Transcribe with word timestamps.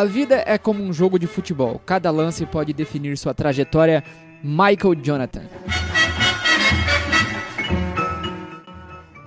A 0.00 0.04
vida 0.06 0.42
é 0.46 0.56
como 0.56 0.82
um 0.82 0.94
jogo 0.94 1.18
de 1.18 1.26
futebol. 1.26 1.78
Cada 1.84 2.10
lance 2.10 2.46
pode 2.46 2.72
definir 2.72 3.18
sua 3.18 3.34
trajetória. 3.34 4.02
Michael 4.42 4.94
Jonathan. 5.02 5.42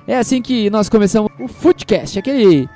É 0.08 0.18
assim 0.18 0.42
que 0.42 0.72
nós 0.72 0.90
começamos 0.90 1.32
o 1.40 1.48
Footcast, 1.48 2.18
aquele 2.18 2.68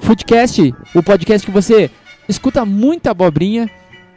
Footcast, 0.00 0.74
o 0.94 1.02
podcast 1.02 1.46
que 1.46 1.52
você 1.52 1.90
escuta 2.26 2.64
muita 2.64 3.10
abobrinha, 3.10 3.68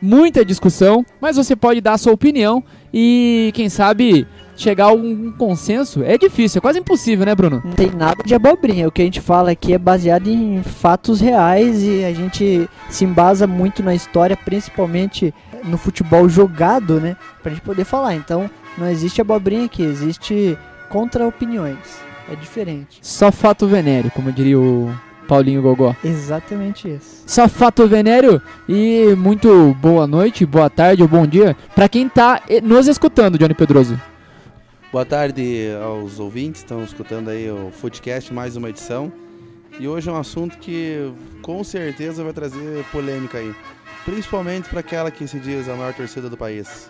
muita 0.01 0.45
discussão, 0.45 1.05
mas 1.19 1.35
você 1.35 1.57
pode 1.57 1.81
dar 1.81 1.95
a 1.95 1.97
sua 1.97 2.13
opinião 2.13 2.63
e, 2.93 3.51
quem 3.53 3.67
sabe, 3.67 4.25
chegar 4.55 4.85
a 4.85 4.93
um 4.93 5.31
consenso. 5.31 6.03
É 6.03 6.17
difícil, 6.17 6.59
é 6.59 6.61
quase 6.61 6.79
impossível, 6.79 7.25
né, 7.25 7.35
Bruno? 7.35 7.61
Não 7.63 7.73
tem 7.73 7.91
nada 7.91 8.23
de 8.23 8.33
abobrinha. 8.33 8.87
O 8.87 8.91
que 8.91 9.01
a 9.01 9.05
gente 9.05 9.21
fala 9.21 9.51
aqui 9.51 9.73
é 9.73 9.77
baseado 9.77 10.27
em 10.27 10.61
fatos 10.63 11.19
reais 11.19 11.83
e 11.83 12.03
a 12.03 12.13
gente 12.13 12.69
se 12.89 13.05
embasa 13.05 13.45
muito 13.45 13.83
na 13.83 13.93
história, 13.93 14.37
principalmente 14.37 15.33
no 15.63 15.77
futebol 15.77 16.27
jogado, 16.29 16.99
né? 16.99 17.15
Pra 17.41 17.51
gente 17.51 17.61
poder 17.61 17.83
falar. 17.83 18.15
Então, 18.15 18.49
não 18.77 18.89
existe 18.89 19.21
abobrinha 19.21 19.65
aqui, 19.65 19.83
existe 19.83 20.57
contra-opiniões. 20.89 21.77
É 22.31 22.35
diferente. 22.35 22.99
Só 23.01 23.31
fato 23.31 23.67
venéreo, 23.67 24.11
como 24.11 24.31
diria 24.31 24.59
o 24.59 24.91
Paulinho 25.27 25.61
Gogó. 25.61 25.95
Exatamente 26.03 26.87
isso. 26.87 27.23
Só 27.25 27.47
fato 27.47 27.87
venéreo 27.87 28.41
e 28.67 29.13
muito 29.17 29.75
boa 29.79 30.07
noite, 30.07 30.45
boa 30.45 30.69
tarde 30.69 31.01
ou 31.01 31.07
bom 31.07 31.25
dia 31.27 31.55
pra 31.75 31.89
quem 31.89 32.07
tá 32.07 32.41
eh, 32.49 32.61
nos 32.61 32.87
escutando, 32.87 33.37
Johnny 33.37 33.53
Pedroso. 33.53 33.99
Boa 34.95 35.05
tarde 35.05 35.67
aos 35.83 36.21
ouvintes, 36.21 36.61
estão 36.61 36.81
escutando 36.81 37.27
aí 37.27 37.51
o 37.51 37.69
Footcast, 37.69 38.33
mais 38.33 38.55
uma 38.55 38.69
edição. 38.69 39.11
E 39.77 39.89
hoje 39.89 40.07
é 40.07 40.11
um 40.13 40.15
assunto 40.15 40.57
que 40.57 41.11
com 41.41 41.61
certeza 41.65 42.23
vai 42.23 42.31
trazer 42.31 42.85
polêmica 42.93 43.39
aí. 43.39 43.53
Principalmente 44.05 44.69
para 44.69 44.79
aquela 44.79 45.11
que 45.11 45.27
se 45.27 45.37
diz 45.37 45.67
a 45.67 45.75
maior 45.75 45.93
torcida 45.93 46.29
do 46.29 46.37
país. 46.37 46.89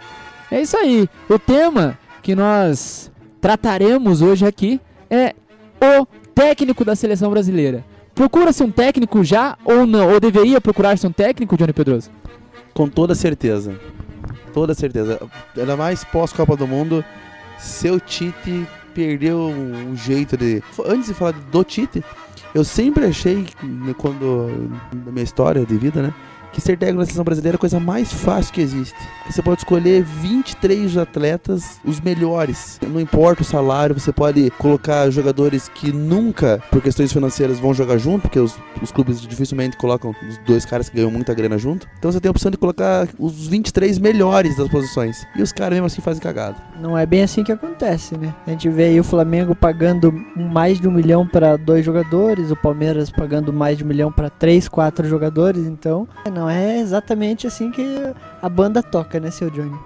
É 0.52 0.62
isso 0.62 0.78
aí. 0.78 1.09
O 1.28 1.39
tema 1.39 1.97
que 2.22 2.36
nós 2.36 3.12
trataremos 3.42 4.22
hoje 4.22 4.45
aqui 4.45 4.80
é 5.09 5.34
o 5.81 6.06
técnico 6.36 6.86
da 6.86 6.95
seleção 6.95 7.31
brasileira. 7.31 7.84
Procura-se 8.14 8.62
um 8.62 8.69
técnico 8.69 9.23
já 9.23 9.58
ou 9.66 9.88
não? 9.88 10.14
Ou 10.14 10.19
deveria 10.19 10.62
procurar-se 10.62 11.08
um 11.08 11.12
técnico, 11.12 11.58
Johnny 11.58 11.73
Pedroso? 11.73 12.12
Com 12.72 12.88
toda 12.88 13.16
certeza. 13.16 13.75
Toda 14.53 14.75
certeza. 14.75 15.19
Ainda 15.58 15.75
mais 15.75 16.03
pós-Copa 16.03 16.56
do 16.56 16.67
Mundo, 16.67 17.03
seu 17.66 18.00
Tite 18.00 18.68
perdeu 18.94 19.40
um 19.40 19.96
jeito 19.96 20.38
de. 20.38 20.64
Antes 20.86 21.08
de 21.08 21.14
falar 21.14 21.34
do 21.34 21.64
Tite, 21.64 22.04
eu 22.54 22.64
sempre 22.64 23.06
achei, 23.06 23.48
quando. 23.98 24.70
na 25.06 25.12
minha 25.12 25.24
história 25.24 25.66
de 25.66 25.78
vida, 25.78 26.02
né? 26.02 26.14
Que 26.56 26.61
ser 26.61 26.78
técnico 26.78 27.00
da 27.00 27.06
seleção 27.06 27.25
brasileira 27.25 27.56
é 27.56 27.58
a 27.58 27.59
coisa 27.59 27.81
mais 27.81 28.14
fácil 28.14 28.53
que 28.53 28.61
existe. 28.61 28.95
Você 29.30 29.42
pode 29.42 29.59
escolher 29.59 30.03
23 30.03 30.95
atletas, 30.97 31.81
os 31.84 32.00
melhores. 32.00 32.80
Não 32.88 33.02
importa 33.02 33.42
o 33.42 33.45
salário, 33.45 33.94
você 33.94 34.14
pode 34.14 34.50
colocar 34.52 35.09
jogadores 35.09 35.67
que 35.67 35.92
nunca, 35.92 36.64
por 36.72 36.81
questões 36.81 37.12
financeiras, 37.12 37.59
vão 37.59 37.73
jogar 37.73 37.97
junto, 37.97 38.22
porque 38.22 38.39
os, 38.39 38.58
os 38.81 38.89
clubes 38.89 39.20
dificilmente 39.20 39.75
colocam 39.75 40.16
os 40.30 40.38
dois 40.45 40.64
caras 40.64 40.88
que 40.88 40.95
ganham 40.95 41.12
muita 41.12 41.34
grana 41.34 41.58
junto. 41.58 41.89
Então 42.00 42.09
você 42.09 42.22
tem 42.22 42.30
a 42.30 42.31
opção 42.31 42.50
de 42.50 42.56
colocar 42.58 43.06
os 43.19 43.47
23 43.47 44.00
melhores 44.00 44.56
das 44.56 44.69
posições. 44.69 45.28
E 45.36 45.42
os 45.42 45.52
caras 45.52 45.73
mesmo 45.73 45.88
assim 45.88 46.02
fazem 46.02 46.23
cagada. 46.23 46.56
Não 46.80 46.97
é 46.97 47.06
bem 47.06 47.23
assim 47.23 47.44
que 47.44 47.52
acontece, 47.52 48.17
né? 48.17 48.34
A 48.47 48.52
gente 48.52 48.69
vê 48.69 48.86
aí 48.86 49.00
o 49.00 49.03
Flamengo 49.03 49.53
pagando 49.53 50.09
mais 50.38 50.80
de 50.80 50.88
um 50.88 50.92
milhão 50.92 51.28
para 51.28 51.58
dois 51.58 51.84
jogadores, 51.84 52.50
o 52.50 52.56
Palmeiras 52.56 53.09
pagando 53.09 53.52
mais 53.52 53.78
de 53.78 53.84
um 53.84 53.88
milhão 53.88 54.09
para 54.09 54.30
três, 54.30 54.69
quatro 54.69 55.06
jogadores, 55.06 55.66
então 55.66 56.08
não 56.31 56.45
é 56.50 56.80
exatamente 56.80 57.48
assim 57.48 57.72
que 57.72 57.86
a 58.42 58.50
banda 58.50 58.82
toca, 58.82 59.20
né, 59.20 59.32
seu 59.32 59.50
Johnny? 59.50 59.78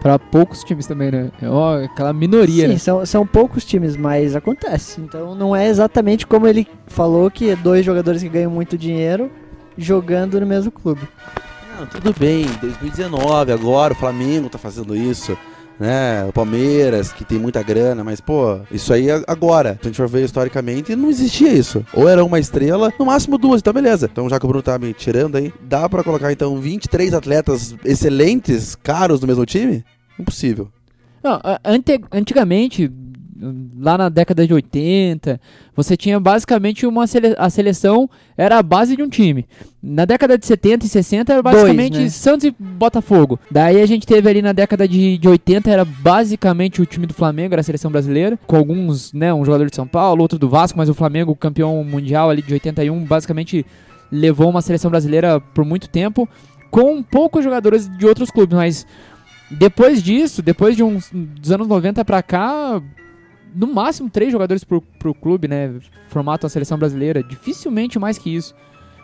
Pra 0.00 0.18
poucos 0.18 0.62
times 0.62 0.86
também, 0.86 1.10
né? 1.10 1.30
É 1.40 1.48
ó, 1.48 1.82
aquela 1.82 2.12
minoria, 2.12 2.66
Sim, 2.66 2.72
né? 2.74 2.78
são, 2.78 3.06
são 3.06 3.26
poucos 3.26 3.64
times, 3.64 3.96
mas 3.96 4.36
acontece. 4.36 5.00
Então 5.00 5.34
não 5.34 5.56
é 5.56 5.66
exatamente 5.66 6.26
como 6.26 6.46
ele 6.46 6.68
falou 6.86 7.30
que 7.30 7.54
dois 7.56 7.84
jogadores 7.86 8.22
que 8.22 8.28
ganham 8.28 8.50
muito 8.50 8.76
dinheiro 8.76 9.30
jogando 9.78 10.38
no 10.38 10.46
mesmo 10.46 10.70
clube. 10.70 11.08
Não, 11.78 11.86
tudo 11.86 12.14
bem, 12.18 12.46
2019, 12.60 13.50
agora 13.50 13.94
o 13.94 13.96
Flamengo 13.96 14.48
tá 14.48 14.58
fazendo 14.58 14.94
isso, 14.94 15.36
né? 15.78 16.24
O 16.26 16.32
Palmeiras, 16.32 17.12
que 17.12 17.24
tem 17.24 17.38
muita 17.38 17.62
grana, 17.62 18.04
mas, 18.04 18.20
pô, 18.20 18.60
isso 18.70 18.92
aí 18.92 19.10
é 19.10 19.22
agora. 19.26 19.74
Se 19.74 19.80
a 19.82 19.84
gente 19.86 19.96
for 19.96 20.08
ver 20.08 20.24
historicamente, 20.24 20.94
não 20.94 21.10
existia 21.10 21.52
isso. 21.52 21.84
Ou 21.92 22.08
era 22.08 22.24
uma 22.24 22.38
estrela, 22.38 22.92
no 22.98 23.06
máximo 23.06 23.38
duas, 23.38 23.60
então 23.60 23.72
beleza. 23.72 24.08
Então, 24.10 24.28
já 24.28 24.38
que 24.38 24.44
o 24.44 24.48
Bruno 24.48 24.62
tá 24.62 24.78
me 24.78 24.92
tirando 24.92 25.36
aí, 25.36 25.52
dá 25.62 25.88
pra 25.88 26.04
colocar 26.04 26.32
então 26.32 26.58
23 26.60 27.14
atletas 27.14 27.74
excelentes, 27.84 28.74
caros 28.74 29.20
no 29.20 29.26
mesmo 29.26 29.44
time? 29.44 29.84
Impossível. 30.18 30.68
Não, 31.22 31.40
antigamente, 32.12 32.86
lá 33.76 33.98
na 33.98 34.08
década 34.08 34.46
de 34.46 34.54
80, 34.54 35.40
você 35.74 35.96
tinha 35.96 36.18
basicamente 36.18 36.86
uma 36.86 37.06
sele 37.06 37.34
a 37.36 37.50
seleção 37.50 38.08
era 38.36 38.58
a 38.58 38.62
base 38.62 38.96
de 38.96 39.02
um 39.02 39.08
time. 39.08 39.46
Na 39.82 40.04
década 40.04 40.38
de 40.38 40.46
70 40.46 40.86
e 40.86 40.88
60 40.88 41.32
era 41.32 41.42
Dois, 41.42 41.56
basicamente 41.56 41.98
né? 41.98 42.08
Santos 42.08 42.46
e 42.46 42.54
Botafogo. 42.58 43.38
Daí 43.50 43.80
a 43.80 43.86
gente 43.86 44.06
teve 44.06 44.28
ali 44.28 44.40
na 44.40 44.52
década 44.52 44.88
de, 44.88 45.18
de 45.18 45.28
80 45.28 45.70
era 45.70 45.84
basicamente 45.84 46.80
o 46.80 46.86
time 46.86 47.06
do 47.06 47.14
Flamengo, 47.14 47.54
era 47.54 47.60
a 47.60 47.64
seleção 47.64 47.90
brasileira, 47.90 48.38
com 48.46 48.56
alguns, 48.56 49.12
né, 49.12 49.32
um 49.34 49.44
jogador 49.44 49.68
de 49.68 49.76
São 49.76 49.86
Paulo, 49.86 50.22
outro 50.22 50.38
do 50.38 50.48
Vasco, 50.48 50.78
mas 50.78 50.88
o 50.88 50.94
Flamengo, 50.94 51.36
campeão 51.36 51.82
mundial 51.84 52.30
ali 52.30 52.40
de 52.40 52.52
81, 52.52 53.04
basicamente 53.04 53.66
levou 54.10 54.48
uma 54.48 54.62
seleção 54.62 54.90
brasileira 54.90 55.40
por 55.40 55.64
muito 55.64 55.88
tempo 55.88 56.28
com 56.70 57.02
poucos 57.02 57.44
jogadores 57.44 57.88
de 57.88 58.06
outros 58.06 58.30
clubes, 58.30 58.56
mas 58.56 58.86
depois 59.50 60.02
disso, 60.02 60.42
depois 60.42 60.74
de 60.76 60.82
uns 60.82 61.10
dos 61.12 61.52
anos 61.52 61.68
90 61.68 62.04
pra 62.04 62.22
cá, 62.22 62.82
no 63.54 63.66
máximo 63.66 64.10
três 64.10 64.32
jogadores 64.32 64.64
pro, 64.64 64.80
pro 64.80 65.14
clube, 65.14 65.46
né? 65.48 65.74
Formato 66.08 66.46
a 66.46 66.48
seleção 66.50 66.78
brasileira. 66.78 67.22
Dificilmente 67.22 67.98
mais 67.98 68.18
que 68.18 68.34
isso. 68.34 68.54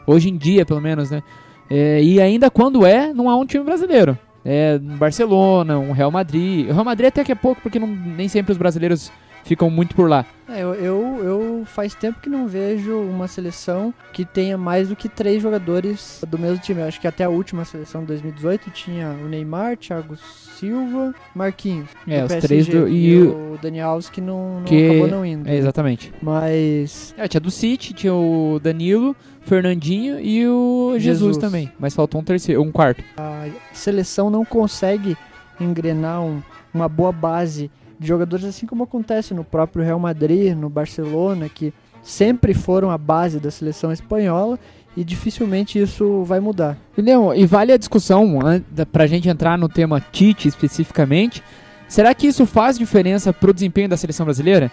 Hoje 0.06 0.28
em 0.28 0.36
dia, 0.36 0.64
pelo 0.66 0.80
menos, 0.80 1.10
né? 1.10 1.22
É, 1.68 2.02
e 2.02 2.20
ainda 2.20 2.50
quando 2.50 2.84
é, 2.84 3.12
não 3.12 3.30
há 3.30 3.36
um 3.36 3.46
time 3.46 3.64
brasileiro. 3.64 4.18
É 4.44 4.80
um 4.82 4.96
Barcelona, 4.96 5.78
um 5.78 5.92
Real 5.92 6.10
Madrid. 6.10 6.68
O 6.68 6.72
Real 6.72 6.84
Madrid 6.84 7.08
até 7.08 7.22
que 7.22 7.30
é 7.32 7.34
pouco, 7.34 7.60
porque 7.62 7.78
não- 7.78 7.86
nem 7.86 8.26
sempre 8.26 8.52
os 8.52 8.58
brasileiros 8.58 9.12
ficam 9.44 9.68
muito 9.70 9.94
por 9.94 10.08
lá. 10.08 10.24
É, 10.48 10.62
eu, 10.64 10.74
eu, 10.74 11.20
eu 11.22 11.62
faz 11.64 11.94
tempo 11.94 12.18
que 12.20 12.28
não 12.28 12.48
vejo 12.48 12.92
uma 13.02 13.28
seleção 13.28 13.94
que 14.12 14.24
tenha 14.24 14.58
mais 14.58 14.88
do 14.88 14.96
que 14.96 15.08
três 15.08 15.40
jogadores 15.40 16.20
do 16.28 16.36
mesmo 16.36 16.58
time. 16.58 16.80
Eu 16.80 16.88
acho 16.88 17.00
que 17.00 17.06
até 17.06 17.22
a 17.22 17.28
última 17.28 17.64
seleção 17.64 18.00
de 18.00 18.08
2018 18.08 18.68
tinha 18.70 19.10
o 19.10 19.28
Neymar, 19.28 19.76
Thiago 19.76 20.16
Silva, 20.16 21.14
Marquinhos. 21.34 21.88
É, 22.06 22.22
os 22.24 22.28
PSG, 22.32 22.40
três 22.48 22.66
do- 22.66 22.88
e, 22.88 23.10
e 23.10 23.22
o 23.22 23.58
Dani 23.62 23.80
Alves 23.80 24.10
que 24.10 24.20
não, 24.20 24.56
não 24.58 24.64
Que- 24.64 24.86
acabou 24.90 25.06
não 25.06 25.24
indo. 25.24 25.48
É, 25.48 25.56
exatamente. 25.56 26.12
Mas 26.20 27.14
É, 27.16 27.28
tinha 27.28 27.40
do 27.40 27.50
City, 27.50 27.92
tinha 27.94 28.12
o 28.12 28.58
Danilo, 28.60 29.14
Fernandinho 29.42 30.18
e 30.20 30.46
o 30.48 30.94
Jesus, 30.98 31.18
Jesus. 31.20 31.36
também. 31.38 31.70
Mas 31.78 31.94
faltou 31.94 32.20
um 32.20 32.24
terceiro, 32.24 32.60
um 32.60 32.72
quarto. 32.72 33.04
a 33.16 33.46
seleção 33.72 34.28
não 34.30 34.44
consegue 34.44 35.16
engrenar 35.60 36.22
um- 36.22 36.42
uma 36.74 36.88
boa 36.88 37.12
base 37.12 37.70
de 38.00 38.08
jogadores, 38.08 38.46
assim 38.46 38.66
como 38.66 38.82
acontece 38.84 39.34
no 39.34 39.44
próprio 39.44 39.84
Real 39.84 39.98
Madrid, 40.00 40.56
no 40.56 40.70
Barcelona, 40.70 41.48
que 41.48 41.72
sempre 42.02 42.54
foram 42.54 42.90
a 42.90 42.96
base 42.96 43.38
da 43.38 43.50
seleção 43.50 43.92
espanhola 43.92 44.58
e 44.96 45.04
dificilmente 45.04 45.78
isso 45.78 46.24
vai 46.24 46.40
mudar. 46.40 46.78
Leon, 46.96 47.34
e 47.34 47.44
vale 47.44 47.72
a 47.72 47.76
discussão, 47.76 48.40
an- 48.44 48.62
da- 48.70 48.86
pra 48.86 49.06
gente 49.06 49.28
entrar 49.28 49.58
no 49.58 49.68
tema 49.68 50.00
Tite 50.00 50.48
especificamente, 50.48 51.42
será 51.86 52.14
que 52.14 52.26
isso 52.26 52.46
faz 52.46 52.78
diferença 52.78 53.32
pro 53.34 53.52
desempenho 53.52 53.88
da 53.90 53.96
seleção 53.98 54.24
brasileira? 54.24 54.72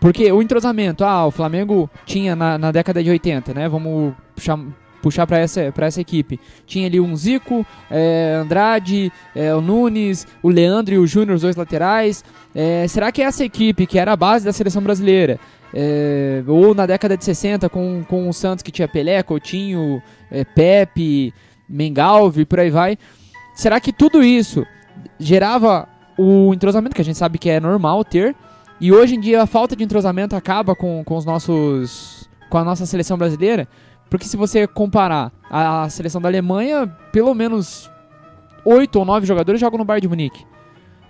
Porque 0.00 0.30
o 0.32 0.40
entrosamento, 0.40 1.04
ah, 1.04 1.26
o 1.26 1.30
Flamengo 1.32 1.90
tinha 2.06 2.34
na, 2.36 2.56
na 2.58 2.70
década 2.72 3.02
de 3.02 3.10
80, 3.10 3.52
né? 3.54 3.68
Vamos 3.68 4.14
puxar, 5.02 5.26
para 5.26 5.38
essa, 5.38 5.72
essa 5.76 6.00
equipe. 6.00 6.38
Tinha 6.66 6.86
ali 6.86 7.00
um 7.00 7.14
Zico, 7.16 7.66
é, 7.90 8.38
Andrade, 8.40 9.12
é, 9.34 9.54
o 9.54 9.60
Nunes, 9.60 10.26
o 10.42 10.48
Leandro 10.48 10.94
e 10.94 10.98
o 10.98 11.06
Júnior, 11.06 11.36
os 11.36 11.42
dois 11.42 11.56
laterais. 11.56 12.24
É, 12.54 12.86
será 12.88 13.10
que 13.10 13.20
essa 13.20 13.44
equipe, 13.44 13.86
que 13.86 13.98
era 13.98 14.12
a 14.12 14.16
base 14.16 14.44
da 14.44 14.52
seleção 14.52 14.82
brasileira, 14.82 15.38
é, 15.74 16.42
ou 16.46 16.74
na 16.74 16.86
década 16.86 17.16
de 17.16 17.24
60 17.24 17.68
com, 17.68 18.04
com 18.08 18.28
o 18.28 18.32
Santos 18.32 18.62
que 18.62 18.70
tinha 18.70 18.86
Pelé, 18.86 19.22
Coutinho, 19.22 20.02
é, 20.30 20.44
Pepe, 20.44 21.32
Mengalve, 21.68 22.44
por 22.44 22.60
aí 22.60 22.70
vai. 22.70 22.98
Será 23.54 23.80
que 23.80 23.92
tudo 23.92 24.22
isso 24.22 24.66
gerava 25.18 25.88
o 26.18 26.52
entrosamento, 26.52 26.94
que 26.94 27.00
a 27.00 27.04
gente 27.04 27.18
sabe 27.18 27.38
que 27.38 27.48
é 27.48 27.58
normal 27.58 28.04
ter, 28.04 28.34
e 28.80 28.92
hoje 28.92 29.14
em 29.14 29.20
dia 29.20 29.42
a 29.42 29.46
falta 29.46 29.74
de 29.76 29.84
entrosamento 29.84 30.36
acaba 30.36 30.74
com, 30.74 31.02
com 31.04 31.16
os 31.16 31.24
nossos. 31.24 32.28
com 32.50 32.58
a 32.58 32.64
nossa 32.64 32.84
seleção 32.84 33.16
brasileira? 33.16 33.68
Porque 34.12 34.26
se 34.26 34.36
você 34.36 34.66
comparar 34.66 35.32
a, 35.50 35.84
a 35.84 35.88
seleção 35.88 36.20
da 36.20 36.28
Alemanha, 36.28 36.86
pelo 37.10 37.32
menos 37.34 37.90
oito 38.62 38.98
ou 38.98 39.06
nove 39.06 39.26
jogadores 39.26 39.58
jogam 39.58 39.78
no 39.78 39.86
Bayern 39.86 40.02
de 40.02 40.08
Munique. 40.08 40.44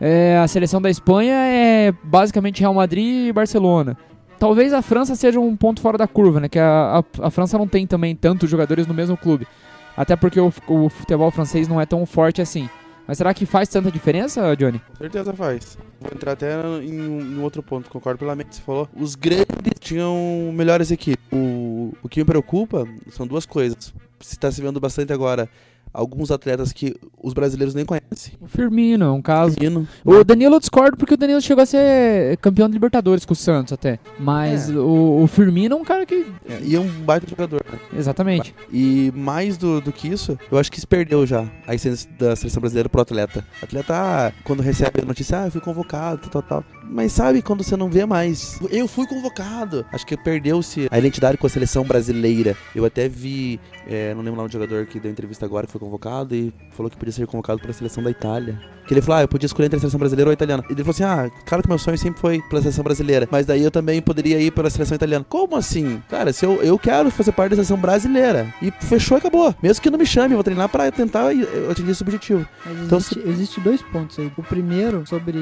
É, 0.01 0.39
a 0.39 0.47
seleção 0.47 0.81
da 0.81 0.89
Espanha 0.89 1.35
é 1.35 1.93
basicamente 2.05 2.61
Real 2.61 2.73
Madrid 2.73 3.27
e 3.27 3.33
Barcelona. 3.33 3.99
Talvez 4.39 4.73
a 4.73 4.81
França 4.83 5.17
seja 5.17 5.41
um 5.41 5.57
ponto 5.57 5.81
fora 5.81 5.99
da 5.99 6.07
curva, 6.07 6.39
né? 6.39 6.49
Que 6.49 6.61
a, 6.61 7.03
a, 7.21 7.27
a 7.27 7.31
França 7.31 7.59
não 7.59 7.67
tem 7.67 7.89
também 7.89 8.15
tantos 8.15 8.49
jogadores 8.49 8.87
no 8.87 8.95
mesmo 8.95 9.17
clube. 9.17 9.49
até 9.97 10.15
porque 10.15 10.39
o, 10.39 10.53
o 10.69 10.89
futebol 10.89 11.33
francês 11.33 11.67
não 11.67 11.81
é 11.81 11.87
tão 11.87 12.07
forte 12.07 12.41
assim. 12.41 12.71
Mas 13.07 13.19
será 13.19 13.35
que 13.35 13.45
faz 13.45 13.69
tanta 13.69 13.91
diferença, 13.91 14.55
Johnny? 14.57 14.79
Com 14.79 14.97
certeza 14.97 15.33
faz. 15.33 15.77
Vou 16.01 16.11
entrar 16.13 16.33
até 16.33 16.55
em 16.83 17.01
um, 17.01 17.21
em 17.21 17.39
outro 17.41 17.63
ponto, 17.63 17.91
concordo 17.91 18.19
plenamente 18.19 18.51
que 18.51 18.57
você 18.57 18.63
falou. 18.63 18.89
Os 18.95 19.15
grandes 19.15 19.47
tinham 19.81 20.51
melhores 20.55 20.91
equipes. 20.91 21.25
O, 21.33 21.93
o 22.03 22.09
que 22.09 22.21
me 22.21 22.25
preocupa 22.25 22.87
são 23.11 23.27
duas 23.27 23.45
coisas. 23.45 23.93
Se 24.21 24.35
está 24.35 24.51
se 24.51 24.63
vendo 24.63 24.79
bastante 24.79 25.13
agora 25.13 25.49
alguns 25.93 26.31
atletas 26.31 26.73
que 26.73 26.95
os 27.23 27.33
brasileiros 27.33 27.75
nem 27.75 27.85
conhecem. 27.85 28.35
O 28.41 28.47
Firmino 28.47 29.05
é 29.05 29.11
um 29.11 29.23
caso. 29.23 29.55
Firmino, 29.55 29.87
O 30.05 30.25
Danilo 30.25 30.57
eu 30.57 30.61
discordo 30.61 30.97
porque 30.97 31.15
o 31.15 31.17
Danilo 31.17 31.41
chegou 31.41 31.63
a 31.63 31.67
ser 31.67 32.37
campeão 32.39 32.69
de 32.69 32.73
Libertadores 32.75 33.25
com 33.25 33.33
o 33.33 33.37
Santos 33.37 33.73
até. 33.73 33.99
Mas 34.19 34.71
É. 34.71 34.75
o, 34.75 35.23
o 35.23 35.27
Firmino 35.27 35.77
é 35.77 35.79
um 35.79 35.85
cara 35.85 36.07
que. 36.07 36.27
é, 36.49 36.61
e 36.63 36.75
é 36.75 36.81
um 36.81 36.89
baita 36.89 37.27
jogador, 37.29 37.63
né? 37.71 37.79
Exatamente. 37.97 38.55
E 38.73 39.13
mais 39.15 39.57
do, 39.57 39.81
do 39.81 39.93
que 39.93 40.09
isso, 40.09 40.39
eu 40.51 40.59
acho 40.59 40.71
que 40.71 40.81
se 40.81 40.87
perdeu 40.87 41.27
já 41.27 41.47
a 41.67 41.75
essência 41.75 42.09
da 42.19 42.35
seleção 42.35 42.61
brasileira 42.61 42.89
pro 42.89 43.01
atleta. 43.01 43.45
O 43.61 43.65
atleta, 43.65 43.95
ah, 43.95 44.33
quando 44.45 44.61
recebe 44.61 45.01
a 45.03 45.05
notícia, 45.05 45.43
ah, 45.43 45.47
eu 45.47 45.51
fui 45.51 45.61
convocado, 45.61 46.29
tal, 46.29 46.43
tal, 46.43 46.63
tal. 46.63 46.82
Mas 46.93 47.13
sabe 47.13 47.41
quando 47.41 47.65
você 47.65 47.77
não 47.77 47.89
vê 47.89 48.05
mais? 48.05 48.61
Eu 48.71 48.87
fui 48.87 49.07
convocado. 49.07 49.85
Acho 49.93 50.07
que 50.07 50.17
perdeu-se 50.17 50.89
a 50.91 50.99
identidade 50.99 51.39
com 51.39 51.47
a 51.47 51.51
seleção 51.51 51.85
brasileira. 51.85 52.57
Eu 52.75 52.85
até 52.85 53.09
vi, 53.09 53.59
é, 53.87 54.13
não 54.15 54.21
lembro 54.23 54.37
nome 54.37 54.49
do 54.49 54.53
jogador 54.53 54.87
que 54.87 55.01
deu 55.01 55.11
entrevista 55.11 55.47
agora, 55.47 55.67
que 55.67 55.73
foi 55.73 55.81
convocado 55.81 56.35
e 56.35 56.53
falou 56.73 56.91
que 56.91 56.97
podia 56.97 57.13
ser 57.13 57.27
convocado 57.27 57.61
para 57.61 57.71
a 57.71 57.75
seleção 57.75 58.03
da 58.03 58.11
Itália. 58.11 58.61
Que 58.87 58.95
ele 58.95 59.01
falou, 59.01 59.21
ah, 59.21 59.23
eu 59.23 59.29
podia 59.29 59.47
escolher 59.47 59.67
entre 59.67 59.77
a 59.77 59.81
seleção 59.81 59.99
brasileira 59.99 60.29
ou 60.29 60.33
a 60.33 60.35
italiana. 60.35 60.65
E 60.69 60.73
ele 60.73 60.83
falou 60.85 60.91
assim, 60.91 61.05
ah, 61.05 61.31
claro 61.47 61.63
que 61.63 61.69
meu 61.69 61.79
sonho 61.79 61.97
sempre 61.97 62.21
foi 62.21 62.43
pela 62.51 62.61
seleção 62.61 62.83
brasileira. 62.85 63.29
Mas 63.31 63.47
daí 63.47 63.63
eu 63.63 63.71
também 63.71 64.03
poderia 64.03 64.41
ir 64.41 64.51
pela 64.51 64.69
seleção 64.69 64.97
italiana. 64.97 65.25
Como 65.29 65.57
assim? 65.57 66.03
Cara, 66.11 66.33
se 66.33 66.45
eu, 66.45 66.61
eu 66.63 66.79
quero 66.79 67.11
fazer 67.11 67.33
parte 67.33 67.51
da 67.51 67.57
seleção 67.57 67.79
brasileira. 67.79 68.53
E 68.61 68.71
fechou 68.85 69.17
e 69.17 69.21
acabou. 69.21 69.55
Mesmo 69.63 69.81
que 69.81 69.89
não 69.89 69.99
me 69.99 70.05
chame, 70.05 70.33
eu 70.35 70.37
vou 70.37 70.45
treinar 70.45 70.69
para 70.69 70.91
tentar 70.91 71.33
eh, 71.33 71.47
atingir 71.71 71.93
esse 71.93 72.03
objetivo. 72.03 72.47
Mas 72.67 72.79
Então, 72.81 72.99
existe, 72.99 73.23
existe 73.25 73.61
dois 73.61 73.81
pontos 73.83 74.19
aí. 74.19 74.31
O 74.37 74.43
primeiro, 74.43 75.07
sobre. 75.07 75.39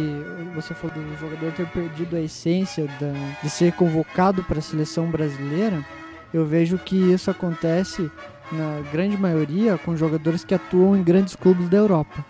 Você 0.54 0.74
falou 0.74 0.94
do 0.94 1.16
jogador 1.18 1.39
ter 1.50 1.66
perdido 1.68 2.16
a 2.16 2.20
essência 2.20 2.86
da, 3.00 3.12
de 3.42 3.48
ser 3.48 3.72
convocado 3.72 4.42
para 4.44 4.58
a 4.58 4.62
seleção 4.62 5.06
brasileira. 5.10 5.84
Eu 6.32 6.44
vejo 6.46 6.78
que 6.78 6.96
isso 6.96 7.30
acontece, 7.30 8.10
na 8.52 8.80
grande 8.92 9.16
maioria, 9.16 9.78
com 9.78 9.96
jogadores 9.96 10.44
que 10.44 10.54
atuam 10.54 10.96
em 10.96 11.02
grandes 11.02 11.34
clubes 11.34 11.68
da 11.68 11.78
Europa. 11.78 12.24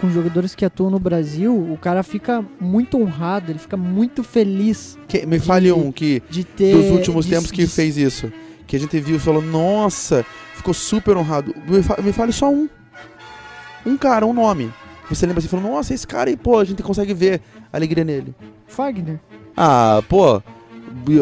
Com 0.00 0.10
jogadores 0.10 0.54
que 0.54 0.64
atuam 0.64 0.90
no 0.90 0.98
Brasil, 0.98 1.54
o 1.54 1.76
cara 1.76 2.02
fica 2.02 2.44
muito 2.60 2.98
honrado, 3.00 3.52
ele 3.52 3.58
fica 3.58 3.76
muito 3.76 4.22
feliz 4.24 4.98
Que- 5.06 5.24
me 5.26 5.38
fale 5.38 5.66
De- 5.66 5.72
um 5.72 5.92
que 5.92 6.22
de 6.30 6.42
ter. 6.44 6.74
dos 6.74 6.90
últimos 6.90 7.24
de- 7.26 7.32
tempos 7.32 7.50
que 7.50 7.66
fez 7.66 7.96
isso. 7.96 8.32
Que 8.66 8.76
a 8.76 8.78
gente 8.78 8.98
viu 8.98 9.16
e 9.16 9.18
falou, 9.18 9.42
nossa, 9.42 10.24
ficou 10.54 10.72
super 10.72 11.16
honrado. 11.16 11.54
Me, 11.68 11.82
fa- 11.82 12.00
me 12.02 12.12
fale 12.12 12.32
só 12.32 12.50
um. 12.50 12.68
Um 13.84 13.96
cara, 13.96 14.24
um 14.26 14.32
nome. 14.32 14.72
Você 15.14 15.26
lembra 15.26 15.38
assim, 15.40 15.48
falou, 15.48 15.70
nossa, 15.72 15.92
esse 15.94 16.06
cara 16.06 16.30
aí, 16.30 16.36
pô, 16.36 16.58
a 16.58 16.64
gente 16.64 16.82
consegue 16.82 17.12
ver 17.14 17.40
a 17.72 17.76
alegria 17.76 18.04
nele. 18.04 18.34
Fagner. 18.66 19.18
Ah, 19.56 20.02
pô. 20.08 20.40
bi- 21.04 21.20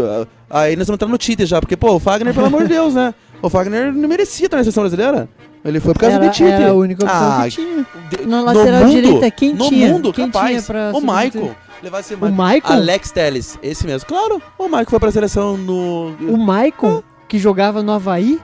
Aí 0.49 0.75
nós 0.75 0.83
estamos 0.83 0.97
entrando 0.97 1.11
no 1.13 1.19
Tite 1.19 1.47
já, 1.47 1.61
porque, 1.61 1.77
pô, 1.77 1.95
o 1.95 2.01
Fagner, 2.01 2.35
pelo 2.35 2.47
amor 2.47 2.63
de 2.63 2.69
Deus, 2.69 2.95
né? 2.95 3.15
O 3.41 3.49
Fagner 3.49 3.93
não 3.93 4.09
merecia 4.09 4.47
estar 4.47 4.57
na 4.57 4.65
seleção 4.65 4.83
brasileira. 4.83 5.29
Ele 5.65 5.79
foi 5.79 5.93
por 5.93 6.01
causa 6.01 6.17
era, 6.17 6.27
do 6.27 6.31
Tite. 6.33 6.45
era 6.45 6.71
a 6.71 6.75
única 6.75 7.05
opção 7.05 7.21
Ah, 7.33 7.43
que 7.45 7.51
tinha. 7.51 7.87
De- 8.11 8.27
Na 8.27 8.39
no 8.39 8.45
lateral 8.45 8.81
mundo, 8.85 8.91
direita, 9.03 9.31
quem 9.31 9.55
no 9.55 9.69
tinha? 9.69 9.89
mundo, 9.89 10.13
quem 10.13 10.27
capaz. 10.31 10.67
tinha 10.67 10.93
o? 10.93 11.01
Michael. 11.01 11.55
Levasse 11.83 12.15
O 12.15 12.19
Michael? 12.27 12.63
Alex 12.65 13.11
Telles, 13.11 13.59
esse 13.63 13.87
mesmo. 13.87 14.07
Claro, 14.09 14.43
o 14.59 14.65
Michael 14.65 14.87
foi 14.87 14.99
pra 14.99 15.11
seleção 15.13 15.57
no. 15.57 16.15
O 16.29 16.37
Maicon, 16.37 17.03
que 17.29 17.39
jogava 17.39 17.83
no 17.83 17.93
Havaí, 17.93 18.39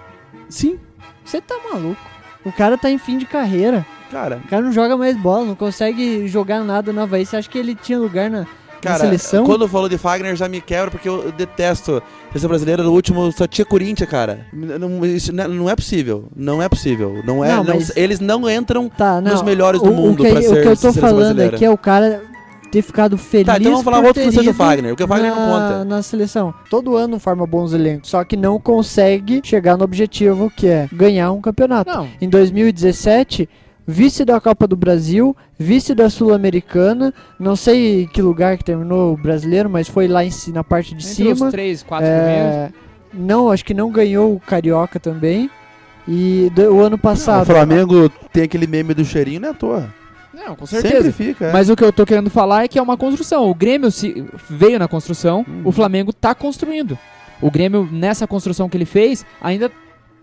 Sim, 0.48 0.78
você 1.24 1.40
tá 1.40 1.56
maluco. 1.72 2.00
O 2.44 2.52
cara 2.52 2.78
tá 2.78 2.88
em 2.90 2.98
fim 2.98 3.18
de 3.18 3.26
carreira. 3.26 3.84
Cara. 4.10 4.40
O 4.44 4.48
cara 4.48 4.62
não 4.62 4.72
joga 4.72 4.96
mais 4.96 5.16
bola, 5.16 5.44
não 5.46 5.54
consegue 5.54 6.26
jogar 6.28 6.60
nada 6.64 6.92
no 6.92 7.00
Havaí. 7.02 7.24
Você 7.26 7.36
acha 7.36 7.48
que 7.48 7.58
ele 7.58 7.74
tinha 7.74 7.98
lugar 7.98 8.30
na, 8.30 8.40
na 8.40 8.46
Cara, 8.80 8.98
seleção? 9.00 9.44
quando 9.44 9.66
falou 9.68 9.88
de 9.88 9.98
Fagner 9.98 10.36
já 10.36 10.48
me 10.48 10.60
quebra 10.60 10.90
porque 10.90 11.08
eu 11.08 11.32
detesto 11.32 11.96
a 11.96 12.28
seleção 12.28 12.48
brasileira. 12.48 12.82
No 12.82 12.92
último 12.92 13.30
só 13.32 13.46
tinha 13.46 13.64
Corinthians, 13.64 14.08
cara. 14.08 14.46
Não, 14.52 15.04
isso 15.04 15.32
não 15.32 15.44
é- 15.44 15.48
não 15.48 15.70
é 15.70 15.74
possível. 15.76 16.28
Não 16.36 16.62
é 16.62 16.68
possível. 16.68 17.22
Não 17.24 17.44
é. 17.44 17.48
Não, 17.56 17.64
não- 17.64 17.74
mas- 17.74 17.92
eles 17.96 18.20
não 18.20 18.48
entram. 18.48 18.88
Tá, 18.88 19.20
não. 19.20 19.32
nos 19.32 19.42
melhores 19.42 19.80
o, 19.80 19.84
do 19.84 19.92
mundo 19.92 20.22
o 20.22 20.24
que, 20.24 20.30
pra 20.30 20.40
o 20.40 20.42
ser 20.42 20.62
que 20.62 20.68
eu 20.68 20.76
tô 20.76 20.92
falando 20.92 21.16
brasileira. 21.18 21.56
aqui 21.56 21.64
é 21.64 21.70
o 21.70 21.78
cara 21.78 22.22
ter 22.70 22.82
ficado 22.82 23.16
feliz 23.16 23.46
Tá, 23.46 23.56
então 23.58 23.70
vamos 23.70 23.84
falar 23.84 23.98
outro 23.98 24.14
que 24.20 24.24
não 24.26 24.32
seja 24.32 24.50
o 24.50 24.54
Fagner, 24.54 24.90
porque 24.90 25.04
o 25.04 25.06
Fagner 25.08 25.30
não 25.34 25.46
na, 25.46 25.52
conta. 25.68 25.84
na 25.84 26.02
seleção. 26.02 26.52
Todo 26.68 26.96
ano 26.96 27.18
forma 27.20 27.46
bons 27.46 27.72
elencos, 27.72 28.10
só 28.10 28.22
que 28.24 28.36
não 28.36 28.58
consegue 28.60 29.40
chegar 29.42 29.76
no 29.78 29.84
objetivo 29.84 30.52
que 30.54 30.66
é 30.66 30.88
ganhar 30.92 31.30
um 31.30 31.40
campeonato. 31.40 31.88
Não, 31.90 32.08
Em 32.20 32.28
2017, 32.28 33.48
vice 33.86 34.24
da 34.24 34.40
Copa 34.40 34.66
do 34.66 34.76
Brasil, 34.76 35.36
vice 35.58 35.94
da 35.94 36.10
Sul-Americana, 36.10 37.12
não 37.38 37.54
sei 37.56 38.06
que 38.06 38.20
lugar 38.20 38.56
que 38.58 38.64
terminou 38.64 39.14
o 39.14 39.16
brasileiro, 39.16 39.70
mas 39.70 39.88
foi 39.88 40.08
lá 40.08 40.24
em, 40.24 40.30
na 40.52 40.64
parte 40.64 40.94
de 40.94 41.06
entre 41.06 41.28
os 41.32 41.38
cima. 41.38 41.50
três, 41.50 41.82
quatro 41.82 42.06
primeiros. 42.06 42.54
É, 42.54 42.70
não, 43.14 43.50
acho 43.50 43.64
que 43.64 43.72
não 43.74 43.90
ganhou 43.90 44.34
o 44.34 44.40
Carioca 44.40 44.98
também. 44.98 45.48
E 46.08 46.50
do- 46.54 46.72
o 46.74 46.80
ano 46.80 46.94
o 46.96 46.98
passado. 46.98 47.46
Flamengo 47.46 48.08
tem 48.32 48.44
aquele 48.44 48.66
meme 48.66 48.94
do 48.94 49.04
cheirinho, 49.04 49.40
não 49.40 49.48
é 49.48 49.50
à 49.50 49.54
toa. 49.54 49.94
Não, 50.32 50.54
com 50.54 50.66
Sempre 50.66 50.88
certeza. 50.90 51.12
fica. 51.12 51.46
é. 51.46 51.52
Mas 51.52 51.68
o 51.70 51.74
que 51.74 51.82
eu 51.82 51.92
tô 51.92 52.04
querendo 52.06 52.30
falar 52.30 52.62
é 52.64 52.68
que 52.68 52.78
é 52.78 52.82
uma 52.82 52.96
construção. 52.96 53.50
O 53.50 53.54
Grêmio 53.54 53.90
se- 53.90 54.24
veio 54.48 54.78
na 54.78 54.86
construção, 54.86 55.44
Uhum. 55.48 55.62
o 55.64 55.72
Flamengo 55.72 56.12
tá 56.12 56.34
construindo. 56.34 56.96
O 57.40 57.50
Grêmio, 57.50 57.88
nessa 57.90 58.26
construção 58.26 58.68
que 58.68 58.76
ele 58.76 58.84
fez, 58.84 59.24
ainda 59.40 59.70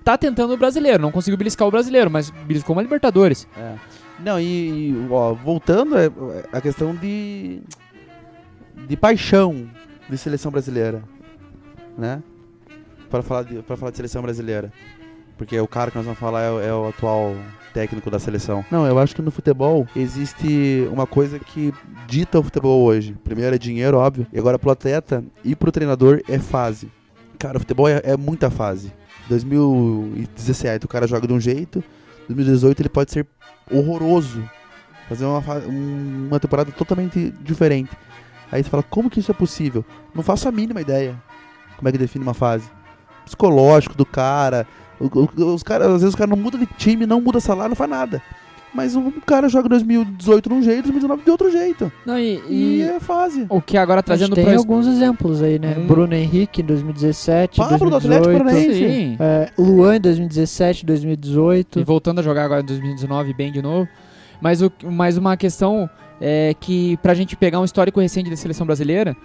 tá 0.03 0.17
tentando 0.17 0.53
o 0.53 0.57
brasileiro. 0.57 1.01
Não 1.01 1.11
conseguiu 1.11 1.37
beliscar 1.37 1.67
o 1.67 1.71
brasileiro, 1.71 2.09
mas 2.11 2.29
beliscou 2.29 2.75
uma 2.75 2.81
Libertadores. 2.81 3.47
É. 3.57 3.75
Não, 4.19 4.39
e, 4.39 4.89
e, 4.91 5.07
ó, 5.09 5.33
voltando 5.33 5.97
é, 5.97 6.05
é 6.05 6.09
a 6.51 6.61
questão 6.61 6.93
de 6.95 7.61
de 8.87 8.97
paixão 8.97 9.67
de 10.09 10.17
seleção 10.17 10.51
brasileira, 10.51 11.03
né? 11.97 12.21
Para 13.09 13.21
falar 13.21 13.43
de 13.43 13.61
para 13.61 13.77
falar 13.77 13.91
de 13.91 13.97
seleção 13.97 14.21
brasileira, 14.21 14.71
porque 15.37 15.59
o 15.59 15.67
cara 15.67 15.89
que 15.91 15.97
nós 15.97 16.05
vamos 16.05 16.19
falar 16.19 16.41
é, 16.41 16.51
o- 16.51 16.59
é 16.59 16.73
o 16.73 16.87
atual 16.89 17.35
técnico 17.73 18.09
da 18.11 18.19
seleção. 18.19 18.63
Não, 18.69 18.85
eu 18.85 18.99
acho 18.99 19.15
que 19.15 19.21
no 19.21 19.31
futebol 19.31 19.87
existe 19.95 20.87
uma 20.91 21.07
coisa 21.07 21.39
que 21.39 21.73
dita 22.07 22.39
o 22.39 22.43
futebol 22.43 22.83
hoje. 22.83 23.15
Primeiro 23.23 23.55
é 23.55 23.57
dinheiro, 23.57 23.97
óbvio, 23.97 24.27
e 24.31 24.37
agora 24.39 24.59
pro 24.59 24.69
atleta 24.71 25.23
e 25.43 25.55
pro 25.55 25.71
treinador 25.71 26.21
é 26.27 26.37
fase. 26.39 26.91
Cara, 27.39 27.57
o 27.57 27.59
futebol 27.59 27.87
é, 27.87 27.99
é 28.03 28.15
muita 28.17 28.49
fase. 28.51 28.93
2017 29.29 30.85
o 30.85 30.89
cara 30.89 31.07
joga 31.07 31.27
de 31.27 31.33
um 31.33 31.39
jeito, 31.39 31.83
2018 32.27 32.81
ele 32.81 32.89
pode 32.89 33.11
ser 33.11 33.25
horroroso. 33.71 34.43
Fazer 35.09 35.25
uma, 35.25 35.39
um- 35.67 36.27
uma 36.29 36.39
temporada 36.39 36.71
totalmente 36.71 37.31
diferente. 37.41 37.91
Aí 38.51 38.63
você 38.63 38.69
fala, 38.69 38.83
como 38.83 39.09
que 39.09 39.19
isso 39.19 39.31
é 39.31 39.33
possível? 39.33 39.83
Não 40.13 40.23
faço 40.23 40.47
a 40.47 40.51
mínima 40.51 40.79
ideia. 40.81 41.15
Como 41.75 41.89
é 41.89 41.91
que 41.91 41.97
define 41.97 42.23
uma 42.23 42.33
fase? 42.33 42.69
Psicológico 43.25 43.95
do 43.95 44.05
cara. 44.05 44.65
os 44.99 45.63
caras, 45.63 45.87
às 45.87 46.01
vezes 46.01 46.13
o 46.13 46.17
cara 46.17 46.29
não 46.29 46.37
muda 46.37 46.57
de 46.57 46.65
time, 46.77 47.05
não 47.05 47.19
muda 47.19 47.39
salário, 47.39 47.69
não 47.69 47.75
faz 47.75 47.89
nada. 47.89 48.21
Mas 48.73 48.95
um 48.95 49.11
cara 49.11 49.47
joga 49.47 49.69
2018 49.69 50.49
de 50.49 50.55
um 50.55 50.63
jeito, 50.63 50.83
2019 50.83 51.23
de 51.23 51.29
outro 51.29 51.51
jeito. 51.51 51.91
Não, 52.05 52.17
e, 52.17 52.41
E, 52.49 52.77
e 52.77 52.81
é 52.81 52.99
fase. 52.99 53.45
o 53.47 53.61
que 53.61 53.77
agora 53.77 53.99
A 53.99 54.01
gente 54.01 54.05
trazendo 54.07 54.35
tem 54.35 54.43
pra 54.43 54.55
alguns 54.57 54.87
exemplos 54.87 55.43
aí, 55.43 55.59
né? 55.59 55.75
Hum. 55.77 55.85
Bruno 55.85 56.13
Henrique 56.15 56.61
em 56.61 56.65
2017, 56.65 57.57
Pablo 57.57 57.89
do 57.91 57.95
Atlético 57.97 58.31
2018. 58.31 58.43
Paranaense. 58.43 58.79
Sim. 58.79 59.17
É, 59.19 59.51
Luan 59.57 59.97
em 59.97 60.01
2017, 60.01 60.85
2018. 60.87 61.79
E 61.79 61.83
voltando 61.83 62.19
a 62.19 62.23
jogar 62.23 62.45
agora 62.45 62.61
em 62.61 62.65
2019 62.65 63.33
bem 63.33 63.51
de 63.51 63.61
novo. 63.61 63.87
Mas, 64.41 64.61
o, 64.61 64.71
mais 64.85 65.17
uma 65.17 65.37
questão 65.37 65.87
é 66.19 66.55
que 66.59 66.97
pra 66.97 67.13
gente 67.13 67.35
pegar 67.35 67.59
um 67.59 67.65
histórico 67.65 67.99
recente 67.99 68.29
da 68.29 68.35
seleção 68.35 68.65
brasileira, 68.65 69.15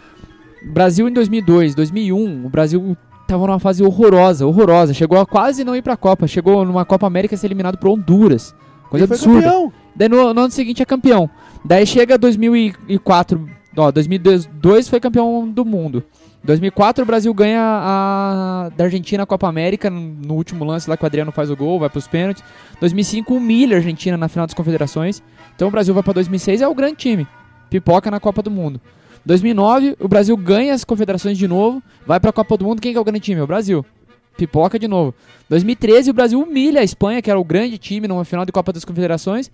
Brasil 0.72 1.08
em 1.08 1.12
2002, 1.12 1.74
2001, 1.74 2.44
o 2.44 2.48
Brasil 2.50 2.96
tava 3.26 3.46
numa 3.46 3.58
fase 3.58 3.82
horrorosa, 3.82 4.46
horrorosa. 4.46 4.92
Chegou 4.94 5.18
a 5.18 5.26
quase 5.26 5.64
não 5.64 5.74
ir 5.74 5.82
pra 5.82 5.96
Copa. 5.96 6.26
Chegou 6.26 6.64
numa 6.64 6.84
Copa 6.84 7.06
América 7.06 7.34
a 7.34 7.38
ser 7.38 7.46
eliminado 7.46 7.78
por 7.78 7.88
Honduras. 7.88 8.54
Coisa 8.88 9.04
Ele 9.04 9.12
absurda. 9.12 9.42
campeão. 9.42 9.72
Daí 9.94 10.08
no, 10.08 10.34
no 10.34 10.40
ano 10.42 10.50
seguinte 10.50 10.82
é 10.82 10.84
campeão. 10.84 11.28
Daí 11.64 11.86
chega 11.86 12.16
2004, 12.16 13.48
ó, 13.76 13.90
2002 13.90 14.88
foi 14.88 15.00
campeão 15.00 15.48
do 15.48 15.64
mundo. 15.64 16.04
2004 16.44 17.02
o 17.02 17.06
Brasil 17.06 17.34
ganha 17.34 17.60
a 17.60 18.70
da 18.76 18.84
Argentina 18.84 19.24
a 19.24 19.26
Copa 19.26 19.48
América 19.48 19.90
no, 19.90 20.34
último 20.34 20.64
lance 20.64 20.88
lá 20.88 20.96
que 20.96 21.02
o 21.02 21.06
Adriano 21.06 21.32
faz 21.32 21.50
o 21.50 21.56
gol, 21.56 21.80
vai 21.80 21.90
pros 21.90 22.06
pênaltis. 22.06 22.42
2005 22.80 23.34
humilha 23.34 23.76
a 23.76 23.78
Argentina 23.78 24.16
na 24.16 24.28
final 24.28 24.46
das 24.46 24.54
Confederações. 24.54 25.22
Então 25.54 25.68
o 25.68 25.70
Brasil 25.70 25.92
vai 25.92 26.02
pra 26.02 26.12
2006 26.12 26.62
é 26.62 26.68
o 26.68 26.74
grande 26.74 26.96
time. 26.96 27.26
Pipoca 27.68 28.10
na 28.10 28.20
Copa 28.20 28.42
do 28.42 28.50
Mundo. 28.50 28.80
2009 29.26 29.96
o 30.00 30.08
Brasil 30.08 30.36
ganha 30.36 30.72
as 30.72 30.84
confederações 30.84 31.36
de 31.36 31.48
novo, 31.48 31.82
vai 32.06 32.20
pra 32.20 32.32
Copa 32.32 32.56
do 32.56 32.64
Mundo, 32.64 32.80
quem 32.80 32.92
que 32.92 32.98
é 32.98 33.00
o 33.00 33.04
grande 33.04 33.20
time? 33.20 33.40
É 33.40 33.44
o 33.44 33.46
Brasil. 33.46 33.84
Pipoca 34.38 34.78
de 34.78 34.86
novo. 34.86 35.12
2013 35.50 36.10
o 36.10 36.14
Brasil 36.14 36.40
humilha 36.40 36.80
a 36.80 36.84
Espanha, 36.84 37.20
que 37.20 37.28
era 37.28 37.38
o 37.38 37.44
grande 37.44 37.76
time 37.76 38.06
numa 38.06 38.24
final 38.24 38.46
de 38.46 38.52
Copa 38.52 38.72
das 38.72 38.84
Confederações. 38.84 39.50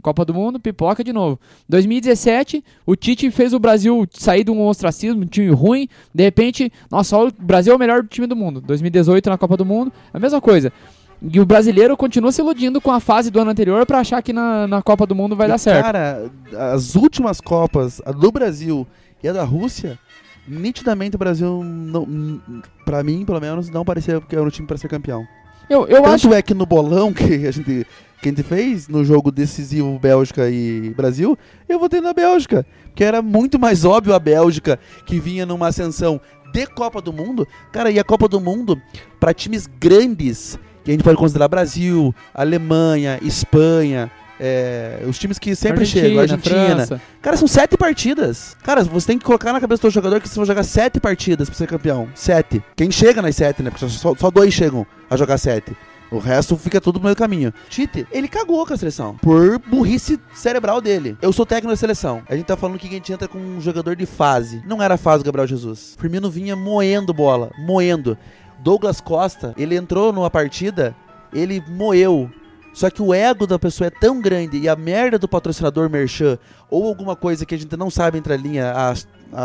Copa 0.00 0.24
do 0.24 0.34
Mundo, 0.34 0.60
pipoca 0.60 1.02
de 1.02 1.12
novo. 1.12 1.40
2017, 1.68 2.64
o 2.86 2.94
Tite 2.94 3.30
fez 3.30 3.52
o 3.52 3.58
Brasil 3.58 4.06
sair 4.12 4.44
de 4.44 4.50
um 4.50 4.64
ostracismo, 4.66 5.22
um 5.22 5.26
time 5.26 5.50
ruim. 5.52 5.88
De 6.14 6.22
repente, 6.22 6.72
nossa, 6.90 7.16
o 7.16 7.32
Brasil 7.32 7.72
é 7.72 7.76
o 7.76 7.78
melhor 7.78 8.06
time 8.06 8.26
do 8.26 8.36
mundo. 8.36 8.60
2018 8.60 9.30
na 9.30 9.38
Copa 9.38 9.56
do 9.56 9.64
Mundo, 9.64 9.92
a 10.12 10.18
mesma 10.18 10.40
coisa. 10.40 10.72
E 11.20 11.38
o 11.38 11.46
brasileiro 11.46 11.96
continua 11.96 12.32
se 12.32 12.40
iludindo 12.40 12.80
com 12.80 12.90
a 12.90 12.98
fase 12.98 13.30
do 13.30 13.40
ano 13.40 13.50
anterior 13.52 13.86
pra 13.86 14.00
achar 14.00 14.20
que 14.22 14.32
na, 14.32 14.66
na 14.66 14.82
Copa 14.82 15.06
do 15.06 15.14
Mundo 15.14 15.36
vai 15.36 15.46
E, 15.46 15.50
dar 15.50 15.58
certo. 15.58 15.84
Cara, 15.84 16.30
as 16.74 16.96
últimas 16.96 17.40
Copas, 17.40 18.00
a 18.04 18.10
do 18.10 18.30
Brasil 18.32 18.86
e 19.22 19.28
a 19.28 19.32
da 19.32 19.44
Rússia, 19.44 19.98
nitidamente 20.46 21.16
o 21.16 21.18
Brasil, 21.18 21.62
não, 21.64 22.40
pra 22.84 23.02
mim, 23.02 23.24
pelo 23.24 23.40
menos, 23.40 23.70
não 23.70 23.84
parecia 23.84 24.20
que 24.20 24.34
era 24.34 24.44
um 24.44 24.50
time 24.50 24.66
pra 24.66 24.76
ser 24.76 24.88
campeão. 24.88 25.26
Eu, 25.68 25.86
eu 25.86 26.02
Tanto 26.02 26.08
acho. 26.28 26.34
é 26.34 26.42
que 26.42 26.54
no 26.54 26.66
bolão 26.66 27.12
que 27.12 27.46
a 27.46 27.50
gente 27.50 27.86
que 28.20 28.28
a 28.28 28.32
gente 28.32 28.44
fez 28.44 28.86
no 28.86 29.04
jogo 29.04 29.32
decisivo 29.32 29.98
Bélgica 29.98 30.48
e 30.48 30.94
Brasil, 30.96 31.36
eu 31.68 31.80
votei 31.80 32.00
na 32.00 32.14
Bélgica, 32.14 32.64
porque 32.84 33.02
era 33.02 33.20
muito 33.20 33.58
mais 33.58 33.84
óbvio 33.84 34.14
a 34.14 34.18
Bélgica 34.18 34.78
que 35.04 35.18
vinha 35.18 35.44
numa 35.44 35.66
ascensão 35.66 36.20
de 36.52 36.64
Copa 36.68 37.00
do 37.02 37.12
Mundo. 37.12 37.48
Cara, 37.72 37.90
e 37.90 37.98
a 37.98 38.04
Copa 38.04 38.28
do 38.28 38.40
Mundo 38.40 38.80
para 39.18 39.34
times 39.34 39.66
grandes, 39.66 40.56
que 40.84 40.92
a 40.92 40.94
gente 40.94 41.02
pode 41.02 41.16
considerar 41.16 41.48
Brasil, 41.48 42.14
Alemanha, 42.32 43.18
Espanha, 43.22 44.08
é, 44.44 45.04
os 45.06 45.20
times 45.20 45.38
que 45.38 45.54
sempre 45.54 45.86
chegam, 45.86 46.18
Argentina. 46.18 46.74
França. 46.74 47.00
Cara, 47.20 47.36
são 47.36 47.46
sete 47.46 47.76
partidas. 47.76 48.56
Cara, 48.64 48.82
você 48.82 49.06
tem 49.06 49.18
que 49.18 49.24
colocar 49.24 49.52
na 49.52 49.60
cabeça 49.60 49.82
do 49.82 49.90
jogador 49.90 50.20
que 50.20 50.26
vocês 50.26 50.34
vão 50.34 50.44
jogar 50.44 50.64
sete 50.64 50.98
partidas 50.98 51.48
pra 51.48 51.56
ser 51.56 51.68
campeão. 51.68 52.08
Sete. 52.12 52.60
Quem 52.74 52.90
chega 52.90 53.22
nas 53.22 53.36
sete, 53.36 53.62
né? 53.62 53.70
Porque 53.70 53.88
só, 53.88 54.16
só 54.16 54.30
dois 54.32 54.52
chegam 54.52 54.84
a 55.08 55.16
jogar 55.16 55.38
sete. 55.38 55.76
O 56.10 56.18
resto 56.18 56.56
fica 56.56 56.80
tudo 56.80 56.98
no 56.98 57.04
meio 57.04 57.14
do 57.14 57.18
caminho. 57.18 57.54
Tite, 57.70 58.04
ele 58.10 58.26
cagou 58.26 58.66
com 58.66 58.74
a 58.74 58.76
seleção. 58.76 59.16
Por 59.22 59.60
burrice 59.60 60.18
cerebral 60.34 60.80
dele. 60.80 61.16
Eu 61.22 61.32
sou 61.32 61.46
técnico 61.46 61.72
da 61.72 61.76
seleção. 61.76 62.22
A 62.28 62.34
gente 62.34 62.44
tá 62.46 62.56
falando 62.56 62.80
que 62.80 62.88
a 62.88 62.90
gente 62.90 63.12
entra 63.12 63.28
com 63.28 63.38
um 63.38 63.60
jogador 63.60 63.94
de 63.94 64.04
fase. 64.04 64.60
Não 64.66 64.82
era 64.82 64.96
fase 64.96 65.22
do 65.22 65.26
Gabriel 65.26 65.46
Jesus. 65.46 65.96
Firmino 65.98 66.28
vinha 66.28 66.56
moendo 66.56 67.14
bola. 67.14 67.52
Moendo. 67.60 68.18
Douglas 68.58 69.00
Costa, 69.00 69.54
ele 69.56 69.76
entrou 69.76 70.12
numa 70.12 70.28
partida, 70.28 70.94
ele 71.32 71.62
moeu. 71.68 72.30
Só 72.72 72.88
que 72.90 73.02
o 73.02 73.12
ego 73.12 73.46
da 73.46 73.58
pessoa 73.58 73.88
é 73.88 73.90
tão 73.90 74.20
grande 74.20 74.58
e 74.58 74.68
a 74.68 74.74
merda 74.74 75.18
do 75.18 75.28
patrocinador 75.28 75.90
merchan 75.90 76.38
ou 76.70 76.86
alguma 76.86 77.14
coisa 77.14 77.44
que 77.44 77.54
a 77.54 77.58
gente 77.58 77.76
não 77.76 77.90
sabe 77.90 78.16
entre 78.18 78.32
a 78.32 78.36
linha, 78.36 78.72
a, 78.72 78.94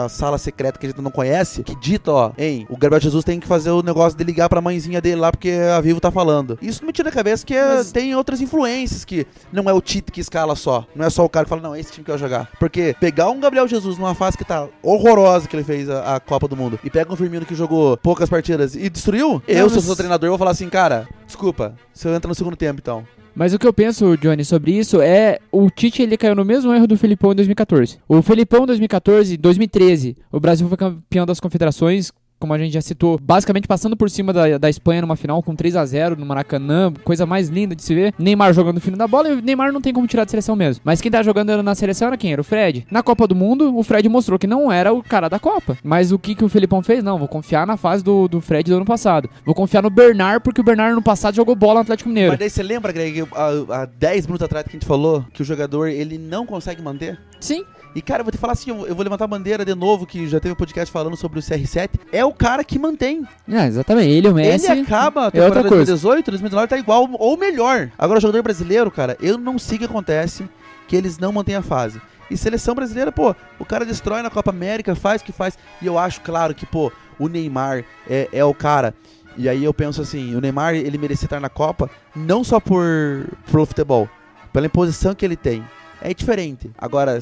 a 0.06 0.08
sala 0.08 0.38
secreta 0.38 0.80
que 0.80 0.86
a 0.86 0.90
gente 0.90 1.02
não 1.02 1.12
conhece, 1.12 1.62
que 1.62 1.76
dita, 1.76 2.10
ó, 2.10 2.32
hein, 2.38 2.66
o 2.70 2.78
Gabriel 2.78 3.02
Jesus 3.02 3.26
tem 3.26 3.38
que 3.38 3.46
fazer 3.48 3.72
o 3.72 3.82
negócio 3.84 4.18
de 4.18 4.24
ligar 4.24 4.48
pra 4.48 4.62
mãezinha 4.62 5.02
dele 5.02 5.18
lá 5.18 5.30
porque 5.30 5.52
a 5.52 5.82
Vivo 5.82 6.00
tá 6.00 6.10
falando. 6.10 6.58
Isso 6.62 6.82
não 6.82 6.88
me 6.88 6.94
tira 6.94 7.10
da 7.10 7.16
cabeça 7.16 7.46
que 7.46 7.54
é- 7.54 7.76
Mas- 7.76 7.92
tem 7.92 8.16
outras 8.16 8.40
influências 8.40 9.04
que 9.04 9.28
não 9.52 9.70
é 9.70 9.74
o 9.74 9.82
Tite 9.82 10.10
que 10.10 10.22
escala 10.22 10.56
só. 10.56 10.86
Não 10.96 11.06
é 11.06 11.10
só 11.10 11.26
o 11.26 11.30
cara 11.30 11.44
que 11.46 11.50
fala, 11.50 11.62
não, 11.62 11.76
é 11.76 11.82
esse 11.82 11.92
time 11.92 12.06
que 12.06 12.12
eu 12.12 12.18
vou 12.18 12.26
jogar. 12.26 12.50
Porque 12.58 12.96
pegar 12.98 13.30
um 13.30 13.42
Gabriel 13.42 13.68
Jesus 13.68 13.98
numa 13.98 14.16
fase 14.16 14.38
que 14.38 14.46
tá 14.46 14.70
horrorosa 14.82 15.50
que 15.50 15.56
ele 15.56 15.66
fez 15.66 15.90
a, 15.90 16.16
a 16.16 16.20
Copa 16.22 16.48
do 16.48 16.56
Mundo 16.56 16.80
e 16.82 16.90
pega 16.90 17.12
um 17.12 17.16
Firmino 17.18 17.46
que 17.46 17.56
jogou 17.56 17.98
poucas 17.98 18.30
partidas 18.30 18.74
e 18.74 18.90
destruiu, 18.90 19.42
eu, 19.46 19.70
se 19.70 19.76
eu 19.76 19.82
sou 19.82 19.96
treinador, 19.98 20.28
eu 20.28 20.32
vou 20.32 20.40
falar 20.40 20.52
assim, 20.52 20.70
cara, 20.70 21.08
desculpa, 21.26 21.76
você 21.94 22.08
entra 22.08 22.30
no 22.30 22.36
segundo 22.36 22.56
tempo 22.56 22.80
então. 22.82 23.06
Mas 23.38 23.54
o 23.54 23.60
que 23.60 23.68
eu 23.68 23.72
penso, 23.72 24.18
Johnny, 24.18 24.44
sobre 24.44 24.72
isso 24.72 25.00
é 25.00 25.38
o 25.52 25.70
Tite 25.70 26.02
ele 26.02 26.18
caiu 26.18 26.34
no 26.34 26.44
mesmo 26.44 26.74
erro 26.74 26.88
do 26.88 26.98
Felipão 26.98 27.34
em 27.34 27.36
2014. 27.36 28.00
O 28.08 28.20
Felipão 28.24 28.64
em 28.64 28.66
2014, 28.66 29.38
2013, 29.38 30.18
o 30.32 30.40
Brasil 30.40 30.68
foi 30.68 30.76
campeão 30.76 31.24
das 31.24 31.40
confederações, 31.40 32.12
como 32.40 32.54
a 32.54 32.58
gente 32.58 32.74
já 32.74 32.82
citou, 32.82 33.20
basicamente 33.22 33.68
passando 33.68 33.96
por 33.96 34.10
cima 34.10 34.32
da, 34.32 34.58
da 34.58 34.70
Espanha 34.70 35.02
numa 35.02 35.16
final 35.16 35.42
com 35.42 35.56
3 35.56 35.76
a 35.76 35.86
0 35.86 36.16
no 36.16 36.26
Maracanã, 36.26 36.94
coisa 37.04 37.26
mais 37.26 37.50
linda 37.50 37.76
de 37.76 37.84
se 37.84 37.94
ver. 37.94 38.14
Neymar 38.18 38.54
jogando 38.54 38.78
o 38.78 38.82
fino 38.82 38.98
da 38.98 39.08
bola 39.08 39.30
e 39.30 39.34
o 39.34 39.42
Neymar 39.42 39.72
não 39.72 39.82
tem 39.82 39.94
como 39.94 40.08
tirar 40.08 40.26
da 40.26 40.30
seleção 40.30 40.56
mesmo. 40.56 40.82
Mas 40.84 41.02
quem 41.02 41.12
tá 41.12 41.24
jogando 41.24 41.62
na 41.64 41.76
seleção 41.76 42.08
era 42.08 42.18
quem? 42.18 42.32
Era 42.32 42.42
o 42.42 42.44
Fred. 42.44 42.86
Na 42.92 43.02
Copa 43.02 43.28
do 43.28 43.36
Mundo, 43.36 43.76
o 43.76 43.84
Fred 43.84 44.08
mostrou 44.08 44.38
que 44.38 44.48
não 44.48 44.72
era 44.72 44.94
o 44.94 45.04
cara 45.04 45.30
da 45.30 45.40
Copa. 45.40 45.78
Mas 45.84 46.12
o 46.12 46.20
que, 46.20 46.36
que 46.36 46.46
o 46.46 46.50
Felipão 46.50 46.82
fez? 46.82 47.04
Não, 47.04 47.18
vou 47.18 47.28
confiar 47.28 47.66
na 47.66 47.78
fase 47.78 48.04
do, 48.04 48.28
do 48.28 48.42
Fred 48.42 48.70
do 48.70 48.78
ano 48.78 48.86
passado. 48.86 49.30
Vou 49.46 49.56
confiar 49.56 49.82
no 49.82 49.90
Bernard, 49.90 50.44
porque 50.44 50.62
o 50.62 50.64
Bernard 50.64 50.96
no 50.96 51.02
passado 51.02 51.36
jogou 51.36 51.56
bola 51.56 51.76
no 51.76 51.82
Atlético 51.82 52.10
Mineiro. 52.10 52.32
Mas 52.32 52.40
daí 52.40 52.50
você 52.50 52.64
lembra, 52.64 52.92
Greg, 52.92 53.28
há, 53.34 53.82
há 53.82 53.86
10 53.86 54.28
minutos 54.28 54.46
atrás 54.46 54.64
que 54.66 54.72
a 54.72 54.74
gente 54.74 54.86
falou 54.86 55.26
que 55.34 55.42
o 55.42 55.46
jogador 55.46 55.88
ele 55.88 56.18
não 56.18 56.46
consegue 56.46 56.82
manter? 56.82 57.20
Sim. 57.40 57.64
E 57.98 58.02
cara, 58.04 58.22
eu 58.22 58.26
vou 58.26 58.32
te 58.32 58.38
falar 58.38 58.54
assim, 58.54 58.70
eu, 58.70 58.94
vou 58.94 59.04
levantar 59.04 59.24
a 59.24 59.28
bandeira 59.28 59.66
de 59.66 59.74
novo, 59.74 60.06
que 60.06 60.28
já 60.28 60.40
teve 60.40 60.54
um 60.54 60.56
podcast 60.56 60.92
falando 60.92 61.18
sobre 61.18 61.40
o 61.40 61.42
CR7. 61.42 61.90
É 62.12 62.24
o 62.24 62.32
cara 62.32 62.64
que 62.64 62.78
mantém. 62.78 63.28
É, 63.50 63.66
exatamente. 63.66 64.12
Ele 64.12 64.30
o 64.30 64.36
Messi. 64.36 64.72
ele 64.72 64.82
acaba 64.82 65.24
a 65.24 65.28
é 65.30 65.32
temporada 65.32 65.68
coisa. 65.68 65.94
2018, 65.94 66.30
2019 66.30 66.68
tá 66.68 66.78
igual 66.78 67.10
ou 67.14 67.36
melhor. 67.36 67.90
Agora, 67.98 68.20
o 68.20 68.22
jogador 68.22 68.44
brasileiro, 68.44 68.92
cara, 68.92 69.18
eu 69.20 69.36
não 69.36 69.58
sei 69.58 69.78
o 69.78 69.80
que 69.80 69.86
acontece 69.86 70.48
que 70.88 70.96
eles 70.96 71.18
não 71.18 71.32
mantêm 71.32 71.56
a 71.56 71.64
fase. 71.64 72.00
E 72.30 72.38
seleção 72.38 72.76
brasileira, 72.76 73.12
pô, 73.12 73.36
o 73.58 73.66
cara 73.66 73.84
destrói 73.84 74.22
na 74.22 74.30
Copa 74.30 74.52
América, 74.52 74.94
faz 74.94 75.24
o 75.24 75.26
que 75.26 75.32
faz. 75.32 75.58
E 75.82 75.88
eu 75.88 75.98
acho, 75.98 76.22
claro, 76.22 76.54
que, 76.54 76.68
pô, 76.68 76.92
o 77.18 77.28
Neymar 77.28 77.84
é, 78.08 78.30
é 78.32 78.46
o 78.46 78.54
cara. 78.54 78.94
E 79.36 79.50
aí 79.50 79.64
eu 79.64 79.74
penso 79.74 80.04
assim, 80.04 80.36
o 80.36 80.40
Neymar, 80.40 80.76
ele 80.76 81.00
merecia 81.00 81.26
estar 81.26 81.40
na 81.40 81.50
Copa, 81.50 81.90
não 82.16 82.44
só 82.44 82.60
por 82.60 83.26
pelo 83.52 83.66
futebol, 83.66 84.08
pela 84.54 84.68
imposição 84.68 85.16
que 85.16 85.26
ele 85.26 85.36
tem. 85.36 85.66
É 86.00 86.14
diferente. 86.14 86.70
Agora, 86.78 87.20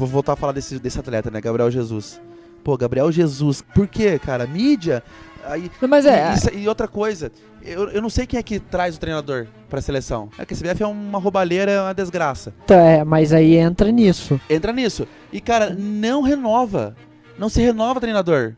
vou 0.00 0.08
voltar 0.08 0.32
a 0.32 0.36
falar 0.36 0.52
desse, 0.52 0.78
desse 0.78 0.98
atleta, 0.98 1.30
né, 1.30 1.40
Gabriel 1.40 1.70
Jesus. 1.70 2.20
Pô, 2.64 2.76
Gabriel 2.76 3.10
Jesus, 3.12 3.62
por 3.74 3.86
quê, 3.86 4.18
cara? 4.18 4.46
Mídia. 4.46 5.02
Aí, 5.44 5.70
Mas 5.88 6.04
é. 6.04 6.30
e, 6.30 6.34
isso- 6.36 6.50
e 6.54 6.68
outra 6.68 6.86
coisa, 6.86 7.32
eu, 7.62 7.88
eu 7.90 8.02
não 8.02 8.10
sei 8.10 8.26
quem 8.26 8.38
é 8.38 8.42
que 8.42 8.58
traz 8.60 8.96
o 8.96 9.00
treinador 9.00 9.46
pra 9.68 9.80
seleção. 9.80 10.28
É 10.38 10.44
que 10.44 10.52
a 10.52 10.56
CBF 10.56 10.82
é 10.82 10.86
uma 10.86 11.18
roubalheira, 11.18 11.70
é 11.72 11.80
uma 11.80 11.94
desgraça. 11.94 12.52
Tá, 12.66 12.74
é, 12.76 13.04
mas 13.04 13.32
aí 13.32 13.54
entra 13.56 13.90
nisso. 13.90 14.38
Entra 14.50 14.72
nisso. 14.72 15.06
E, 15.32 15.40
cara, 15.40 15.74
não 15.78 16.20
renova. 16.22 16.94
Não 17.38 17.48
se 17.48 17.62
renova 17.62 17.98
treinador. 18.00 18.54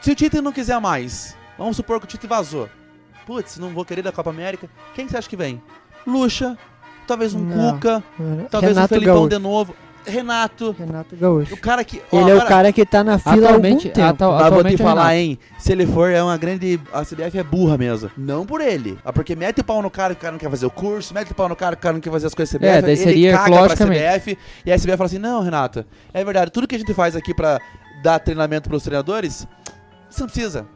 Se 0.00 0.12
o 0.12 0.14
Tite 0.14 0.40
não 0.40 0.52
quiser 0.52 0.80
mais, 0.80 1.36
vamos 1.58 1.76
supor 1.76 1.98
que 1.98 2.06
o 2.06 2.08
Tite 2.08 2.26
vazou. 2.26 2.68
Putz, 3.26 3.58
não 3.58 3.70
vou 3.70 3.84
querer 3.84 4.02
da 4.02 4.12
Copa 4.12 4.30
América. 4.30 4.68
Quem 4.94 5.06
você 5.08 5.18
acha 5.18 5.28
que 5.28 5.36
vem? 5.36 5.60
Lucha, 6.06 6.56
talvez 7.06 7.34
um 7.34 7.40
Não. 7.40 7.72
Cuca, 7.74 8.02
talvez 8.50 8.74
Renato 8.74 8.94
um 8.94 8.96
Felipão 8.96 9.14
Gaúcho. 9.16 9.28
de 9.28 9.38
novo. 9.38 9.76
Renato, 10.06 10.74
Renato 10.78 11.16
Gaúcho. 11.16 11.54
o 11.54 11.56
cara 11.56 11.84
que. 11.84 12.00
ó, 12.12 12.20
Ele 12.20 12.30
é 12.30 12.34
o 12.34 12.36
agora- 12.36 12.48
cara 12.48 12.72
que 12.72 12.86
tá 12.86 13.02
na 13.04 13.18
fila 13.18 13.32
há 13.32 13.34
algum 13.34 13.46
Atualmente, 13.48 13.88
tempo. 13.90 14.06
atu- 14.08 14.24
Mas 14.24 14.30
vou 14.30 14.38
te 14.38 14.46
atualmente 14.46 14.74
é 14.74 14.84
falar, 14.84 15.00
Renato. 15.08 15.14
hein? 15.16 15.38
Se 15.58 15.72
ele 15.72 15.86
for, 15.86 16.10
é 16.10 16.22
uma 16.22 16.36
grande. 16.36 16.80
A 16.92 17.04
CBF 17.04 17.38
é 17.38 17.42
burra 17.42 17.76
mesmo. 17.76 18.10
Não 18.16 18.46
por 18.46 18.60
ele. 18.60 18.98
Ah, 19.04 19.12
porque 19.12 19.34
mete 19.36 19.60
o 19.60 19.64
pau 19.64 19.82
no 19.82 19.90
cara 19.90 20.14
que 20.14 20.18
o 20.18 20.22
cara 20.22 20.32
não 20.32 20.38
quer 20.38 20.50
fazer 20.50 20.66
o 20.66 20.70
curso, 20.70 21.12
mete 21.12 21.32
o 21.32 21.34
pau 21.34 21.48
no 21.48 21.56
cara 21.56 21.74
que 21.76 21.80
o 21.80 21.82
cara 21.82 21.92
não 21.94 22.00
quer 22.00 22.10
fazer 22.10 22.26
as 22.28 22.34
coisas 22.34 22.52
da 22.52 22.58
CBF. 22.58 22.78
É, 22.78 22.82
daí 22.82 22.90
ele 22.92 23.02
seria, 23.02 23.32
caga 23.38 23.66
pra. 23.66 23.76
CBF. 23.76 24.38
E 24.64 24.72
a 24.72 24.76
CBF 24.78 24.96
fala 24.96 25.06
assim: 25.06 25.18
não, 25.18 25.42
Renato, 25.42 25.84
é 26.14 26.24
verdade, 26.24 26.50
tudo 26.50 26.66
que 26.66 26.76
a 26.76 26.78
gente 26.78 26.94
faz 26.94 27.16
aqui 27.16 27.34
pra 27.34 27.60
dar 28.02 28.18
treinamento 28.18 28.68
pros 28.68 28.82
treinadores, 28.84 29.46
você 30.08 30.20
não 30.20 30.28
precisa. 30.28 30.66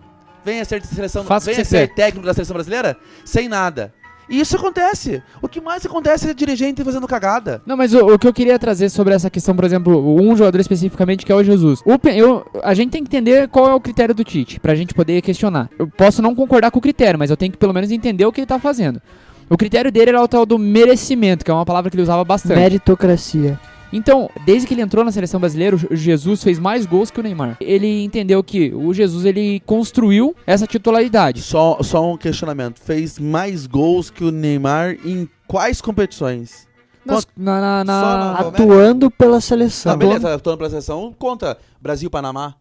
Venha 0.44 0.64
ser 0.64 0.80
de 0.80 0.86
seleção, 0.86 1.22
Faça 1.24 1.50
venha 1.52 1.62
ser 1.64 1.86
quer. 1.88 1.94
técnico 1.94 2.26
da 2.26 2.32
seleção 2.32 2.54
brasileira 2.54 2.96
sem 3.26 3.46
nada. 3.48 3.92
E 4.30 4.40
isso 4.40 4.56
acontece. 4.56 5.22
O 5.42 5.48
que 5.48 5.60
mais 5.60 5.84
acontece 5.84 6.30
é 6.30 6.32
dirigente 6.34 6.84
fazendo 6.84 7.06
cagada. 7.08 7.60
Não, 7.66 7.76
mas 7.76 7.92
o, 7.92 8.14
o 8.14 8.18
que 8.18 8.28
eu 8.28 8.32
queria 8.32 8.58
trazer 8.58 8.88
sobre 8.88 9.12
essa 9.12 9.28
questão, 9.28 9.54
por 9.56 9.64
exemplo, 9.64 10.14
um 10.22 10.36
jogador 10.36 10.60
especificamente 10.60 11.26
que 11.26 11.32
é 11.32 11.34
o 11.34 11.42
Jesus. 11.42 11.82
O 11.84 11.98
eu- 12.08 12.46
a 12.62 12.72
gente 12.72 12.90
tem 12.90 13.02
que 13.02 13.08
entender 13.08 13.48
qual 13.48 13.68
é 13.68 13.74
o 13.74 13.80
critério 13.80 14.14
do 14.14 14.22
Tite, 14.24 14.60
pra 14.60 14.74
gente 14.74 14.94
poder 14.94 15.20
questionar. 15.20 15.68
Eu 15.78 15.88
posso 15.88 16.22
não 16.22 16.34
concordar 16.34 16.70
com 16.70 16.78
o 16.78 16.82
critério, 16.82 17.18
mas 17.18 17.28
eu 17.30 17.36
tenho 17.36 17.50
que 17.52 17.58
pelo 17.58 17.74
menos 17.74 17.90
entender 17.90 18.24
o 18.24 18.32
que 18.32 18.40
ele 18.40 18.46
tá 18.46 18.58
fazendo. 18.58 19.02
O 19.48 19.56
critério 19.56 19.90
dele 19.90 20.10
era 20.10 20.22
o 20.22 20.28
tal 20.28 20.46
do 20.46 20.56
merecimento, 20.58 21.44
que 21.44 21.50
é 21.50 21.54
uma 21.54 21.66
palavra 21.66 21.90
que 21.90 21.96
ele 21.96 22.02
usava 22.04 22.22
bastante. 22.24 22.56
Meritocracia. 22.56 23.58
Então, 23.92 24.30
desde 24.46 24.66
que 24.68 24.74
ele 24.74 24.82
entrou 24.82 25.04
na 25.04 25.10
seleção 25.12 25.40
brasileira, 25.40 25.76
o 25.76 25.96
Jesus 25.96 26.42
fez 26.42 26.58
mais 26.58 26.86
gols 26.86 27.10
que 27.10 27.18
o 27.18 27.22
Neymar. 27.22 27.56
Ele 27.60 28.04
entendeu 28.04 28.42
que 28.42 28.72
o 28.72 28.94
Jesus 28.94 29.24
ele 29.24 29.60
construiu 29.66 30.34
essa 30.46 30.66
titularidade. 30.66 31.42
Só, 31.42 31.78
só 31.82 32.12
um 32.12 32.16
questionamento. 32.16 32.78
Fez 32.80 33.18
mais 33.18 33.66
gols 33.66 34.10
que 34.10 34.22
o 34.24 34.30
Neymar 34.30 34.96
em 35.04 35.28
quais 35.46 35.80
competições? 35.80 36.68
Nas- 37.04 37.26
na, 37.36 37.60
na- 37.60 37.84
na- 37.84 38.32
Atuando 38.40 39.10
pela 39.10 39.40
seleção. 39.40 39.92
Não, 39.92 39.98
beleza, 39.98 40.34
atuando 40.34 40.58
pela 40.58 40.70
seleção 40.70 41.14
conta 41.18 41.56
Brasil-Panamá. 41.80 42.54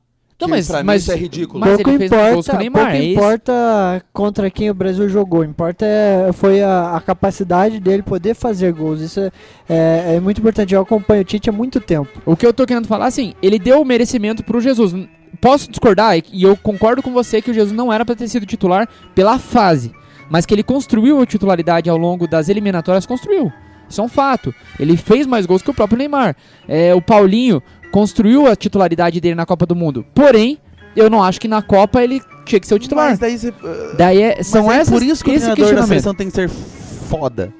Que 0.45 0.51
mas- 0.51 0.67
pra 0.67 0.83
mas- 0.83 1.01
mim 1.01 1.03
isso 1.03 1.11
é 1.11 1.15
ridículo. 1.15 1.59
mas- 1.59 1.75
pouco 1.75 1.89
ele 1.89 1.97
fez 1.97 2.09
gols 2.11 2.23
importa, 2.29 2.51
com 2.51 2.55
o 2.55 2.59
Neymar, 2.59 2.81
pouco 2.83 2.97
é 2.97 3.05
importa 3.11 4.05
contra 4.13 4.49
quem 4.49 4.69
o 4.69 4.73
Brasil 4.73 5.09
jogou. 5.09 5.43
Importa 5.43 5.85
é, 5.85 6.31
foi 6.33 6.61
a, 6.61 6.95
a 6.95 7.01
capacidade 7.01 7.79
dele 7.79 8.01
poder 8.03 8.33
fazer 8.35 8.71
gols. 8.73 9.01
Isso 9.01 9.19
é, 9.19 9.31
é- 9.69 10.15
é 10.15 10.19
muito 10.19 10.39
importante. 10.39 10.73
Eu 10.73 10.81
acompanho 10.81 11.21
o 11.21 11.25
Tite 11.25 11.49
há 11.49 11.53
muito 11.53 11.79
tempo. 11.81 12.21
O 12.25 12.35
que 12.35 12.45
eu 12.45 12.53
tô 12.53 12.65
querendo 12.65 12.87
falar, 12.87 13.07
assim, 13.07 13.33
ele 13.41 13.59
deu 13.59 13.81
o 13.81 13.85
merecimento 13.85 14.43
pro 14.43 14.61
Jesus. 14.61 14.95
Posso 15.41 15.69
discordar, 15.69 16.17
e- 16.17 16.23
eu 16.43 16.55
concordo 16.57 17.01
com 17.03 17.11
você 17.11 17.41
que 17.41 17.51
o 17.51 17.53
Jesus 17.53 17.75
não 17.75 17.91
era 17.91 18.05
pra 18.05 18.15
ter 18.15 18.27
sido 18.27 18.45
titular 18.45 18.87
pela 19.13 19.37
fase, 19.37 19.91
mas 20.29 20.45
que 20.45 20.53
ele 20.53 20.63
construiu 20.63 21.21
a 21.21 21.25
titularidade 21.25 21.89
ao 21.89 21.97
longo 21.97 22.27
das 22.27 22.49
eliminatórias, 22.49 23.05
construiu. 23.05 23.51
Isso 23.87 24.01
é 24.01 24.03
um 24.03 24.07
fato. 24.07 24.53
Ele 24.79 24.95
fez 24.95 25.25
mais 25.25 25.47
gols 25.47 25.63
que 25.63 25.69
o 25.71 25.73
próprio 25.73 25.97
Neymar. 25.97 26.35
É, 26.67 26.93
o 26.93 27.01
Paulinho 27.01 27.61
construiu 27.91 28.47
a 28.47 28.55
titularidade 28.55 29.19
dele 29.19 29.35
na 29.35 29.45
Copa 29.45 29.65
do 29.65 29.75
Mundo. 29.75 30.05
Porém, 30.13 30.57
eu 30.95 31.09
não 31.09 31.23
acho 31.23 31.39
que 31.39 31.47
na 31.47 31.61
Copa 31.61 32.03
ele 32.03 32.21
tinha 32.45 32.59
que 32.59 32.67
ser 32.67 32.75
o 32.75 32.79
titular. 32.79 33.09
Mas 33.09 33.19
daí 33.19 33.37
você, 33.37 33.49
uh, 33.49 33.53
Daí 33.97 34.21
é, 34.21 34.43
são 34.43 34.71
é 34.71 34.77
essas, 34.77 34.93
por 34.93 35.03
isso 35.03 35.23
que 35.23 35.31
o 35.31 35.33
treinador 35.35 35.75
da 35.75 35.83
seleção 35.83 36.13
tem 36.13 36.27
que 36.29 36.35
ser 36.35 36.49
foda. 36.49 37.51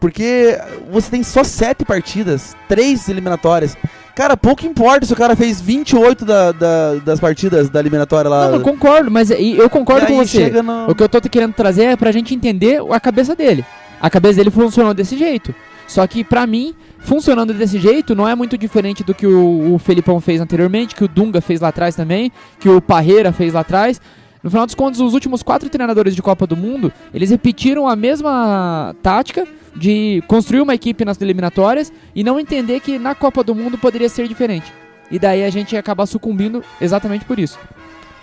Porque 0.00 0.58
você 0.90 1.10
tem 1.10 1.22
só 1.22 1.44
sete 1.44 1.84
partidas, 1.84 2.56
três 2.68 3.08
eliminatórias. 3.08 3.76
Cara, 4.16 4.36
pouco 4.36 4.66
importa 4.66 5.06
se 5.06 5.12
o 5.12 5.16
cara 5.16 5.34
fez 5.36 5.60
28 5.60 6.24
da, 6.24 6.52
da, 6.52 6.94
das 6.96 7.20
partidas 7.20 7.70
da 7.70 7.80
eliminatória 7.80 8.28
lá. 8.28 8.48
Não, 8.48 8.54
eu 8.56 8.60
concordo, 8.60 9.10
mas 9.10 9.30
eu 9.30 9.70
concordo 9.70 10.06
com 10.06 10.16
você. 10.16 10.50
no- 10.60 10.90
O 10.90 10.94
que 10.94 11.02
eu 11.02 11.08
tô 11.08 11.20
querendo 11.22 11.54
trazer 11.54 11.84
é 11.84 11.96
pra 11.96 12.12
gente 12.12 12.34
entender 12.34 12.82
a 12.90 13.00
cabeça 13.00 13.34
dele. 13.34 13.64
A 14.00 14.10
cabeça 14.10 14.36
dele 14.36 14.50
funcionou 14.50 14.92
desse 14.92 15.16
jeito. 15.16 15.54
Só 15.92 16.06
que 16.06 16.24
pra 16.24 16.46
mim, 16.46 16.74
funcionando 17.00 17.52
desse 17.52 17.78
jeito, 17.78 18.14
não 18.14 18.26
é 18.26 18.34
muito 18.34 18.56
diferente 18.56 19.04
do 19.04 19.12
que 19.12 19.26
o, 19.26 19.74
o 19.74 19.78
Felipão 19.78 20.22
fez 20.22 20.40
anteriormente, 20.40 20.94
que 20.94 21.04
o 21.04 21.08
Dunga 21.08 21.42
fez 21.42 21.60
lá 21.60 21.68
atrás 21.68 21.94
também, 21.94 22.32
que 22.58 22.66
o 22.66 22.80
Parreira 22.80 23.30
fez 23.30 23.52
lá 23.52 23.60
atrás. 23.60 24.00
No 24.42 24.48
final 24.48 24.64
dos 24.64 24.74
contos, 24.74 25.00
os 25.00 25.12
últimos 25.12 25.42
quatro 25.42 25.68
treinadores 25.68 26.16
de 26.16 26.22
Copa 26.22 26.46
do 26.46 26.56
Mundo, 26.56 26.90
eles 27.12 27.28
repetiram 27.28 27.86
a 27.86 27.94
mesma 27.94 28.96
tática 29.02 29.46
de 29.76 30.24
construir 30.26 30.62
uma 30.62 30.74
equipe 30.74 31.04
nas 31.04 31.20
eliminatórias 31.20 31.92
e 32.14 32.24
não 32.24 32.40
entender 32.40 32.80
que 32.80 32.98
na 32.98 33.14
Copa 33.14 33.44
do 33.44 33.54
Mundo 33.54 33.76
poderia 33.76 34.08
ser 34.08 34.26
diferente. 34.26 34.72
E 35.10 35.18
daí 35.18 35.44
a 35.44 35.50
gente 35.50 35.72
ia 35.72 35.80
acabar 35.80 36.06
sucumbindo 36.06 36.64
exatamente 36.80 37.26
por 37.26 37.38
isso. 37.38 37.58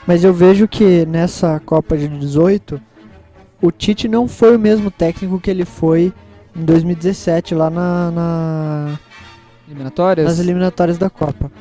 Mas 0.07 0.23
eu 0.23 0.33
vejo 0.33 0.67
que 0.67 1.05
nessa 1.05 1.61
Copa 1.63 1.95
de 1.95 2.07
18, 2.07 2.81
o 3.61 3.71
Tite 3.71 4.07
não 4.07 4.27
foi 4.27 4.55
o 4.55 4.59
mesmo 4.59 4.89
técnico 4.89 5.39
que 5.39 5.51
ele 5.51 5.65
foi 5.65 6.11
em 6.55 6.63
2017, 6.63 7.53
lá 7.55 7.69
na, 7.69 8.11
na- 8.11 8.99
Eliminatórias? 9.67 10.27
nas 10.27 10.39
eliminatórias 10.39 10.97
da 10.97 11.09
Copa. 11.09 11.51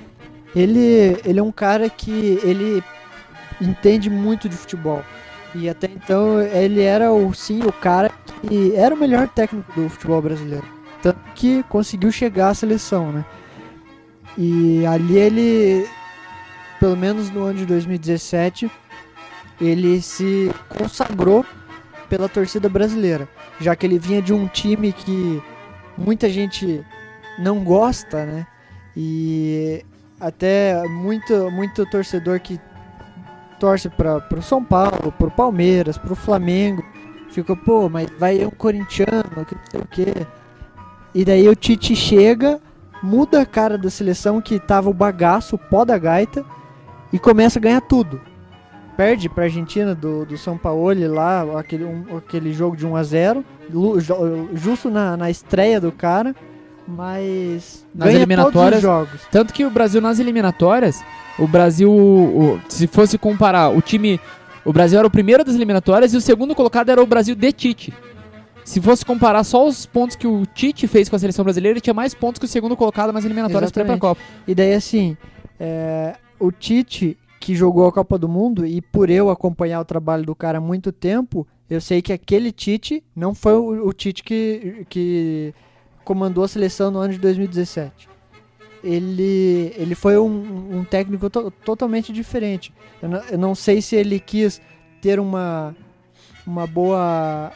Ele, 0.57 1.16
ele 1.25 1.38
é 1.38 1.42
um 1.42 1.52
cara 1.52 1.90
que 1.90 2.38
ele 2.42 2.83
entende 3.61 4.09
muito 4.09 4.49
de 4.49 4.57
futebol. 4.57 5.02
E 5.54 5.68
até 5.68 5.87
então 5.88 6.40
ele 6.40 6.83
era 6.83 7.12
o 7.12 7.33
sim 7.35 7.61
o 7.62 7.73
cara 7.73 8.11
que 8.42 8.75
era 8.75 8.95
o 8.95 8.99
melhor 8.99 9.28
técnico 9.28 9.71
do 9.78 9.88
futebol 9.88 10.21
brasileiro. 10.23 10.64
Tanto 11.02 11.18
que 11.35 11.62
conseguiu 11.64 12.11
chegar 12.11 12.49
à 12.50 12.54
seleção, 12.54 13.12
né? 13.12 13.25
E 14.37 14.85
ali 14.87 15.16
ele, 15.16 15.87
pelo 16.80 16.97
menos 16.97 17.30
no 17.30 17.42
ano 17.45 17.59
de 17.59 17.66
2017, 17.66 18.71
ele 19.61 20.00
se 20.00 20.50
consagrou 20.68 21.45
pela 22.09 22.28
torcida 22.28 22.68
brasileira, 22.68 23.28
já 23.60 23.74
que 23.74 23.86
ele 23.86 23.98
vinha 23.98 24.22
de 24.22 24.32
um 24.32 24.46
time 24.46 24.92
que 24.92 25.42
muita 25.96 26.28
gente 26.28 26.84
não 27.38 27.62
gosta, 27.64 28.24
né? 28.24 28.46
E 28.96 29.84
até 30.20 30.82
muito, 30.88 31.50
muito 31.50 31.86
torcedor 31.86 32.40
que 32.40 32.60
torce 33.58 33.88
para 33.88 34.20
pro 34.20 34.42
São 34.42 34.64
Paulo, 34.64 35.12
pro 35.12 35.30
Palmeiras, 35.30 35.98
pro 35.98 36.14
Flamengo, 36.14 36.84
fica, 37.30 37.54
pô, 37.54 37.88
mas 37.88 38.08
vai 38.18 38.44
um 38.44 38.50
corintiano, 38.50 39.44
que 39.46 39.54
não 39.54 39.62
sei 39.70 39.80
o 39.80 39.86
quê. 39.86 40.26
E 41.14 41.24
daí 41.24 41.48
o 41.48 41.56
Tite 41.56 41.94
chega, 41.94 42.60
muda 43.02 43.40
a 43.40 43.46
cara 43.46 43.78
da 43.78 43.90
seleção 43.90 44.40
que 44.40 44.58
tava 44.58 44.90
o 44.90 44.94
bagaço, 44.94 45.56
o 45.56 45.58
pó 45.58 45.84
da 45.84 45.98
gaita, 45.98 46.44
e 47.12 47.18
começa 47.18 47.58
a 47.58 47.62
ganhar 47.62 47.80
tudo. 47.80 48.20
Perde 48.99 49.28
pra 49.28 49.45
Argentina 49.45 49.95
do, 49.95 50.26
do 50.26 50.37
São 50.37 50.59
Paulo 50.59 50.88
lá, 51.14 51.61
aquele, 51.61 51.85
um- 51.85 52.17
aquele 52.17 52.52
jogo 52.52 52.76
de 52.76 52.85
1 52.85 52.97
a 52.97 53.02
0 53.05 53.45
lu- 53.71 54.00
jo- 54.00 54.49
justo 54.55 54.90
na, 54.90 55.17
na 55.17 55.31
estreia 55.31 55.81
do 55.81 55.93
cara, 55.93 56.35
mas 56.87 57.87
Nas 57.95 58.12
eliminatórias- 58.12 58.52
todos 58.52 58.76
os 58.78 58.83
jogos. 58.83 59.21
Tanto 59.31 59.55
que 59.55 59.64
o 59.64 59.71
Brasil 59.71 60.00
nas 60.00 60.19
eliminatórias, 60.19 61.00
o 61.38 61.47
Brasil, 61.47 61.88
o- 61.93 62.61
se 62.69 62.88
fosse 62.88 63.17
comparar 63.17 63.69
o 63.71 63.81
time, 63.81 64.19
o 64.64 64.73
Brasil 64.73 64.99
era 64.99 65.07
o 65.07 65.11
primeiro 65.11 65.45
das 65.45 65.55
eliminatórias 65.55 66.12
e 66.12 66.17
o 66.17 66.21
segundo 66.21 66.52
colocado 66.52 66.88
era 66.88 67.00
o 67.00 67.07
Brasil 67.07 67.37
de 67.37 67.52
Tite. 67.52 67.95
Se 68.64 68.81
fosse 68.81 69.05
comparar 69.05 69.45
só 69.45 69.64
os 69.67 69.87
pontos 69.87 70.17
que 70.17 70.26
o 70.26 70.45
Tite 70.45 70.88
fez 70.88 71.09
com 71.09 71.14
a 71.14 71.19
seleção 71.21 71.45
brasileira, 71.45 71.75
ele 71.75 71.81
tinha 71.81 71.95
mais 71.95 72.14
pontos 72.14 72.40
que 72.40 72.47
o 72.47 72.49
segundo 72.49 72.76
colocado 72.76 73.12
nas 73.12 73.25
eliminatórias 73.25 73.71
para 73.71 73.83
ir 73.83 73.87
pra 73.87 73.95
Exatamente. 73.95 74.19
Copa. 74.19 74.43
E 74.47 74.55
daí, 74.57 74.75
assim, 74.75 75.17
é, 75.61 76.14
o 76.40 76.50
Tite, 76.50 77.17
que 77.40 77.54
jogou 77.54 77.87
a 77.87 77.92
Copa 77.92 78.18
do 78.18 78.28
Mundo, 78.28 78.66
e 78.66 78.80
por 78.80 79.09
eu 79.11 79.30
acompanhar 79.30 79.80
o 79.80 79.85
trabalho 79.85 80.25
do 80.25 80.35
cara 80.35 80.59
há 80.59 80.61
muito 80.61 80.90
tempo, 80.92 81.47
eu 81.71 81.80
sei 81.80 82.02
que 82.02 82.12
aquele 82.12 82.50
Tite 82.52 83.02
não 83.14 83.34
foi 83.34 83.54
o, 83.54 83.86
o 83.89 83.93
Tite 83.93 84.23
que, 84.25 84.84
que 84.89 85.54
comandou 86.04 86.43
a 86.45 86.49
seleção 86.49 86.91
no 86.91 86.99
ano 86.99 87.12
de 87.12 87.19
2017. 87.19 88.08
Ele, 88.82 89.73
ele 89.76 89.95
foi 89.95 90.17
um, 90.19 90.78
um 90.78 90.84
técnico 90.84 91.28
to- 91.28 91.50
totalmente 91.65 92.12
diferente. 92.12 92.73
Eu 93.02 93.08
não, 93.08 93.19
eu 93.25 93.39
não 93.39 93.54
sei 93.54 93.82
se 93.82 93.97
ele 93.97 94.21
quis 94.21 94.60
ter 95.02 95.19
uma, 95.19 95.75
uma 96.47 96.67
boa. 96.67 97.52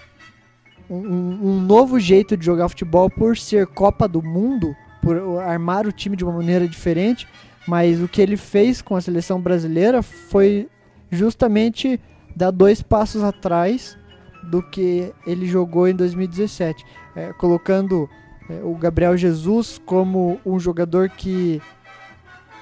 Um, 0.90 0.96
um- 0.96 1.60
novo 1.60 1.98
jeito 1.98 2.36
de 2.36 2.44
jogar 2.44 2.68
futebol 2.68 3.08
por 3.08 3.36
ser 3.36 3.66
Copa 3.68 4.06
do 4.08 4.20
Mundo, 4.20 4.74
por 5.00 5.40
armar 5.40 5.86
o 5.86 5.92
time 5.92 6.16
de 6.16 6.24
uma 6.24 6.32
maneira 6.32 6.66
diferente, 6.68 7.26
mas 7.66 8.00
o 8.00 8.08
que 8.08 8.20
ele 8.20 8.36
fez 8.36 8.82
com 8.82 8.96
a 8.96 9.00
seleção 9.00 9.40
brasileira 9.40 10.02
foi 10.02 10.68
justamente 11.10 12.00
dar 12.34 12.50
dois 12.50 12.82
passos 12.82 13.22
atrás 13.22 13.96
do 14.42 14.62
que 14.62 15.12
ele 15.26 15.46
jogou 15.46 15.86
em 15.86 15.94
2017, 15.94 16.84
É, 17.14 17.30
colocando 17.34 18.08
é, 18.48 18.62
o 18.64 18.74
Gabriel 18.74 19.16
Jesus 19.18 19.80
como 19.84 20.40
um 20.46 20.58
jogador 20.58 21.10
que 21.10 21.60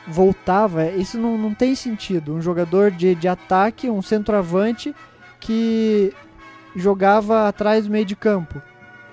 voltava. 0.06 0.86
Isso 0.90 1.18
não, 1.18 1.38
não 1.38 1.54
tem 1.54 1.74
sentido. 1.76 2.34
Um 2.34 2.42
jogador 2.42 2.90
de, 2.90 3.14
de 3.14 3.28
ataque, 3.28 3.88
um 3.88 4.02
centroavante 4.02 4.92
que 5.38 6.12
jogava 6.74 7.48
atrás 7.48 7.84
do 7.86 7.92
meio 7.92 8.04
de 8.04 8.16
campo. 8.16 8.60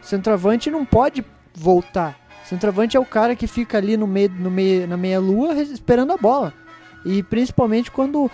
Centroavante 0.02 0.71
não 0.71 0.84
pode 0.84 1.23
voltar. 1.54 2.17
Centroavante 2.49 2.95
é 2.95 2.99
o 2.99 3.05
cara 3.05 3.36
que 3.36 3.45
fica 3.47 3.77
ali 3.77 3.97
no 3.97 4.07
meio, 4.07 4.31
no 4.39 4.49
meio, 4.49 4.88
na 4.88 4.95
meia-lua 4.97 5.53
esperando 5.62 6.13
a 6.13 6.17
bola. 6.17 6.53
E 7.05 7.21
principalmente 7.23 7.91
quando 7.91 8.29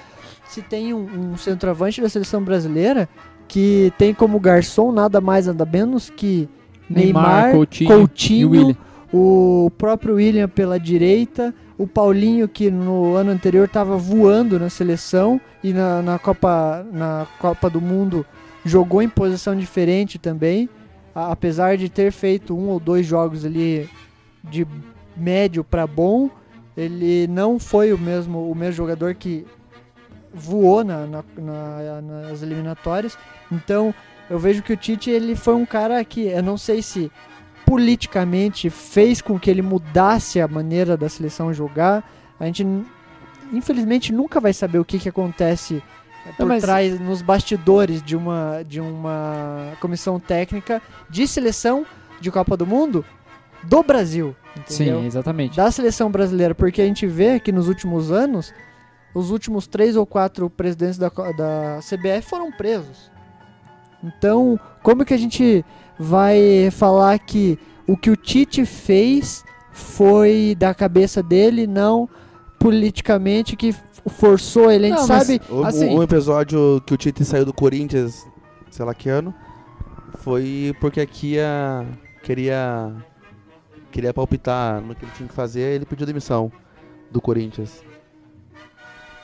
se 0.48 0.62
tem 0.62 0.94
um, 0.94 1.32
um 1.32 1.38
centroavante 1.38 2.02
da 2.02 2.10
seleção 2.10 2.42
brasileira 2.44 3.10
que 3.48 3.92
tem 3.98 4.14
como 4.14 4.40
garçom 4.40 4.92
nada 4.92 5.20
mais 5.20 5.48
nada 5.48 5.66
menos 5.66 6.10
que 6.10 6.48
Neymar, 6.90 7.52
Coutinho, 7.52 7.90
Coutinho, 7.90 8.48
o 8.48 8.52
William. 8.52 8.78
o 9.12 9.72
próprio 9.78 10.16
William 10.16 10.48
pela 10.48 10.80
direita, 10.80 11.54
o 11.78 11.88
Paulinho 11.88 12.48
que 12.48 12.70
no 12.70 13.16
ano 13.16 13.32
anterior 13.32 13.66
estava 13.66 13.98
voando 13.98 14.60
na 14.60 14.70
seleção 14.70 15.40
e 15.64 15.74
na, 15.74 16.02
na 16.02 16.20
Copa 16.20 16.86
na 16.92 17.26
Copa 17.40 17.70
do 17.70 17.82
Mundo 17.82 18.26
jogou 18.66 19.02
em 19.02 19.10
posição 19.10 19.56
diferente 19.56 20.18
também, 20.20 20.70
a- 21.16 21.32
apesar 21.32 21.78
de 21.78 21.90
ter 21.90 22.12
feito 22.12 22.56
um 22.58 22.70
ou 22.70 22.80
dois 22.80 23.06
jogos 23.06 23.44
ali 23.46 23.90
de 24.44 24.68
médio 25.16 25.64
para 25.64 25.88
bom, 25.88 26.30
ele 26.76 27.28
não 27.28 27.60
foi 27.60 27.94
o 27.94 27.98
mesmo 27.98 28.50
o 28.50 28.56
mesmo 28.56 28.74
jogador 28.74 29.14
que 29.16 29.46
voou 30.34 30.84
na, 30.84 31.06
na- 31.06 31.24
na- 31.38 32.02
nas 32.02 32.42
eliminatórias. 32.42 33.18
Então 33.52 33.94
eu 34.30 34.40
vejo 34.40 34.64
que 34.64 34.74
o 34.74 34.78
Tite 34.78 35.10
ele 35.12 35.36
foi 35.36 35.54
um 35.54 35.66
cara 35.66 36.04
que 36.04 36.22
eu 36.28 36.42
não 36.44 36.58
sei 36.58 36.82
se 36.82 37.12
politicamente 37.66 38.70
fez 38.70 39.22
com 39.22 39.40
que 39.40 39.50
ele 39.50 39.62
mudasse 39.62 40.40
a 40.42 40.48
maneira 40.48 40.96
da 40.98 41.08
seleção 41.10 41.54
jogar. 41.54 42.04
A 42.40 42.46
gente 42.46 42.66
infelizmente 43.52 44.12
nunca 44.12 44.40
vai 44.40 44.54
saber 44.54 44.80
o 44.80 44.86
que, 44.86 45.00
que 45.00 45.10
acontece 45.10 45.82
por 46.38 46.48
trás 46.62 47.00
nos 47.00 47.22
bastidores 47.22 48.02
de 48.02 48.16
uma 48.16 48.64
de 48.68 48.80
uma 48.80 49.74
comissão 49.80 50.20
técnica 50.20 50.82
de 51.10 51.28
seleção 51.28 51.86
de 52.22 52.32
Copa 52.32 52.56
do 52.58 52.66
Mundo 52.66 53.04
do 53.64 53.82
Brasil, 53.84 54.36
entendeu? 54.58 55.00
Sim, 55.02 55.06
exatamente. 55.08 55.58
da 55.58 55.72
seleção 55.72 56.12
brasileira, 56.12 56.54
porque 56.54 56.82
a 56.82 56.86
gente 56.86 57.08
vê 57.08 57.40
que 57.40 57.52
nos 57.52 57.68
últimos 57.68 58.12
anos, 58.12 58.54
os 59.14 59.32
últimos 59.32 59.68
três 59.68 59.96
ou 59.96 60.06
quatro 60.06 60.50
presidentes 60.50 60.98
da, 60.98 61.10
da 61.10 61.80
CBF 61.82 62.28
foram 62.30 62.52
presos. 62.52 63.12
Então, 64.04 64.60
como 64.82 65.06
que 65.06 65.14
a 65.14 65.18
gente 65.18 65.64
vai 65.98 66.70
falar 66.72 67.18
que 67.20 67.58
o 67.88 67.96
que 67.96 68.10
o 68.10 68.16
Tite 68.16 68.66
fez 68.66 69.44
foi 69.72 70.56
da 70.58 70.74
cabeça 70.74 71.24
dele, 71.24 71.66
não 71.66 72.10
politicamente 72.60 73.56
que 73.56 73.74
forçou 74.08 74.72
ele? 74.72 74.88
A 74.88 74.90
gente 74.90 75.00
Não, 75.00 75.08
sabe. 75.08 75.42
O, 75.50 75.64
Assim- 75.64 75.90
um 75.98 76.04
episódio 76.04 76.82
que 76.86 76.94
o 76.94 76.98
Tite 76.98 77.24
saiu 77.24 77.46
do 77.46 77.54
Corinthians, 77.54 78.26
sei 78.72 78.86
lá 78.86 78.94
que 78.94 79.10
ano, 79.10 79.34
foi 80.20 80.76
porque 80.82 81.00
aqui 81.00 81.34
ia, 81.36 81.86
queria 82.24 82.94
queria 83.94 84.14
palpitar 84.14 84.82
no 84.82 84.94
que 84.96 85.06
ele 85.06 85.12
tinha 85.16 85.30
que 85.30 85.34
fazer, 85.36 85.76
ele 85.76 85.86
pediu 85.86 86.06
demissão 86.06 86.52
do 87.12 87.22
Corinthians. 87.22 87.84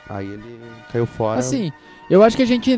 Aí 0.08 0.26
ele 0.26 0.60
caiu 0.92 1.06
fora. 1.06 1.38
Assim, 1.40 1.70
eu 2.08 2.22
acho 2.22 2.36
que 2.36 2.42
a 2.42 2.46
gente 2.46 2.76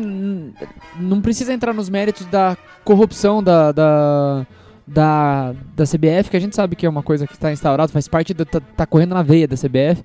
não 0.99 1.21
precisa 1.21 1.53
entrar 1.53 1.73
nos 1.73 1.89
méritos 1.89 2.25
da 2.27 2.57
corrupção 2.83 3.41
da, 3.41 3.71
da, 3.71 4.45
da, 4.87 5.53
da 5.75 5.83
CBF, 5.85 6.29
que 6.29 6.37
a 6.37 6.39
gente 6.39 6.55
sabe 6.55 6.75
que 6.75 6.85
é 6.85 6.89
uma 6.89 7.01
coisa 7.03 7.25
que 7.25 7.33
está 7.33 7.51
instaurada, 7.51 7.91
faz 7.91 8.07
parte, 8.07 8.33
da, 8.33 8.45
tá, 8.45 8.59
tá 8.59 8.85
correndo 8.85 9.13
na 9.15 9.23
veia 9.23 9.47
da 9.47 9.55
CBF. 9.55 10.03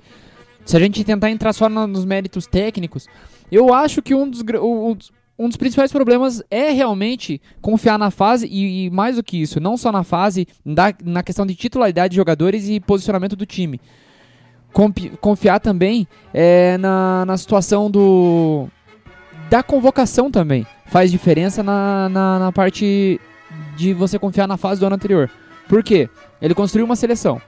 Se 0.64 0.77
a 0.77 0.81
gente 0.81 1.03
tentar 1.05 1.31
entrar 1.31 1.53
só 1.53 1.68
nos 1.68 2.05
méritos 2.05 2.46
técnicos, 2.46 3.07
eu 3.51 3.72
acho 3.74 4.01
que 4.03 4.14
um 4.14 4.29
dos, 4.29 4.42
o- 4.61 4.96
um 5.38 5.46
dos 5.48 5.57
principais 5.57 5.92
problemas 5.92 6.42
é 6.51 6.70
realmente 6.70 7.40
confiar 7.61 7.98
na 7.98 8.11
fase 8.11 8.46
e, 8.51 8.87
e 8.87 8.90
mais 8.90 9.16
do 9.16 9.22
que 9.22 9.40
isso, 9.40 9.61
não 9.61 9.77
só 9.77 9.92
na 9.92 10.03
fase, 10.03 10.46
da, 10.66 10.92
na 11.05 11.22
questão 11.22 11.46
de 11.46 11.55
titularidade 11.55 12.11
de 12.12 12.16
jogadores 12.16 12.68
e 12.68 12.81
posicionamento 12.81 13.37
do 13.37 13.46
time. 13.46 13.81
Confi- 14.72 15.11
confiar 15.20 15.61
também 15.61 16.07
é, 16.35 16.77
na, 16.79 17.24
na 17.24 17.37
situação 17.37 17.90
do 17.90 18.68
da 19.48 19.62
convocação 19.62 20.31
também. 20.31 20.66
Faz 20.87 21.11
diferença 21.11 21.62
na, 21.62 22.09
na, 22.09 22.38
na 22.38 22.53
parte 22.53 23.18
de 23.77 23.94
você 23.94 24.18
confiar 24.18 24.46
na 24.46 24.57
fase 24.59 24.81
do 24.81 24.87
ano 24.87 24.96
anterior. 24.96 25.31
Por 25.68 25.83
quê? 25.83 26.09
Ele 26.42 26.55
construiu 26.55 26.85
uma 26.85 26.96
seleção. 26.96 27.40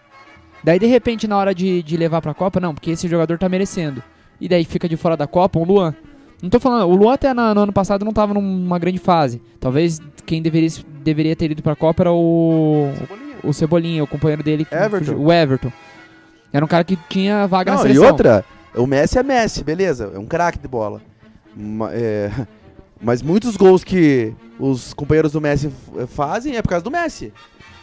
Daí, 0.65 0.79
de 0.79 0.87
repente, 0.87 1.27
na 1.27 1.37
hora 1.37 1.55
de, 1.55 1.83
de 1.83 1.97
levar 1.97 2.21
pra 2.23 2.35
Copa, 2.35 2.61
não, 2.61 2.75
porque 2.75 2.91
esse 2.91 3.09
jogador 3.09 3.39
tá 3.39 3.49
merecendo. 3.49 4.03
E 4.41 4.49
daí 4.49 4.65
fica 4.65 4.89
de 4.89 4.97
fora 4.97 5.17
da 5.17 5.27
Copa 5.27 5.59
um 5.59 5.65
Luan. 5.65 5.95
Não 6.43 6.49
tô 6.51 6.59
falando, 6.59 6.89
o 6.91 6.95
Luan 6.97 7.15
até 7.15 7.35
na- 7.35 7.55
no 7.55 7.61
ano 7.63 7.73
passado 7.73 8.05
não 8.05 8.13
tava 8.13 8.33
numa 8.35 8.79
grande 8.79 8.99
fase. 8.99 9.43
Talvez 9.59 10.01
quem 10.25 10.41
deveria, 10.41 10.71
deveria 11.03 11.37
ter 11.37 11.51
ido 11.51 11.63
pra 11.63 11.77
Copa 11.77 12.03
era 12.03 12.13
o, 12.13 12.89
o 13.45 13.53
Cebolinha, 13.53 14.03
o 14.03 14.07
companheiro 14.07 14.43
dele. 14.43 14.67
Everton. 14.71 14.99
fugiu- 15.13 15.21
o 15.23 15.33
Everton. 15.33 15.73
Era 16.53 16.65
um 16.65 16.69
cara 16.69 16.83
que 16.85 16.97
tinha 17.09 17.47
vaga 17.47 17.73
na 17.73 17.77
Não, 17.79 17.85
e 17.85 17.89
seleção. 17.89 18.09
outra, 18.11 18.45
o 18.75 18.87
Messi 18.87 19.19
é 19.19 19.23
Messi, 19.23 19.63
beleza, 19.63 20.11
é 20.15 20.19
um 20.19 20.27
craque 20.27 20.59
de 20.59 20.67
bola. 20.67 21.01
Ma- 21.55 21.91
é, 21.93 22.31
mas 23.01 23.23
muitos 23.23 23.57
gols 23.57 23.85
que 23.85 24.33
os 24.59 24.93
companheiros 24.95 25.33
do 25.33 25.41
Messi 25.41 25.67
f- 25.69 26.07
fazem 26.07 26.57
é 26.57 26.63
por 26.63 26.69
causa 26.71 26.83
do 26.85 26.91
Messi, 26.91 27.33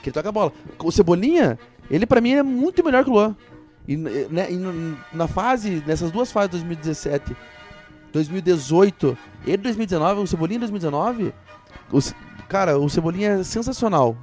que 0.01 0.09
ele 0.09 0.13
toca 0.13 0.29
a 0.29 0.31
bola. 0.31 0.51
O 0.83 0.91
Cebolinha, 0.91 1.57
ele 1.91 2.05
pra 2.05 2.19
mim 2.21 2.31
é 2.33 2.43
muito 2.43 2.83
melhor 2.83 3.03
que 3.03 3.09
o 3.09 3.13
Luan. 3.13 3.35
E, 3.87 3.95
né, 3.95 4.47
e 4.51 4.57
na 5.15 5.27
fase, 5.27 5.81
nessas 5.87 6.11
duas 6.11 6.29
fases, 6.31 6.49
2017, 6.51 7.35
2018 8.13 9.17
e 9.45 9.57
2019, 9.57 10.21
o 10.21 10.27
Cebolinha 10.27 10.57
em 10.57 10.59
2019, 10.59 11.33
o 11.91 11.99
cara, 12.47 12.77
o 12.77 12.89
Cebolinha 12.89 13.29
é 13.39 13.43
sensacional. 13.43 14.15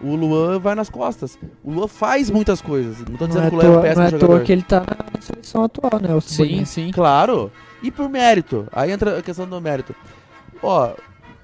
O 0.00 0.14
Luan 0.16 0.58
vai 0.58 0.74
nas 0.74 0.90
costas. 0.90 1.38
O 1.62 1.72
Luan 1.72 1.88
faz 1.88 2.30
muitas 2.30 2.60
coisas. 2.60 2.98
Não 2.98 3.16
tô 3.16 3.26
Não 3.26 3.28
dizendo 3.28 3.44
é, 3.44 3.46
à 3.46 3.50
que 3.50 3.56
o 3.56 3.58
Luan 3.58 3.64
é 3.64 3.70
um 3.70 3.72
toa, 3.72 3.76
não 3.76 3.82
péssimo 3.82 4.02
é 4.02 4.06
à 4.06 4.10
jogador. 4.10 4.26
toa 4.36 4.40
que 4.44 4.52
ele 4.52 4.62
tá 4.62 4.80
na 4.80 5.20
seleção 5.22 5.64
atual, 5.64 6.00
né? 6.02 6.14
O 6.14 6.20
Sim, 6.20 6.34
Cebolinha. 6.34 6.66
sim. 6.66 6.90
Claro. 6.92 7.50
E 7.82 7.90
por 7.90 8.08
mérito. 8.08 8.66
Aí 8.72 8.90
entra 8.90 9.18
a 9.18 9.22
questão 9.22 9.46
do 9.48 9.60
mérito. 9.60 9.94
Ó, 10.62 10.92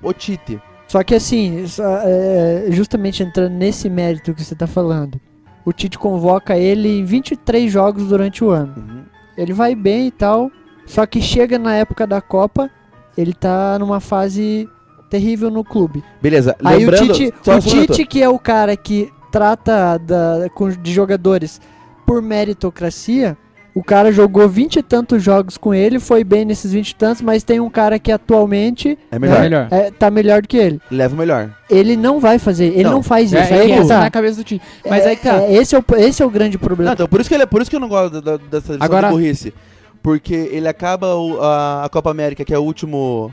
o 0.02 0.12
Tite. 0.12 0.60
Só 0.88 1.02
que 1.02 1.14
assim, 1.14 1.66
só, 1.66 1.84
é, 2.04 2.66
justamente 2.70 3.22
entrando 3.22 3.52
nesse 3.54 3.88
mérito 3.88 4.34
que 4.34 4.42
você 4.44 4.54
tá 4.54 4.66
falando, 4.66 5.18
o 5.64 5.72
Tite 5.72 5.98
convoca 5.98 6.56
ele 6.58 6.98
em 7.00 7.04
23 7.04 7.70
jogos 7.72 8.08
durante 8.08 8.42
o 8.44 8.50
ano. 8.50 8.74
Uhum. 8.76 9.02
Ele 9.38 9.52
vai 9.52 9.74
bem 9.74 10.08
e 10.08 10.10
tal, 10.10 10.50
só 10.90 11.06
que 11.06 11.20
chega 11.22 11.58
na 11.58 11.74
época 11.74 12.06
da 12.06 12.20
Copa, 12.20 12.70
ele 13.16 13.32
tá 13.32 13.78
numa 13.78 14.00
fase 14.00 14.68
terrível 15.08 15.50
no 15.50 15.64
clube. 15.64 16.02
Beleza. 16.20 16.56
Aí 16.64 16.76
o 16.76 16.78
lembrando, 16.80 17.12
Tite, 17.12 17.34
o 17.46 17.50
um 17.50 17.54
minuto. 17.54 17.92
Tite 17.92 18.06
que 18.06 18.22
é 18.22 18.28
o 18.28 18.38
cara 18.38 18.76
que 18.76 19.10
trata 19.32 19.98
da, 19.98 20.46
de 20.80 20.92
jogadores 20.92 21.60
por 22.06 22.20
meritocracia, 22.20 23.36
o 23.72 23.84
cara 23.84 24.10
jogou 24.10 24.48
20 24.48 24.76
e 24.76 24.82
tantos 24.82 25.22
jogos 25.22 25.56
com 25.56 25.72
ele, 25.72 26.00
foi 26.00 26.24
bem 26.24 26.44
nesses 26.44 26.72
20 26.72 26.90
e 26.90 26.94
tantos, 26.96 27.22
mas 27.22 27.44
tem 27.44 27.60
um 27.60 27.70
cara 27.70 28.00
que 28.00 28.10
atualmente 28.10 28.98
É 29.12 29.18
melhor. 29.18 29.36
É 29.36 29.40
melhor. 29.42 29.68
é, 29.70 29.90
tá 29.92 30.10
melhor 30.10 30.42
do 30.42 30.48
que 30.48 30.56
ele. 30.56 30.80
Leva 30.90 31.14
o 31.14 31.18
melhor. 31.18 31.50
Ele 31.70 31.96
não 31.96 32.18
vai 32.18 32.40
fazer, 32.40 32.66
ele 32.66 32.82
não, 32.82 32.94
Não. 32.94 33.02
faz 33.02 33.32
É, 33.32 33.42
isso. 33.44 33.54
é 33.54 33.60
aí 33.60 33.70
essa 33.72 33.88
tá. 33.94 34.00
na 34.00 34.10
cabeça 34.10 34.38
do 34.38 34.44
time. 34.44 34.60
Mas 34.88 35.04
É- 35.06 35.10
aí 35.10 35.16
que 35.16 35.22
tá. 35.22 35.36
é, 35.42 35.52
esse, 35.54 35.76
é 35.76 35.78
o, 35.78 35.84
esse 35.98 36.20
é 36.22 36.26
o 36.26 36.30
grande 36.30 36.56
Não, 36.56 36.64
problema. 36.66 36.92
então, 36.92 37.06
por 37.06 37.20
isso 37.20 37.28
que 37.30 37.34
ele, 37.36 37.46
por 37.46 37.62
isso 37.62 37.70
que 37.70 37.76
eu 37.76 37.80
não 37.80 37.88
gosto 37.88 38.20
da, 38.20 38.36
da- 38.36 38.44
dessa 38.50 38.76
Agora- 38.80 39.06
de 39.08 39.14
burrice. 39.14 39.54
Porque 40.02 40.34
ele 40.34 40.66
acaba 40.68 41.14
o- 41.16 41.40
a, 41.40 41.84
a 41.84 41.88
Copa 41.88 42.10
América, 42.10 42.44
que 42.44 42.54
é 42.54 42.58
o 42.58 42.62
último. 42.62 43.32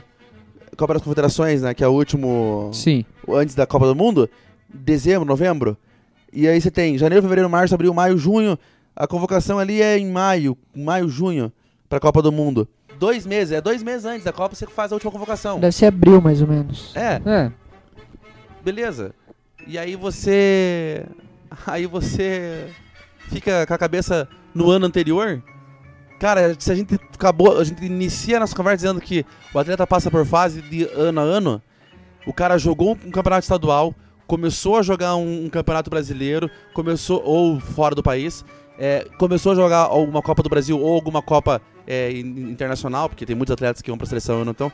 Copa 0.76 0.94
das 0.94 1.02
Confederações, 1.02 1.62
né? 1.62 1.74
Que 1.74 1.82
é 1.82 1.88
o 1.88 1.92
último. 1.92 2.70
Sim. 2.72 3.04
Antes 3.28 3.54
da 3.54 3.66
Copa 3.66 3.86
do 3.86 3.94
Mundo. 3.96 4.28
Dezembro, 4.72 5.24
novembro. 5.26 5.76
E 6.32 6.46
aí 6.46 6.60
você 6.60 6.70
tem 6.70 6.98
janeiro, 6.98 7.22
fevereiro, 7.22 7.48
março, 7.48 7.74
abril, 7.74 7.92
maio, 7.94 8.18
junho. 8.18 8.58
A 8.94 9.06
convocação 9.06 9.58
ali 9.58 9.80
é 9.80 9.96
em 9.98 10.10
maio, 10.10 10.56
maio, 10.76 11.08
junho, 11.08 11.50
pra 11.88 11.98
Copa 11.98 12.20
do 12.20 12.30
Mundo. 12.30 12.68
Dois 12.98 13.24
meses, 13.24 13.52
é 13.52 13.60
dois 13.60 13.82
meses 13.82 14.04
antes 14.04 14.24
da 14.24 14.32
Copa 14.32 14.54
você 14.54 14.66
faz 14.66 14.92
a 14.92 14.96
última 14.96 15.10
convocação. 15.12 15.58
Deve 15.60 15.72
ser 15.72 15.86
abril, 15.86 16.20
mais 16.20 16.42
ou 16.42 16.48
menos. 16.48 16.94
É, 16.94 17.20
É. 17.24 17.52
beleza. 18.62 19.14
E 19.66 19.78
aí 19.78 19.96
você. 19.96 21.04
Aí 21.66 21.86
você 21.86 22.68
fica 23.28 23.66
com 23.66 23.74
a 23.74 23.78
cabeça 23.78 24.28
no 24.54 24.70
ano 24.70 24.86
anterior. 24.86 25.42
Cara, 26.18 26.54
se 26.58 26.72
a 26.72 26.74
gente 26.74 26.94
acabou, 27.14 27.58
a 27.58 27.64
gente 27.64 27.84
inicia 27.84 28.40
nossa 28.40 28.54
conversa 28.56 28.78
dizendo 28.78 29.00
que 29.00 29.24
o 29.54 29.58
atleta 29.58 29.86
passa 29.86 30.10
por 30.10 30.26
fase 30.26 30.60
de 30.62 30.84
ano 30.94 31.20
a 31.20 31.22
ano, 31.22 31.62
o 32.26 32.32
cara 32.32 32.58
jogou 32.58 32.92
um 33.04 33.10
campeonato 33.10 33.44
estadual, 33.44 33.94
começou 34.26 34.76
a 34.76 34.82
jogar 34.82 35.14
um, 35.16 35.44
um 35.44 35.48
campeonato 35.48 35.88
brasileiro, 35.88 36.50
começou 36.74 37.22
ou 37.24 37.60
fora 37.60 37.94
do 37.94 38.02
país, 38.02 38.44
é, 38.78 39.06
começou 39.16 39.52
a 39.52 39.54
jogar 39.54 39.82
alguma 39.82 40.20
Copa 40.20 40.42
do 40.42 40.48
Brasil 40.48 40.78
ou 40.80 40.92
alguma 40.92 41.22
Copa 41.22 41.62
é, 41.86 42.10
in- 42.10 42.50
internacional, 42.50 43.08
porque 43.08 43.24
tem 43.24 43.36
muitos 43.36 43.52
atletas 43.52 43.80
que 43.80 43.90
vão 43.90 43.96
pra 43.96 44.06
seleção 44.06 44.42
e 44.42 44.44
não 44.44 44.52
estão. 44.52 44.72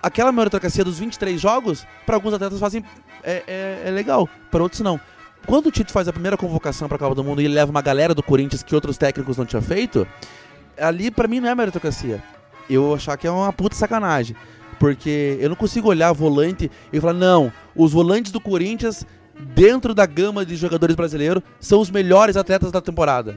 Aquela 0.00 0.30
meritocracia 0.30 0.84
dos 0.84 0.98
23 1.00 1.40
jogos, 1.40 1.84
para 2.06 2.14
alguns 2.14 2.32
atletas 2.34 2.60
fazem 2.60 2.84
é, 3.24 3.42
é- 3.48 3.82
é 3.86 3.90
legal, 3.90 4.28
para 4.50 4.62
outros 4.62 4.80
não. 4.80 5.00
Quando 5.46 5.66
o 5.66 5.70
Tite 5.72 5.92
faz 5.92 6.06
a 6.08 6.12
primeira 6.12 6.36
convocação 6.36 6.86
para 6.88 6.96
a 6.96 6.98
Copa 6.98 7.14
do 7.16 7.24
Mundo 7.24 7.40
e 7.40 7.44
ele 7.46 7.54
leva 7.54 7.70
uma 7.70 7.82
galera 7.82 8.14
do 8.14 8.22
Corinthians 8.22 8.62
que 8.62 8.74
outros 8.74 8.96
técnicos 8.96 9.36
não 9.36 9.44
tinham 9.44 9.62
feito, 9.62 10.06
ali 10.80 11.10
pra 11.10 11.28
mim 11.28 11.40
não 11.40 11.48
é 11.48 11.54
meritocracia. 11.54 12.22
Eu 12.68 12.94
achar 12.94 13.16
que 13.16 13.26
é 13.26 13.30
uma 13.30 13.52
puta 13.52 13.74
sacanagem. 13.76 14.36
Porque 14.78 15.36
eu 15.40 15.48
não 15.48 15.56
consigo 15.56 15.88
olhar 15.88 16.12
volante 16.12 16.70
e 16.92 17.00
falar, 17.00 17.12
não, 17.14 17.52
os 17.74 17.92
volantes 17.92 18.30
do 18.30 18.40
Corinthians, 18.40 19.04
dentro 19.54 19.92
da 19.92 20.06
gama 20.06 20.46
de 20.46 20.54
jogadores 20.54 20.94
brasileiros, 20.94 21.42
são 21.58 21.80
os 21.80 21.90
melhores 21.90 22.36
atletas 22.36 22.70
da 22.70 22.80
temporada. 22.80 23.36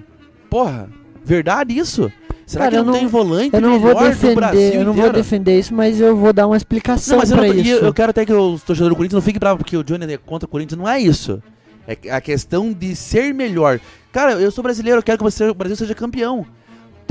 Porra, 0.49 0.87
verdade 1.23 1.75
isso? 1.75 2.11
Será 2.45 2.65
Cara, 2.65 2.75
que 2.75 2.79
eu 2.79 2.83
não, 2.85 2.91
não- 2.93 2.99
tem 2.99 3.07
volante 3.07 3.55
Eu 3.55 3.61
não 3.61 3.79
vou 3.79 3.89
melhor 3.89 4.03
do 4.03 4.09
defender, 4.09 4.35
Brasil 4.35 4.73
eu 4.73 4.79
não 4.79 4.93
vou 4.93 4.93
inteiro? 5.05 5.13
defender 5.13 5.59
isso, 5.59 5.73
mas 5.73 5.99
eu 6.01 6.15
vou 6.17 6.33
dar 6.33 6.45
uma 6.47 6.57
explicação 6.57 7.13
Não, 7.13 7.19
mas 7.21 7.31
eu, 7.31 7.37
não, 7.37 7.45
e 7.45 7.61
isso. 7.61 7.85
eu 7.85 7.93
quero 7.93 8.09
até 8.09 8.25
que 8.25 8.33
os 8.33 8.61
torcedores 8.61 8.89
do 8.93 8.95
Corinthians 8.97 9.15
não 9.15 9.25
fiquem 9.25 9.39
bravos 9.39 9.59
porque 9.63 9.77
o 9.77 9.83
Johnny 9.83 10.13
é 10.13 10.17
contra 10.17 10.45
o 10.45 10.49
Corinthians. 10.49 10.77
Não 10.77 10.87
é 10.87 10.99
isso. 10.99 11.41
É 11.87 12.11
a 12.11 12.19
questão 12.21 12.71
de 12.73 12.95
ser 12.95 13.33
melhor. 13.33 13.79
Cara, 14.11 14.33
eu 14.33 14.51
sou 14.51 14.61
brasileiro, 14.63 14.99
eu 14.99 15.03
quero 15.03 15.17
que 15.17 15.43
o 15.43 15.53
Brasil 15.55 15.75
seja 15.77 15.95
campeão. 15.95 16.45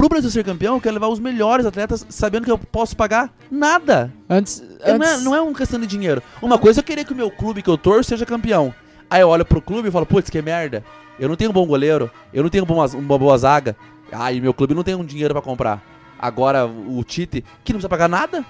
Pro 0.00 0.08
Brasil 0.08 0.30
ser 0.30 0.42
campeão, 0.42 0.76
eu 0.76 0.80
quero 0.80 0.94
levar 0.94 1.08
os 1.08 1.20
melhores 1.20 1.66
atletas 1.66 2.06
sabendo 2.08 2.46
que 2.46 2.50
eu 2.50 2.56
posso 2.56 2.96
pagar 2.96 3.30
nada. 3.50 4.10
Antes. 4.30 4.62
Não, 4.80 4.86
é, 4.86 4.92
antes- 4.92 5.22
não 5.24 5.34
é 5.34 5.42
uma 5.42 5.52
questão 5.52 5.78
de 5.78 5.86
dinheiro. 5.86 6.22
Uma 6.40 6.58
coisa 6.58 6.78
é 6.78 6.80
eu 6.80 6.84
querer 6.84 7.04
que 7.04 7.12
o 7.12 7.14
meu 7.16 7.30
clube 7.30 7.60
que 7.60 7.68
eu 7.68 7.76
torço 7.76 8.08
seja 8.08 8.24
campeão. 8.24 8.74
Aí 9.10 9.20
eu 9.20 9.28
olho 9.28 9.44
pro 9.44 9.60
clube 9.60 9.88
e 9.88 9.90
falo, 9.90 10.06
putz, 10.06 10.30
que 10.30 10.40
merda. 10.40 10.82
Eu 11.18 11.28
não 11.28 11.36
tenho 11.36 11.50
um 11.50 11.52
bom 11.52 11.66
goleiro, 11.66 12.10
eu 12.32 12.42
não 12.42 12.48
tenho 12.48 12.64
uma, 12.64 13.18
boa 13.18 13.36
zaga. 13.36 13.76
Ah, 14.10 14.32
e 14.32 14.40
meu 14.40 14.54
clube 14.54 14.72
não 14.74 14.82
tem 14.82 14.94
um 14.94 15.04
dinheiro 15.04 15.34
pra 15.34 15.42
comprar. 15.42 15.82
Agora 16.18 16.64
o 16.64 17.04
Tite, 17.04 17.44
que 17.62 17.74
não 17.74 17.76
precisa 17.76 17.90
pagar 17.90 18.08
nada. 18.08 18.42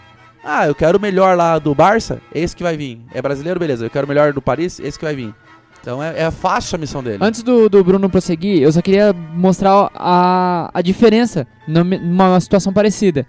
Ah, 0.45 0.69
eu 0.69 0.75
quero 0.77 0.99
o 0.99 1.01
melhor 1.01 1.37
lá 1.37 1.59
do 1.59 1.75
Barça, 1.75 2.23
esse 2.33 2.55
que 2.55 2.63
vai 2.63 2.77
vir. 2.77 3.01
É 3.13 3.21
brasileiro, 3.21 3.59
beleza. 3.59 3.85
Eu 3.85 3.91
quero 3.91 4.05
o 4.05 4.09
melhor 4.09 4.33
do 4.33 4.41
Paris, 4.41 4.79
esse 4.79 4.97
que 4.97 5.05
vai 5.05 5.17
vir. 5.17 5.35
Então 5.81 6.03
é, 6.03 6.23
é 6.25 6.31
fácil 6.31 6.77
a 6.77 6.79
missão 6.79 7.03
dele. 7.03 7.19
Antes 7.21 7.43
do, 7.43 7.69
do 7.69 7.83
Bruno 7.83 8.09
prosseguir, 8.11 8.63
eu 8.63 8.71
só 8.71 8.83
queria 8.83 9.13
mostrar 9.13 9.91
a, 9.95 10.71
a 10.75 10.83
diferença 10.83 11.47
numa 11.67 12.39
situação 12.41 12.73
parecida. 12.73 13.27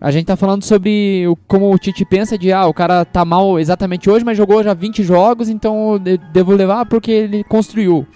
A 0.00 0.10
gente 0.10 0.26
tá 0.26 0.36
falando 0.36 0.62
sobre 0.62 1.26
o- 1.26 1.36
como 1.46 1.72
o 1.72 1.78
Tite 1.78 2.04
pensa 2.04 2.36
de, 2.36 2.52
ah, 2.52 2.66
o 2.66 2.74
cara 2.74 3.04
tá 3.04 3.24
mal 3.24 3.58
exatamente 3.58 4.08
hoje, 4.10 4.24
mas 4.24 4.36
jogou 4.36 4.62
já 4.62 4.74
20 4.74 5.02
jogos, 5.02 5.48
então 5.48 5.94
eu 5.94 5.98
de- 5.98 6.18
devo 6.32 6.52
levar 6.52 6.84
porque 6.86 7.10
ele 7.10 7.44
construiu. 7.44 8.06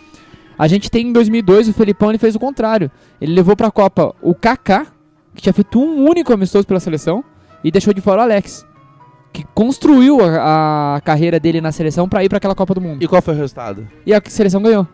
A 0.58 0.68
gente 0.68 0.90
tem 0.90 1.06
em 1.08 1.12
2002, 1.12 1.68
o 1.68 1.72
Felipão 1.72 2.10
ele 2.10 2.18
fez 2.18 2.34
o 2.34 2.38
contrário. 2.38 2.90
Ele 3.20 3.32
levou 3.32 3.56
pra 3.56 3.70
Copa 3.70 4.14
o 4.20 4.34
Kaká, 4.34 4.86
que 5.34 5.40
tinha 5.42 5.54
feito 5.54 5.80
um 5.80 6.06
único 6.06 6.32
amistoso 6.34 6.66
pela 6.66 6.80
seleção, 6.80 7.24
e 7.64 7.70
deixou 7.70 7.94
de 7.94 8.00
fora 8.02 8.20
o 8.20 8.24
Alex, 8.24 8.66
que 9.32 9.44
construiu 9.54 10.18
a, 10.24 10.96
a 10.96 11.00
carreira 11.00 11.38
dele 11.38 11.60
na 11.60 11.70
seleção 11.72 12.08
pra 12.08 12.24
ir 12.24 12.28
pra 12.28 12.38
aquela 12.38 12.54
Copa 12.54 12.74
do 12.74 12.80
Mundo. 12.80 13.02
E 13.02 13.06
qual 13.08 13.22
foi 13.22 13.34
o 13.34 13.36
resultado? 13.36 13.86
E 14.04 14.12
a 14.12 14.20
seleção 14.26 14.60
ganhou. 14.62 14.86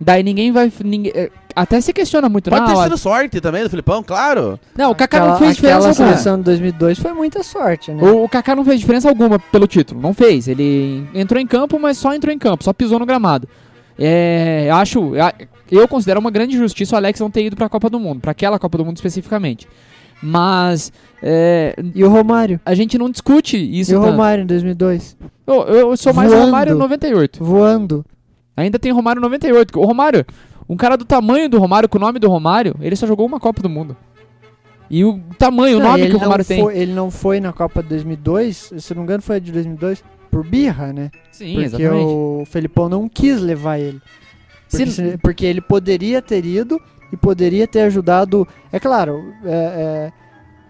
Daí 0.00 0.22
ninguém 0.22 0.52
vai. 0.52 0.72
Ninguém, 0.84 1.12
é, 1.14 1.30
até 1.56 1.80
se 1.80 1.92
questiona 1.92 2.28
muito, 2.28 2.48
Pode 2.50 2.62
não. 2.62 2.68
ter 2.74 2.80
a- 2.80 2.84
sido 2.84 2.96
sorte 2.96 3.40
também 3.40 3.64
do 3.64 3.70
Filipão, 3.70 4.00
claro. 4.02 4.58
Não, 4.76 4.92
o 4.92 4.94
Kaká 4.94 5.16
Aquela, 5.18 5.32
não 5.32 5.38
fez 5.40 5.56
diferença 5.56 5.88
alguma. 5.88 5.94
seleção 5.94 6.38
de 6.38 6.44
2002 6.44 6.98
foi 7.00 7.12
muita 7.12 7.42
sorte, 7.42 7.90
né? 7.90 8.00
O, 8.02 8.22
o 8.24 8.28
Kaká 8.28 8.54
não 8.54 8.64
fez 8.64 8.78
diferença 8.78 9.08
alguma 9.08 9.38
pelo 9.40 9.66
título. 9.66 10.00
Não 10.00 10.14
fez. 10.14 10.46
Ele 10.46 11.04
entrou 11.14 11.40
em 11.40 11.46
campo, 11.46 11.78
mas 11.80 11.98
só 11.98 12.14
entrou 12.14 12.32
em 12.32 12.38
campo, 12.38 12.62
só 12.62 12.72
pisou 12.72 12.98
no 13.00 13.06
gramado. 13.06 13.48
É, 13.98 14.68
acho. 14.72 15.14
a- 15.20 15.34
Eu 15.70 15.86
considero 15.88 16.18
uma 16.20 16.30
grande 16.30 16.54
injustiça 16.56 16.94
o 16.94 16.96
Alex 16.98 17.18
não 17.20 17.30
ter 17.30 17.44
ido 17.44 17.56
pra 17.56 17.68
Copa 17.68 17.90
do 17.90 17.98
Mundo, 18.00 18.20
pra 18.20 18.30
aquela 18.30 18.58
Copa 18.58 18.78
do 18.78 18.84
Mundo 18.84 18.96
especificamente. 18.96 19.66
Mas. 20.22 20.92
é, 21.22 21.74
E 21.94 22.02
o 22.04 22.08
Romário? 22.08 22.60
a 22.64 22.74
gente 22.74 22.98
não 22.98 23.10
discute 23.10 23.56
isso. 23.56 23.92
e 23.92 23.96
o 23.96 24.00
tanto. 24.00 24.10
Romário 24.12 24.42
em 24.42 24.46
2002? 24.46 25.16
Eu, 25.46 25.54
eu 25.64 25.96
sou 25.96 26.12
mais 26.12 26.30
Voando. 26.30 26.44
Romário 26.46 26.76
98. 26.76 27.44
Voando. 27.44 28.04
Ainda 28.56 28.78
tem 28.78 28.92
Romário 28.92 29.22
98. 29.22 29.78
O 29.78 29.84
Romário, 29.84 30.26
um 30.68 30.76
cara 30.76 30.96
do 30.96 31.04
tamanho 31.04 31.48
do 31.48 31.58
Romário, 31.58 31.88
com 31.88 31.96
o 31.98 32.00
nome 32.00 32.18
do 32.18 32.28
Romário, 32.28 32.74
ele 32.80 32.96
só 32.96 33.06
jogou 33.06 33.26
uma 33.26 33.38
Copa 33.40 33.62
do 33.62 33.68
Mundo. 33.68 33.96
E 34.90 35.04
o 35.04 35.20
tamanho, 35.38 35.76
o 35.78 35.80
Não, 35.80 35.90
nome 35.90 36.00
ele 36.02 36.10
que 36.10 36.16
o 36.16 36.18
Romário 36.18 36.44
tem. 36.44 36.62
foi- 36.62 36.76
Ele 36.78 36.92
não 36.92 37.10
foi 37.10 37.40
na 37.40 37.52
Copa 37.52 37.82
de 37.82 37.90
2002, 37.90 38.72
se 38.78 38.94
não 38.94 39.02
me 39.02 39.04
engano 39.04 39.22
foi 39.22 39.36
a 39.36 39.38
de 39.38 39.52
2002, 39.52 40.02
por 40.30 40.44
birra, 40.46 40.92
né? 40.92 41.10
Sim, 41.30 41.52
porque 41.52 41.64
exatamente. 41.66 42.04
o 42.04 42.42
Felipão 42.46 42.88
não 42.88 43.08
quis 43.08 43.40
levar 43.40 43.78
ele. 43.78 44.00
Porque, 44.70 44.86
se- 44.90 45.18
porque 45.18 45.46
ele 45.46 45.60
poderia 45.60 46.20
ter 46.22 46.44
ido 46.44 46.80
e 47.12 47.16
poderia 47.16 47.66
ter 47.66 47.82
ajudado. 47.82 48.46
É 48.72 48.78
claro, 48.80 49.32
é- 49.44 49.48
é, 49.50 50.12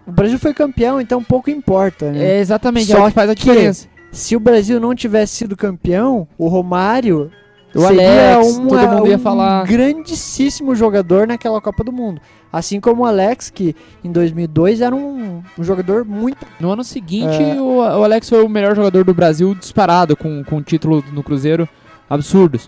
o 0.07 0.11
Brasil 0.11 0.39
foi 0.39 0.53
campeão, 0.53 0.99
então 0.99 1.23
pouco 1.23 1.49
importa, 1.49 2.11
né? 2.11 2.23
É 2.23 2.39
exatamente, 2.39 2.87
Só 2.87 2.97
é 2.97 3.01
o 3.03 3.07
que 3.07 3.11
faz 3.13 3.29
a 3.29 3.33
diferença. 3.33 3.87
Se 4.11 4.35
o 4.35 4.39
Brasil 4.39 4.79
não 4.79 4.95
tivesse 4.95 5.35
sido 5.35 5.55
campeão, 5.55 6.27
o 6.37 6.47
Romário 6.47 7.29
O 7.75 7.81
seria 7.81 8.35
Alex, 8.37 8.57
um, 8.57 8.67
todo 8.67 8.87
mundo 8.87 9.07
ia 9.07 9.15
um 9.17 9.19
falar. 9.19 9.67
grandíssimo 9.67 10.73
jogador 10.73 11.27
naquela 11.27 11.61
Copa 11.61 11.83
do 11.83 11.91
Mundo. 11.91 12.19
Assim 12.51 12.79
como 12.79 13.03
o 13.03 13.05
Alex, 13.05 13.51
que 13.51 13.75
em 14.03 14.11
2002 14.11 14.81
era 14.81 14.95
um, 14.95 15.43
um 15.55 15.63
jogador 15.63 16.03
muito. 16.03 16.43
No 16.59 16.71
ano 16.71 16.83
seguinte, 16.83 17.39
É. 17.43 17.61
o, 17.61 17.75
o 17.77 18.03
Alex 18.03 18.27
foi 18.27 18.43
o 18.43 18.49
melhor 18.49 18.75
jogador 18.75 19.03
do 19.03 19.13
Brasil 19.13 19.53
disparado, 19.53 20.17
com, 20.17 20.43
com 20.43 20.59
título 20.63 21.03
no 21.13 21.21
Cruzeiro 21.21 21.69
absurdos. 22.09 22.67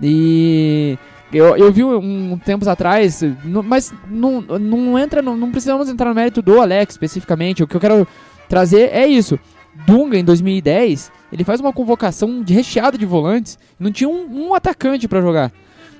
E 0.00 0.96
eu, 1.32 1.56
eu 1.56 1.70
vi 1.72 1.84
um 1.84 2.38
tempos 2.38 2.66
atrás, 2.68 3.22
mas 3.64 3.92
não, 4.10 4.40
não 4.40 4.98
entra, 4.98 5.20
no- 5.20 5.36
não 5.36 5.50
precisamos 5.50 5.88
entrar 5.88 6.08
no 6.08 6.14
mérito 6.14 6.40
do 6.40 6.60
Alex 6.60 6.94
especificamente. 6.94 7.62
O 7.62 7.66
que 7.66 7.76
eu 7.76 7.80
quero 7.80 8.06
trazer 8.48 8.90
é 8.92 9.06
isso. 9.06 9.38
Dunga, 9.86 10.18
em 10.18 10.24
2010, 10.24 11.12
ele 11.32 11.44
faz 11.44 11.60
uma 11.60 11.72
convocação 11.72 12.42
de 12.42 12.52
recheada 12.52 12.98
de 12.98 13.06
volantes, 13.06 13.58
não 13.78 13.92
tinha 13.92 14.08
um, 14.08 14.48
um 14.48 14.54
atacante 14.54 15.06
pra 15.06 15.20
jogar. 15.20 15.52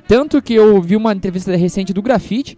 Tanto 0.07 0.41
que 0.43 0.55
eu 0.55 0.81
vi 0.81 0.97
uma 0.97 1.12
entrevista 1.12 1.55
recente 1.55 1.93
do 1.93 2.03
Grafite, 2.03 2.57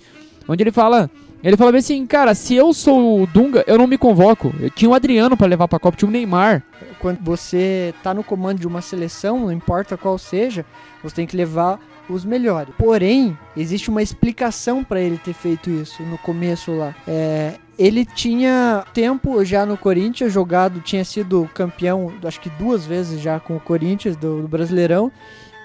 onde 0.48 0.62
ele 0.62 0.70
fala, 0.70 1.10
ele 1.42 1.56
fala 1.56 1.76
assim, 1.76 2.06
cara, 2.06 2.34
se 2.34 2.54
eu 2.54 2.72
sou 2.72 3.22
o 3.22 3.26
Dunga, 3.26 3.64
eu 3.66 3.76
não 3.76 3.86
me 3.88 3.98
convoco. 3.98 4.54
Eu 4.60 4.70
tinha 4.70 4.88
o 4.88 4.94
Adriano 4.94 5.36
pra 5.36 5.46
levar 5.48 5.66
pra 5.68 5.78
Copa, 5.80 5.96
tinha 5.96 6.08
o 6.08 6.12
Neymar. 6.12 6.62
Quando 7.00 7.18
você 7.22 7.92
tá 8.02 8.14
no 8.14 8.22
comando 8.22 8.60
de 8.60 8.66
uma 8.66 8.80
seleção, 8.80 9.40
não 9.40 9.52
importa 9.52 9.96
qual 9.96 10.16
seja, 10.16 10.64
você 11.02 11.16
tem 11.16 11.26
que 11.26 11.36
levar 11.36 11.78
os 12.10 12.24
melhores. 12.24 12.74
Porém, 12.76 13.36
existe 13.56 13.88
uma 13.88 14.02
explicação 14.02 14.82
para 14.82 15.00
ele 15.00 15.18
ter 15.18 15.32
feito 15.32 15.70
isso 15.70 16.02
no 16.02 16.18
começo 16.18 16.72
lá. 16.72 16.94
É, 17.06 17.54
ele 17.78 18.04
tinha 18.04 18.84
tempo 18.92 19.42
já 19.44 19.64
no 19.64 19.76
Corinthians, 19.76 20.32
jogado, 20.32 20.80
tinha 20.80 21.04
sido 21.04 21.48
campeão, 21.54 22.12
acho 22.24 22.40
que 22.40 22.50
duas 22.50 22.84
vezes 22.84 23.20
já 23.20 23.40
com 23.40 23.56
o 23.56 23.60
Corinthians 23.60 24.16
do, 24.16 24.42
do 24.42 24.48
Brasileirão. 24.48 25.10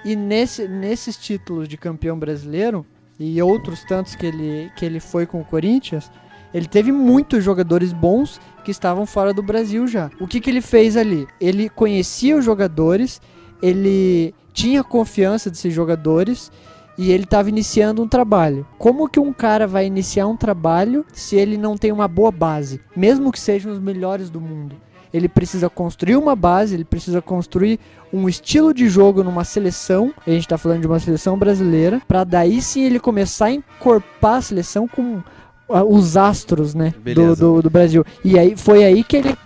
E 0.05 0.15
nesse, 0.15 0.67
nesses 0.67 1.17
títulos 1.17 1.67
de 1.67 1.77
campeão 1.77 2.17
brasileiro 2.17 2.85
e 3.19 3.41
outros 3.41 3.83
tantos 3.83 4.15
que 4.15 4.25
ele, 4.25 4.71
que 4.75 4.85
ele 4.85 4.99
foi 4.99 5.25
com 5.25 5.41
o 5.41 5.45
Corinthians, 5.45 6.11
ele 6.53 6.67
teve 6.67 6.91
muitos 6.91 7.43
jogadores 7.43 7.91
bons 7.91 8.39
que 8.63 8.71
estavam 8.71 9.05
fora 9.05 9.33
do 9.33 9.43
Brasil 9.43 9.87
já. 9.87 10.09
O 10.19 10.27
que, 10.27 10.39
que 10.39 10.49
ele 10.49 10.61
fez 10.61 10.95
ali? 10.95 11.27
Ele 11.41 11.67
conhecia 11.67 12.37
os 12.37 12.45
jogadores, 12.45 13.21
ele 13.61 14.33
tinha 14.55 14.83
confiança 14.83 15.49
desses 15.49 15.73
jogadores 15.73 16.49
e 16.97 17.11
ele 17.11 17.25
estava 17.25 17.49
iniciando 17.49 18.01
um 18.01 18.07
trabalho. 18.07 18.65
Como 18.77 19.09
que 19.09 19.19
um 19.19 19.33
cara 19.33 19.67
vai 19.67 19.85
iniciar 19.85 20.25
um 20.27 20.37
trabalho 20.37 21.05
se 21.11 21.35
ele 21.35 21.57
não 21.57 21.77
tem 21.77 21.91
uma 21.91 22.07
boa 22.07 22.31
base, 22.31 22.79
mesmo 22.95 23.31
que 23.31 23.39
sejam 23.39 23.71
os 23.71 23.79
melhores 23.79 24.29
do 24.29 24.39
mundo? 24.39 24.77
Ele 25.13 25.29
precisa 25.29 25.69
construir 25.69 26.15
uma 26.15 26.35
base, 26.35 26.73
ele 26.73 26.83
precisa 26.83 27.21
construir 27.21 27.79
um 28.11 28.27
estilo 28.27 28.73
de 28.73 28.89
jogo 28.89 29.23
numa 29.23 29.43
seleção. 29.43 30.13
A 30.25 30.29
gente 30.29 30.41
está 30.41 30.57
falando 30.57 30.81
de 30.81 30.87
uma 30.87 30.99
seleção 30.99 31.37
brasileira, 31.37 32.01
para 32.07 32.23
daí 32.23 32.61
sim 32.61 32.83
ele 32.83 32.99
começar 32.99 33.45
a 33.45 33.51
encorpar 33.51 34.35
a 34.35 34.41
seleção 34.41 34.87
com 34.87 35.21
ah, 35.69 35.83
os 35.83 36.17
astros, 36.17 36.73
né, 36.73 36.93
do, 37.13 37.35
do, 37.35 37.61
do 37.61 37.69
Brasil. 37.69 38.03
E 38.23 38.37
aí 38.37 38.57
foi 38.57 38.83
aí 38.83 39.03
que 39.03 39.17
ele 39.17 39.37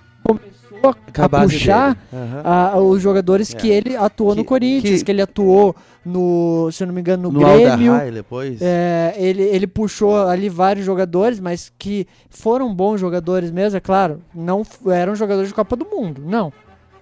começou 0.80 0.96
a, 1.16 1.22
a 1.22 1.26
a 1.26 1.44
puxar 1.44 1.94
dele. 1.94 2.00
Aham. 2.14 2.42
a- 2.44 2.78
os 2.80 3.02
jogadores 3.02 3.54
É. 3.54 3.58
que 3.58 3.70
ele 3.70 3.96
atuou 3.96 4.36
no 4.36 4.44
Que- 4.44 4.48
Corinthians, 4.48 5.00
que- 5.00 5.06
que, 5.06 5.12
ele 5.12 5.22
atuou 5.22 5.76
no, 6.06 6.70
se 6.72 6.84
eu 6.84 6.88
não 6.88 6.94
me 6.94 7.02
engano, 7.02 7.32
no, 7.32 7.40
No 7.40 7.46
Grêmio. 7.46 7.94
Depois. 8.14 8.58
É, 8.62 9.14
ele, 9.18 9.44
ele 9.44 9.68
puxou 9.68 10.28
ali 10.28 10.50
vários 10.50 10.86
jogadores, 10.86 11.40
mas 11.40 11.72
que 11.78 12.08
foram 12.30 12.74
bons 12.74 13.00
jogadores 13.00 13.52
mesmo, 13.52 13.78
é 13.78 13.80
claro. 13.80 14.22
Não 14.34 14.64
eram 14.88 15.16
jogadores 15.16 15.50
de 15.50 15.54
Copa 15.56 15.76
do 15.76 15.86
Mundo, 15.86 16.22
não. 16.26 16.52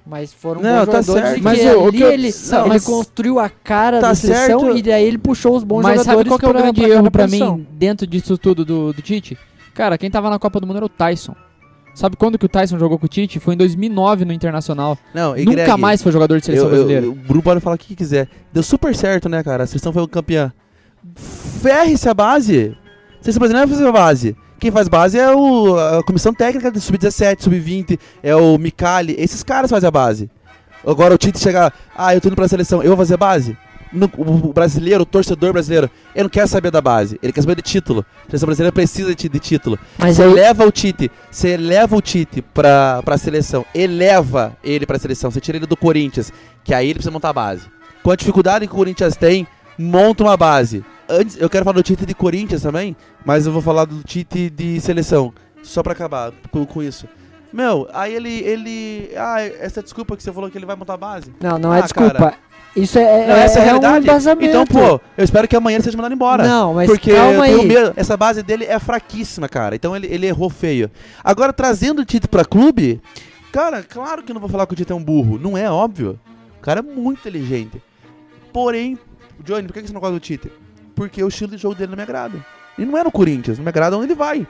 Mas 0.10 0.32
foram 0.34 0.62
Não, 0.62 0.86
bons 0.86 0.92
tá 0.92 1.02
jogadores 1.02 1.24
certo. 1.30 1.40
e 1.40 1.44
Mas 1.44 1.58
o 1.58 1.62
ali 1.62 1.68
eu- 1.68 2.12
ele, 2.12 2.32
não, 2.50 2.60
ele 2.62 2.70
mas- 2.70 2.86
construiu 2.86 3.40
a 3.40 3.50
cara 3.50 4.00
Tá 4.00 4.08
da 4.10 4.16
seleção 4.16 4.60
certo. 4.62 4.78
e 4.78 4.82
daí 4.82 5.06
ele 5.06 5.18
puxou 5.18 5.54
os 5.56 5.66
bons 5.66 5.82
Mas 5.84 5.98
sabe 5.98 6.06
jogadores 6.24 6.30
qual 6.30 6.40
que 6.40 6.46
é 6.46 6.48
o 6.48 6.52
pra- 6.52 6.62
grande 6.62 6.82
pra 6.82 6.90
erro 6.90 7.12
pra 7.12 7.24
posição. 7.26 7.58
mim 7.58 7.68
dentro 7.72 8.08
disso 8.08 8.38
tudo 8.38 8.63
do, 8.63 8.94
do 8.94 9.02
Tite? 9.02 9.38
Cara, 9.74 9.98
quem 9.98 10.10
tava 10.10 10.30
na 10.30 10.40
Copa 10.40 10.62
do 10.62 10.66
Mundo 10.66 10.78
era 10.78 10.86
o 10.86 10.90
Tyson. 10.90 11.36
Sabe 11.97 12.15
quando 12.15 12.38
que 12.38 12.45
o 12.45 12.47
Tyson 12.47 12.77
jogou 12.77 12.99
com 12.99 13.07
o 13.07 13.10
Tite? 13.10 13.39
Foi 13.39 13.55
em 13.55 13.57
2009 13.57 14.23
no 14.23 14.31
Internacional. 14.31 14.95
Não, 15.15 15.36
e 15.36 15.43
Nunca 15.43 15.63
Greg, 15.63 15.81
mais 15.81 15.99
foi 15.99 16.12
jogador 16.12 16.39
de 16.39 16.45
seleção 16.45 16.67
eu, 16.67 16.71
eu, 16.71 16.77
brasileira. 16.77 17.10
o 17.10 17.15
Bruno 17.15 17.41
pode 17.41 17.60
falar 17.60 17.75
o 17.75 17.79
que 17.79 17.95
quiser. 17.95 18.29
Deu 18.53 18.62
super 18.62 18.95
certo, 18.95 19.27
né, 19.27 19.41
cara? 19.41 19.63
A 19.63 19.65
seleção 19.65 19.91
foi 19.91 20.03
o 20.03 20.07
campeã. 20.07 20.53
Ferre-se 21.15 22.07
a 22.07 22.13
base. 22.13 22.77
A 23.19 23.23
seleção 23.23 23.39
brasileira 23.39 23.65
vai 23.65 23.75
fazer 23.75 23.89
a 23.89 23.91
base. 23.91 24.36
Quem 24.60 24.69
faz 24.69 24.88
base 24.88 25.17
é 25.17 25.33
o, 25.33 25.75
a 25.75 26.03
comissão 26.03 26.31
técnica 26.36 26.69
do 26.69 26.79
Sub-17, 26.79 27.41
Sub-20, 27.41 27.99
é 28.21 28.36
o 28.36 28.60
Micali. 28.60 29.15
Esses 29.17 29.41
caras 29.41 29.71
fazem 29.71 29.88
a 29.88 29.91
base. 29.91 30.29
Agora 30.86 31.15
o 31.15 31.17
Tite 31.17 31.39
chegar, 31.39 31.73
ah, 31.95 32.13
eu 32.13 32.21
tô 32.21 32.27
indo 32.27 32.36
pra 32.36 32.47
seleção, 32.47 32.83
eu 32.83 32.89
vou 32.89 32.97
fazer 32.97 33.15
a 33.15 33.17
base? 33.17 33.57
No- 33.91 34.10
o, 34.17 34.54
brasileiro, 34.54 35.04
o 35.04 35.06
torcedor 35.06 35.54
brasileiro, 35.54 35.89
ele 36.13 36.23
não 36.23 36.30
quer 36.30 36.47
saber 36.47 36.71
da 36.71 36.82
base, 36.82 37.19
ele 37.23 37.32
quer 37.32 37.41
saber 37.41 37.56
de 37.56 37.62
título. 37.62 38.06
A 38.21 38.26
seleção 38.30 38.47
brasileira 38.47 38.71
precisa 38.71 39.15
de, 39.15 39.30
de 39.30 39.39
título. 39.39 39.80
Mas 39.97 40.15
Você 40.17 40.23
aí, 40.23 40.34
leva 40.34 40.65
o 40.65 40.71
Tite, 40.71 41.12
você 41.32 41.56
leva 41.58 41.95
o 41.95 42.02
Tite 42.02 42.41
pra, 42.41 43.02
pra 43.04 43.17
seleção, 43.17 43.65
eleva 43.73 44.58
ele 44.63 44.86
pra 44.86 45.00
seleção, 45.00 45.32
você 45.32 45.39
tira 45.39 45.58
ele 45.58 45.65
do 45.65 45.78
Corinthians, 45.78 46.32
que 46.63 46.73
aí 46.73 46.88
ele 46.88 46.95
precisa 46.95 47.12
montar 47.12 47.30
a 47.30 47.34
base. 47.34 47.67
Com 48.04 48.12
a 48.12 48.15
dificuldade 48.15 48.67
que 48.67 48.73
o 48.73 48.76
Corinthians 48.76 49.15
tem, 49.15 49.47
monta 49.78 50.23
uma 50.23 50.38
base. 50.38 50.84
Antes, 51.10 51.38
eu 51.39 51.50
quero 51.50 51.63
falar 51.63 51.76
do 51.76 51.84
Tite 51.84 52.06
de 52.06 52.13
Corinthians 52.13 52.62
também, 52.62 52.95
mas 53.26 53.45
eu 53.45 53.52
vou 53.54 53.62
falar 53.62 53.86
do 53.86 54.04
Tite 54.04 54.50
de 54.50 54.80
seleção, 54.82 55.34
só 55.63 55.82
pra 55.82 55.93
acabar 55.93 56.32
com, 56.52 56.65
com 56.65 56.84
isso. 56.84 57.08
Meu, 57.58 57.89
aí 57.91 58.13
ele, 58.13 58.30
ele. 58.30 59.10
Ah, 59.17 59.41
essa 59.41 59.82
desculpa 59.82 60.15
que 60.15 60.22
você 60.22 60.32
falou 60.32 60.48
que 60.52 60.56
ele 60.58 60.65
vai 60.67 60.76
montar 60.76 60.93
a 60.93 60.98
base. 60.98 61.34
não, 61.41 61.58
não 61.58 61.74
é 61.74 61.80
Ah, 61.80 61.82
desculpa. 61.82 62.13
cara. 62.13 62.36
Isso 62.76 63.00
é, 63.00 63.28
Não, 63.28 63.34
é, 63.36 63.43
essa 63.46 63.58
é 63.58 63.62
a 63.62 63.63
é 63.63 63.65
um 63.65 63.80
realidade. 63.80 64.06
embasamento. 64.06 64.46
então, 64.46 64.67
pô, 64.67 65.02
eu 65.17 65.24
espero 65.24 65.48
que 65.48 65.56
amanhã 65.56 65.78
ele 65.78 65.84
seja 65.84 65.98
mandado 65.98 66.13
embora. 66.13 66.48
Não, 66.48 66.76
mas 66.76 66.88
Porque 66.88 67.15
calma 67.15 67.46
aí. 67.46 67.65
medo- 67.65 67.93
essa 67.96 68.15
base 68.15 68.43
dele 68.43 68.65
é 68.65 68.78
fraquíssima, 68.78 69.50
cara. 69.50 69.76
Então 69.76 69.96
ele, 69.96 70.06
ele 70.06 70.28
errou 70.28 70.48
feio. 70.52 70.91
Agora, 71.24 71.52
trazendo 71.52 72.04
o 72.04 72.06
Tite 72.06 72.28
pra 72.28 72.46
clube, 72.46 73.02
cara, 73.52 73.82
claro 73.82 74.22
que 74.22 74.30
eu 74.32 74.36
não 74.36 74.39
vou 74.41 74.50
falar 74.50 74.67
que 74.67 74.74
o 74.74 74.76
Tite 74.76 74.91
é 74.91 74.96
um 74.96 75.04
burro. 75.04 75.39
Não 75.39 75.58
é 75.58 75.67
óbvio. 75.72 76.20
O 76.60 76.62
cara 76.62 76.82
é 76.82 76.84
muito 76.84 77.17
inteligente. 77.22 77.82
Porém, 78.54 78.98
Johnny, 79.43 79.65
por 79.67 79.74
que 79.74 79.82
que 79.82 79.88
você 79.88 79.93
não 79.93 80.02
gosta 80.02 80.13
do 80.13 80.20
Tite? 80.20 80.52
Porque 80.93 81.24
o 81.24 81.28
estilo 81.28 81.50
de 81.52 81.58
jogo 81.58 81.74
dele 81.74 81.89
não 81.89 81.98
me 81.98 82.04
agrada. 82.04 82.38
Ele 82.78 82.91
não 82.91 82.98
é 83.00 83.04
no 83.04 83.12
Corinthians, 83.12 83.58
não 83.58 83.63
me 83.65 83.70
agrada 83.70 83.98
onde 83.98 84.06
ele 84.06 84.15
vai. 84.15 84.46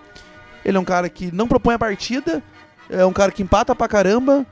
Ele 0.66 0.76
é 0.76 0.80
um 0.80 0.84
cara 0.86 1.08
que 1.08 1.34
não 1.34 1.48
propõe 1.48 1.76
a 1.76 1.80
partida, 1.80 2.44
é 2.90 3.06
um 3.06 3.14
cara 3.14 3.32
que 3.32 3.44
empata 3.44 3.76
pra 3.76 3.88
caramba, 3.88 4.46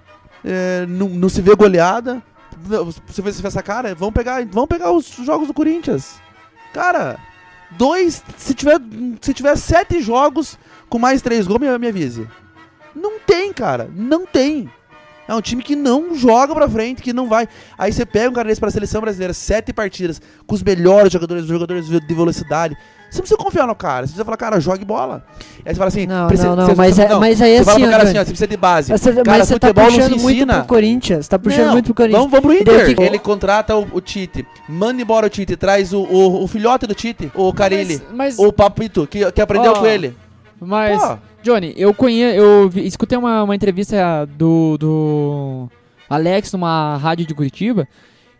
é, 0.43 0.85
não, 0.87 1.09
não 1.09 1.29
se 1.29 1.41
vê 1.41 1.55
goleada. 1.55 2.21
Você 3.07 3.21
fez 3.21 3.43
essa 3.43 3.61
cara? 3.61 3.93
Vamos 3.93 4.13
pegar, 4.13 4.45
vamos 4.45 4.69
pegar 4.69 4.91
os 4.91 5.07
jogos 5.07 5.47
do 5.47 5.53
Corinthians. 5.53 6.15
Cara, 6.73 7.17
dois. 7.71 8.23
Se 8.37 8.53
tiver, 8.53 8.79
se 9.21 9.33
tiver 9.33 9.55
sete 9.57 10.01
jogos 10.01 10.57
com 10.89 10.97
mais 10.97 11.21
três 11.21 11.45
gols, 11.47 11.59
me, 11.59 11.77
me 11.77 11.87
avise. 11.87 12.27
Não 12.95 13.19
tem, 13.19 13.51
cara. 13.51 13.89
Não 13.93 14.25
tem. 14.25 14.69
É 15.27 15.33
um 15.33 15.41
time 15.41 15.63
que 15.63 15.75
não 15.75 16.15
joga 16.15 16.53
pra 16.53 16.69
frente, 16.69 17.01
que 17.01 17.11
não 17.11 17.27
vai. 17.27 17.47
Aí 17.77 17.91
você 17.91 18.05
pega 18.05 18.29
um 18.29 18.33
cara 18.33 18.47
desse 18.47 18.61
pra 18.61 18.69
seleção 18.69 19.01
brasileira, 19.01 19.33
sete 19.33 19.73
partidas, 19.73 20.21
com 20.45 20.53
os 20.53 20.61
melhores 20.61 21.11
jogadores, 21.11 21.45
jogadores 21.45 21.87
de 21.87 22.13
velocidade. 22.13 22.77
Você 23.09 23.17
não 23.17 23.21
precisa 23.21 23.37
confiar 23.37 23.65
no 23.67 23.75
cara. 23.75 24.01
Você 24.05 24.11
precisa 24.11 24.25
falar, 24.25 24.37
cara, 24.37 24.59
jogue 24.59 24.83
bola. 24.83 25.23
Aí 25.65 25.73
você 25.73 25.75
fala 25.75 25.87
assim, 25.87 26.05
Não, 26.05 26.27
precisa- 26.27 26.49
não, 26.49 26.55
não, 26.57 26.65
você- 26.67 26.75
mas, 26.75 26.95
você- 26.95 27.01
é, 27.03 27.09
não, 27.09 27.19
mas 27.19 27.41
aí 27.41 27.57
você 27.57 27.63
fala 27.63 27.71
assim, 27.77 27.81
pro 27.83 27.91
cara 27.91 28.03
assim, 28.03 28.17
ó, 28.17 28.19
você 28.19 28.25
precisa 28.25 28.47
de 28.47 28.57
base. 28.57 28.91
Você, 28.91 29.13
Cara, 29.13 29.23
mas 29.39 29.47
você 29.47 29.59
tá 29.59 29.73
puxando 29.73 30.09
muito 30.19 30.31
ensina. 30.35 30.53
pro 30.55 30.65
Corinthians. 30.65 31.27
Tá 31.27 31.39
puxando 31.39 31.65
Não, 31.67 31.71
muito 31.73 31.85
pro 31.85 31.93
Corinthians. 31.93 32.19
Vamos, 32.19 32.31
vamos 32.43 32.45
pro 32.63 32.73
Inter. 32.73 32.95
que- 32.95 33.01
Ele 33.03 33.19
contrata 33.19 33.75
o, 33.75 33.87
o 33.93 34.01
Tite, 34.01 34.45
manda 34.67 35.01
embora 35.01 35.27
o 35.27 35.29
Tite, 35.29 35.55
traz 35.55 35.93
o, 35.93 35.99
o, 36.01 36.43
o 36.43 36.47
filhote 36.47 36.85
do 36.85 36.93
Tite, 36.93 37.31
o 37.33 37.53
Carilli, 37.53 38.01
Mas, 38.11 38.37
mas, 38.37 38.39
o 38.39 38.51
Papito, 38.51 39.07
que, 39.07 39.31
que 39.31 39.41
aprendeu 39.41 39.71
Ó, 39.71 39.79
com 39.79 39.85
ele. 39.85 40.15
mas 40.59 41.01
Pô, 41.01 41.17
Johnny, 41.41 41.73
eu 41.77 41.93
conheço, 41.93 42.35
eu 42.37 42.69
vi- 42.69 42.85
escutei 42.85 43.17
uma, 43.17 43.43
uma 43.43 43.55
entrevista 43.55 44.27
do, 44.37 44.77
do 44.79 45.69
Alex 46.09 46.51
numa 46.53 46.97
rádio 46.97 47.25
de 47.25 47.33
Curitiba, 47.33 47.87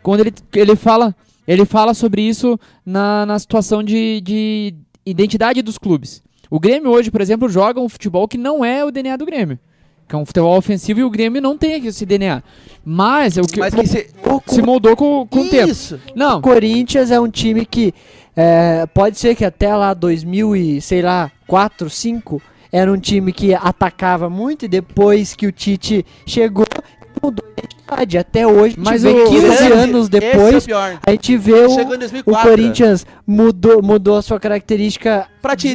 quando 0.04 0.20
ele, 0.22 0.34
ele 0.54 0.76
fala 0.76 1.16
ele 1.48 1.66
fala 1.66 1.94
sobre 1.94 2.22
isso 2.22 2.60
na, 2.86 3.26
na 3.26 3.40
situação 3.40 3.84
de, 3.84 4.22
de 4.22 4.76
identidade 5.06 5.62
dos 5.62 5.78
clubes. 5.78 6.24
O 6.50 6.60
Grêmio 6.60 6.92
hoje, 6.92 7.12
por 7.12 7.22
exemplo, 7.22 7.50
joga 7.50 7.80
um 7.80 7.90
futebol 7.90 8.28
que 8.28 8.38
não 8.38 8.64
é 8.64 8.84
o 8.84 8.92
DNA 8.92 9.18
do 9.18 9.26
Grêmio. 9.26 9.60
Que 10.08 10.16
é 10.16 10.18
um 10.18 10.26
futebol 10.26 10.56
ofensivo 10.56 11.00
e 11.00 11.04
o 11.04 11.10
Grêmio 11.10 11.42
não 11.42 11.58
tem 11.58 11.84
esse 11.86 12.06
DNA. 12.06 12.44
Mas 12.84 13.38
é 13.38 13.42
o 13.42 13.46
que 13.46 13.60
mas 13.60 13.74
que 13.74 13.88
se... 13.88 14.08
se 14.46 14.62
moldou 14.62 14.96
com, 14.96 15.26
com 15.26 15.40
o 15.40 15.50
tempo. 15.50 15.72
Isso. 15.72 16.00
Não, 16.16 16.42
Corinthians 16.42 17.10
é 17.10 17.20
um 17.20 17.30
time 17.30 17.66
que 17.66 17.94
é, 18.36 18.86
pode 18.88 19.18
ser 19.18 19.36
que 19.36 19.44
até 19.44 19.76
lá 19.76 19.94
2000 19.94 20.56
e 20.56 20.82
sei 20.82 21.02
lá 21.02 21.32
4, 21.48 21.90
5 21.90 22.42
era 22.72 22.92
um 22.92 23.00
time 23.00 23.32
que 23.32 23.54
atacava 23.54 24.30
muito 24.30 24.66
e 24.66 24.68
depois 24.68 25.34
que 25.34 25.48
o 25.48 25.52
Tite 25.52 26.06
chegou, 26.26 26.66
mudou 27.24 27.46
identidade. 27.86 28.18
Até 28.18 28.48
hoje, 28.48 28.76
vê 28.78 29.10
o- 29.10 29.26
15 29.30 29.48
Grande, 29.48 29.74
anos 29.74 30.08
é 30.08 30.10
depois, 30.10 30.66
pior. 30.66 31.00
a 31.06 31.12
gente 31.12 31.38
vê 31.38 31.54
o, 31.54 31.72
o 31.72 31.98
2004. 31.98 32.50
Corinthians 32.50 33.06
mudou, 33.26 33.82
mudou 33.82 34.18
a 34.18 34.22
sua 34.22 34.40
característica, 34.40 35.28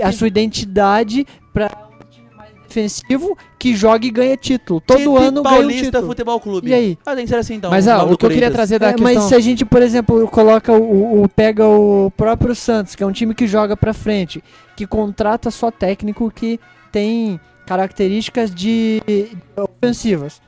a 0.02 0.12
sua 0.12 0.26
identidade 0.28 1.26
para 1.52 1.66
um 1.66 2.10
time 2.10 2.26
mais 2.36 2.50
defensivo 2.66 3.36
que 3.58 3.74
joga 3.74 4.06
e 4.06 4.10
ganha 4.10 4.36
título. 4.36 4.80
Todo 4.80 4.96
Tite 4.98 5.08
ano 5.08 5.18
ganha 5.18 5.40
um 5.40 5.42
Paulista 5.42 5.84
título. 5.86 6.06
Futebol 6.06 6.40
Clube. 6.40 6.70
E 6.70 6.74
aí? 6.74 6.98
Ah, 7.04 7.14
tem 7.14 7.24
que 7.24 7.30
ser 7.30 7.36
assim 7.36 7.54
então. 7.54 7.70
Mas 7.70 7.86
o 7.86 7.90
ah, 7.90 8.04
o 8.04 8.16
que 8.16 8.26
eu 8.26 8.30
queria 8.30 8.50
trazer 8.50 8.78
da 8.78 8.88
É, 8.88 8.92
questão... 8.92 9.12
mas 9.14 9.22
se 9.24 9.34
a 9.34 9.40
gente, 9.40 9.64
por 9.64 9.82
exemplo, 9.82 10.26
coloca 10.28 10.72
o, 10.72 11.22
o- 11.22 11.28
pega 11.28 11.66
o 11.66 12.10
próprio 12.16 12.54
Santos, 12.54 12.94
que 12.94 13.02
é 13.02 13.06
um 13.06 13.12
time 13.12 13.34
que 13.34 13.46
joga 13.46 13.76
pra 13.76 13.92
frente, 13.92 14.42
que 14.76 14.86
contrata 14.86 15.50
só 15.50 15.70
técnico 15.70 16.30
que 16.30 16.58
tem 16.90 17.38
características 17.66 18.52
de 18.52 19.00
de 19.06 19.28
ofensivas. 19.56 20.40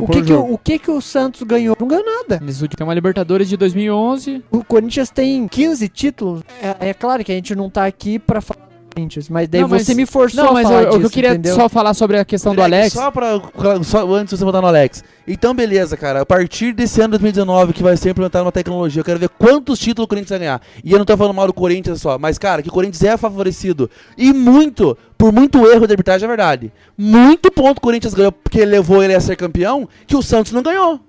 O 0.00 0.06
que, 0.06 0.22
que, 0.22 0.32
o, 0.32 0.52
o 0.54 0.58
que 0.58 0.78
que 0.78 0.90
o 0.90 1.00
Santos 1.00 1.42
ganhou? 1.42 1.76
Não 1.78 1.86
ganhou 1.86 2.04
nada. 2.04 2.38
Eles 2.42 2.58
Tem 2.58 2.86
uma 2.86 2.94
Libertadores 2.94 3.48
de 3.48 3.56
2011. 3.56 4.42
O 4.50 4.64
Corinthians 4.64 5.10
tem 5.10 5.46
15 5.46 5.88
títulos. 5.88 6.42
É, 6.62 6.90
é 6.90 6.94
claro 6.94 7.22
que 7.24 7.32
a 7.32 7.34
gente 7.34 7.54
não 7.54 7.68
tá 7.68 7.84
aqui 7.84 8.18
pra 8.18 8.40
falar 8.40 8.71
Corinthians, 8.94 9.28
mas 9.28 9.48
daí 9.48 9.60
Não, 9.62 9.68
mas- 9.68 9.86
você 9.86 9.94
me 9.94 10.04
forçou 10.06 10.42
Não, 10.44 10.50
a 10.50 10.54
mas 10.54 10.62
falar 10.68 10.82
eu, 10.82 10.92
eu 10.92 10.98
disso, 10.98 11.10
queria 11.10 11.30
entendeu? 11.30 11.54
só 11.54 11.68
falar 11.68 11.94
sobre 11.94 12.18
a 12.18 12.24
questão 12.24 12.54
do 12.54 12.62
Alex. 12.62 12.92
Só, 12.92 13.10
pra, 13.10 13.40
só 13.82 14.06
antes 14.14 14.30
de 14.32 14.38
você 14.38 14.44
voltar 14.44 14.60
no 14.60 14.66
Alex. 14.68 15.02
Então, 15.26 15.54
beleza, 15.54 15.96
cara. 15.96 16.20
A 16.22 16.26
partir 16.26 16.72
desse 16.72 17.00
ano 17.00 17.10
2019, 17.10 17.72
que 17.72 17.82
vai 17.82 17.96
ser 17.96 18.10
implementada 18.10 18.44
uma 18.44 18.52
tecnologia, 18.52 19.00
eu 19.00 19.04
quero 19.04 19.18
ver 19.18 19.28
quantos 19.30 19.78
títulos 19.78 20.04
o 20.04 20.08
Corinthians 20.08 20.30
vai 20.30 20.38
ganhar. 20.40 20.60
E 20.84 20.92
eu 20.92 20.98
não 20.98 21.04
tô 21.04 21.16
falando 21.16 21.34
mal 21.34 21.46
do 21.46 21.52
Corinthians 21.52 22.00
só, 22.00 22.18
mas, 22.18 22.38
cara, 22.38 22.62
que 22.62 22.68
o 22.68 22.72
Corinthians 22.72 23.02
é 23.02 23.16
favorecido. 23.16 23.90
E 24.16 24.32
muito, 24.32 24.96
por 25.16 25.32
muito 25.32 25.66
erro 25.70 25.86
de 25.86 25.92
arbitragem, 25.92 26.24
é 26.24 26.28
verdade. 26.28 26.72
Muito 26.96 27.50
ponto 27.50 27.78
o 27.78 27.80
Corinthians 27.80 28.14
ganhou 28.14 28.32
porque 28.32 28.64
levou 28.64 29.02
ele 29.02 29.14
a 29.14 29.20
ser 29.20 29.36
campeão, 29.36 29.88
que 30.06 30.16
o 30.16 30.22
Santos 30.22 30.52
não 30.52 30.62
ganhou. 30.62 31.00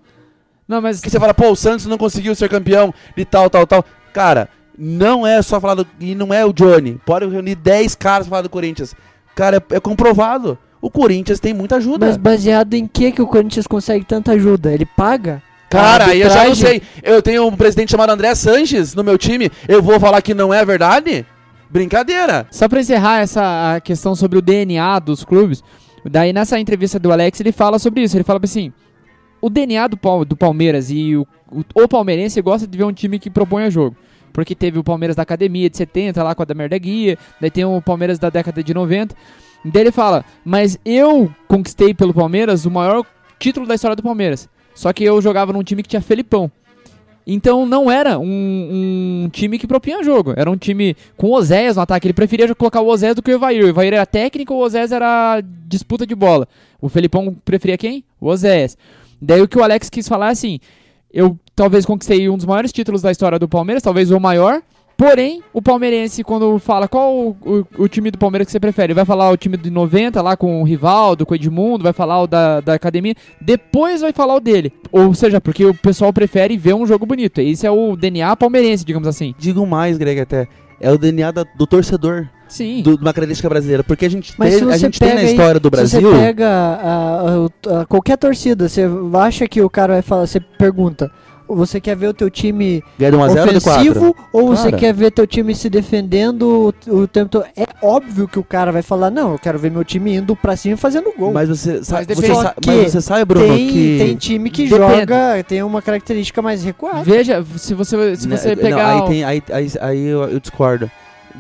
Não, 0.68 0.82
mas 0.82 1.02
Que 1.02 1.10
você 1.10 1.20
fala, 1.20 1.34
pô, 1.34 1.50
o 1.52 1.56
Santos 1.56 1.86
não 1.86 1.98
conseguiu 1.98 2.34
ser 2.34 2.48
campeão 2.50 2.94
de 3.18 3.26
tal, 3.26 3.50
tal, 3.50 3.68
tal. 3.68 3.84
Cara, 4.14 4.48
não 4.78 5.26
é 5.26 5.42
só 5.42 5.60
falar 5.60 5.76
do. 5.76 5.88
E 6.00 6.16
não 6.16 6.34
é 6.34 6.46
o 6.46 6.54
Johnny. 6.54 7.00
Pode 7.06 7.28
reunir 7.28 7.56
10 7.56 7.96
caras 7.96 8.28
pra 8.28 8.32
falar 8.38 8.42
do 8.44 8.50
Corinthians. 8.50 8.96
Cara, 9.36 9.58
é, 9.72 9.76
é 9.76 9.80
comprovado. 9.80 10.58
O 10.82 10.90
Corinthians 10.90 11.40
tem 11.40 11.54
muita 11.54 11.78
ajuda. 11.78 12.08
Mas 12.08 12.18
baseado 12.18 12.74
em 12.74 12.86
que 12.88 13.12
que 13.12 13.22
o 13.22 13.28
Corinthians 13.28 13.66
consegue 13.68 14.04
tanta 14.04 14.34
ajuda? 14.34 14.72
Ele 14.74 14.86
paga? 14.86 15.42
Cara, 15.70 16.08
aí 16.08 16.22
eu 16.22 16.30
já 16.30 16.46
não 16.46 16.54
sei. 16.56 16.82
Eu 17.02 17.22
tenho 17.22 17.48
um 17.48 17.56
presidente 17.56 17.90
chamado 17.92 18.12
André 18.12 18.36
Sanches 18.36 18.94
no 18.94 19.04
meu 19.04 19.18
time. 19.18 19.50
Eu 19.68 19.82
vou 19.82 20.00
falar 20.00 20.22
que 20.22 20.34
não 20.34 20.54
é 20.54 20.64
verdade? 20.64 21.26
Brincadeira. 21.70 22.46
Só 22.52 22.68
pra 22.70 22.80
encerrar 22.82 23.22
essa 23.22 23.80
questão 23.84 24.14
sobre 24.16 24.38
o 24.38 24.42
DNA 24.42 25.00
dos 25.00 25.24
clubes, 25.24 25.64
daí 26.06 26.32
nessa 26.32 26.60
entrevista 26.60 27.00
do 27.00 27.12
Alex 27.12 27.40
ele 27.40 27.52
fala 27.52 27.80
sobre 27.80 28.04
isso. 28.04 28.16
Ele 28.16 28.24
fala 28.24 28.40
assim: 28.44 28.72
o 29.42 29.50
DNA 29.50 29.88
do, 29.88 29.98
Pal- 29.98 30.24
do 30.24 30.38
Palmeiras 30.38 30.92
e 30.92 31.16
o, 31.16 31.26
o, 31.52 31.64
o 31.84 31.88
palmeirense 31.88 32.40
gosta 32.42 32.68
de 32.68 32.78
ver 32.78 32.84
um 32.84 32.94
time 32.94 33.18
que 33.18 33.30
proponha 33.30 33.72
jogo. 33.72 33.96
Porque 34.34 34.56
teve 34.56 34.80
o 34.80 34.84
Palmeiras 34.84 35.16
da 35.16 35.22
academia 35.22 35.70
de 35.70 35.78
70, 35.78 36.22
lá 36.24 36.34
com 36.34 36.42
a 36.42 36.46
da 36.46 36.56
merda 36.56 36.78
guia, 36.78 37.18
daí 37.40 37.52
tem 37.52 37.64
o 37.64 37.82
Palmeiras 37.82 38.18
da 38.18 38.30
década 38.30 38.64
de 38.64 38.74
90. 38.74 39.16
Daí 39.64 39.84
ele 39.84 39.92
fala: 39.92 40.26
Mas 40.44 40.78
eu 40.84 41.32
conquistei 41.48 41.94
pelo 41.94 42.14
Palmeiras 42.14 42.66
o 42.66 42.72
maior 42.72 43.06
título 43.40 43.68
da 43.68 43.76
história 43.76 43.96
do 43.96 44.04
Palmeiras. 44.04 44.50
Só 44.74 44.92
que 44.92 45.04
eu 45.04 45.22
jogava 45.22 45.54
num 45.54 45.64
time 45.64 45.84
que 45.84 45.90
tinha 45.90 46.02
Felipão. 46.02 46.52
Então 47.26 47.66
não 47.66 47.90
era 47.90 48.20
um, 48.20 49.24
um 49.24 49.30
time 49.30 49.58
que 49.58 49.68
propunha 49.68 50.04
jogo. 50.04 50.34
Era 50.36 50.52
um 50.52 50.58
time 50.58 50.96
com 51.16 51.32
Oséias 51.32 51.76
no 51.76 51.82
ataque. 51.82 52.08
Ele 52.08 52.14
preferia 52.14 52.54
colocar 52.54 52.82
o 52.82 52.88
Oséias 52.88 53.16
do 53.16 53.22
que 53.22 53.32
o 53.32 53.36
Evair. 53.36 53.64
O 53.64 53.70
Evair 53.70 53.94
era 53.94 54.06
técnico, 54.06 54.54
o 54.54 54.60
Oséias 54.60 54.92
era 54.92 55.42
disputa 55.68 56.06
de 56.06 56.16
bola. 56.16 56.48
O 56.82 56.90
Felipão 56.90 57.36
preferia 57.46 57.78
quem? 57.78 58.04
O 58.20 58.28
Oséias. 58.28 58.78
Daí 59.22 59.42
o 59.42 59.48
que 59.48 59.58
o 59.58 59.64
Alex 59.64 59.90
quis 59.90 60.08
falar 60.08 60.30
é 60.30 60.32
assim: 60.32 60.60
eu 61.14 61.38
talvez 61.56 61.86
conquistei 61.86 62.30
um 62.30 62.38
dos 62.38 62.46
maiores 62.46 62.72
títulos 62.72 63.02
da 63.02 63.12
história 63.12 63.38
do 63.40 63.48
Palmeiras, 63.48 63.84
talvez 63.84 64.12
o 64.12 64.20
maior. 64.20 64.62
Porém, 64.96 65.42
o 65.52 65.60
palmeirense, 65.60 66.24
quando 66.24 66.60
fala 66.60 66.88
qual 66.88 67.12
o, 67.16 67.30
o- 67.44 67.66
o 67.80 67.88
time 67.88 68.12
do 68.12 68.18
Palmeiras 68.18 68.46
que 68.46 68.52
você 68.52 68.60
prefere, 68.60 68.94
vai 68.94 69.04
falar 69.04 69.32
o 69.32 69.36
time 69.38 69.58
de 69.58 69.72
90 69.72 70.22
lá 70.22 70.38
com 70.38 70.62
o 70.62 70.64
Rivaldo, 70.64 71.26
com 71.26 71.34
o 71.34 71.36
Edmundo, 71.36 71.84
vai 71.84 71.92
falar 71.94 72.22
o 72.22 72.28
da, 72.28 72.62
da 72.62 72.76
academia, 72.76 73.16
depois 73.42 74.02
vai 74.02 74.14
falar 74.14 74.36
o 74.36 74.40
dele. 74.40 74.72
Ou 74.92 75.12
seja, 75.16 75.42
porque 75.42 75.66
o 75.66 75.74
pessoal 75.74 76.14
prefere 76.14 76.56
ver 76.58 76.76
um 76.76 76.86
jogo 76.86 77.08
bonito. 77.08 77.42
Esse 77.42 77.66
é 77.66 77.72
o 77.72 77.96
DNA 77.96 78.36
palmeirense, 78.36 78.86
digamos 78.86 79.08
assim. 79.08 79.34
Digo 79.40 79.66
mais, 79.66 79.98
Greg, 79.98 80.20
até. 80.22 80.48
É 80.80 80.92
o 80.92 80.98
DNA 80.98 81.32
da- 81.32 81.46
do 81.58 81.66
torcedor, 81.66 82.28
Sim. 82.48 82.84
do- 82.84 82.96
de 82.96 83.02
uma 83.04 83.14
característica 83.14 83.50
brasileira. 83.50 83.84
Porque 83.84 84.06
a 84.06 84.10
gente, 84.10 84.34
Mas 84.38 84.54
se 84.54 84.60
tem, 84.60 84.70
a 84.74 84.78
gente 84.78 85.00
tem 85.00 85.14
na 85.16 85.22
aí- 85.22 85.26
história 85.26 85.60
do 85.60 85.68
Se 85.68 85.72
Brasil. 85.72 86.02
você 86.02 86.18
pega 86.20 86.48
a- 86.48 87.22
a- 87.72 87.82
a- 87.82 87.86
qualquer 87.88 88.18
torcida, 88.18 88.70
você 88.70 88.84
acha 89.16 89.48
que 89.48 89.60
o 89.62 89.70
cara 89.72 89.94
vai 89.94 90.02
falar, 90.04 90.28
você 90.28 90.40
pergunta, 90.40 91.10
você 91.48 91.80
quer 91.82 91.96
ver 91.96 92.08
o 92.08 92.14
teu 92.14 92.30
time 92.30 92.84
Ganha 92.98 93.12
de 93.12 93.18
1x0 93.18 93.22
ou 93.48 93.54
de 93.54 93.62
4? 93.62 93.82
ofensivo 93.82 94.16
ou 94.32 94.48
você 94.48 94.70
Cara. 94.72 94.78
quer 94.78 94.94
ver 94.94 95.12
teu 95.12 95.28
time 95.28 95.54
se 95.56 95.70
defendendo 95.70 96.74
o, 96.88 96.96
o 97.02 97.08
tempo 97.08 97.30
todo? 97.30 97.46
É 97.56 97.66
óbvio 97.82 98.28
que 98.28 98.40
o 98.40 98.44
cara 98.44 98.72
vai 98.72 98.82
falar, 98.82 99.10
não, 99.12 99.34
eu 99.34 99.40
quero 99.40 99.60
ver 99.60 99.70
meu 99.72 99.84
time 99.84 100.16
indo 100.16 100.36
pra 100.36 100.56
cima 100.56 100.76
e 100.76 100.78
fazendo 100.78 101.12
gol. 101.18 101.32
Mas 101.34 101.50
você, 101.50 101.84
sa- 101.84 102.00
depende- 102.02 102.28
você, 102.28 102.36
sa- 102.36 102.56
que 102.60 102.70
mas 102.72 102.92
você 102.92 103.02
sabe, 103.02 103.26
Bruno, 103.26 103.46
tem, 103.48 103.68
que. 103.68 103.96
tem 104.00 104.16
time 104.16 104.50
que 104.50 104.68
Depende. 104.68 105.00
joga, 105.00 105.44
tem 105.48 105.64
uma 105.64 105.82
característica 105.82 106.42
mais 106.42 106.64
recuada. 106.64 107.04
Veja, 107.04 107.44
se 107.58 107.74
você, 107.74 108.16
se 108.16 108.28
Né, 108.28 108.38
você 108.38 108.56
não, 108.56 108.64
pegar. 108.64 108.90
aí, 108.94 109.00
o- 109.02 109.06
tem, 109.08 109.24
aí, 109.24 109.44
aí, 109.52 109.68
aí 109.82 110.06
eu, 110.08 110.24
eu 110.24 110.40
discordo. 110.40 110.90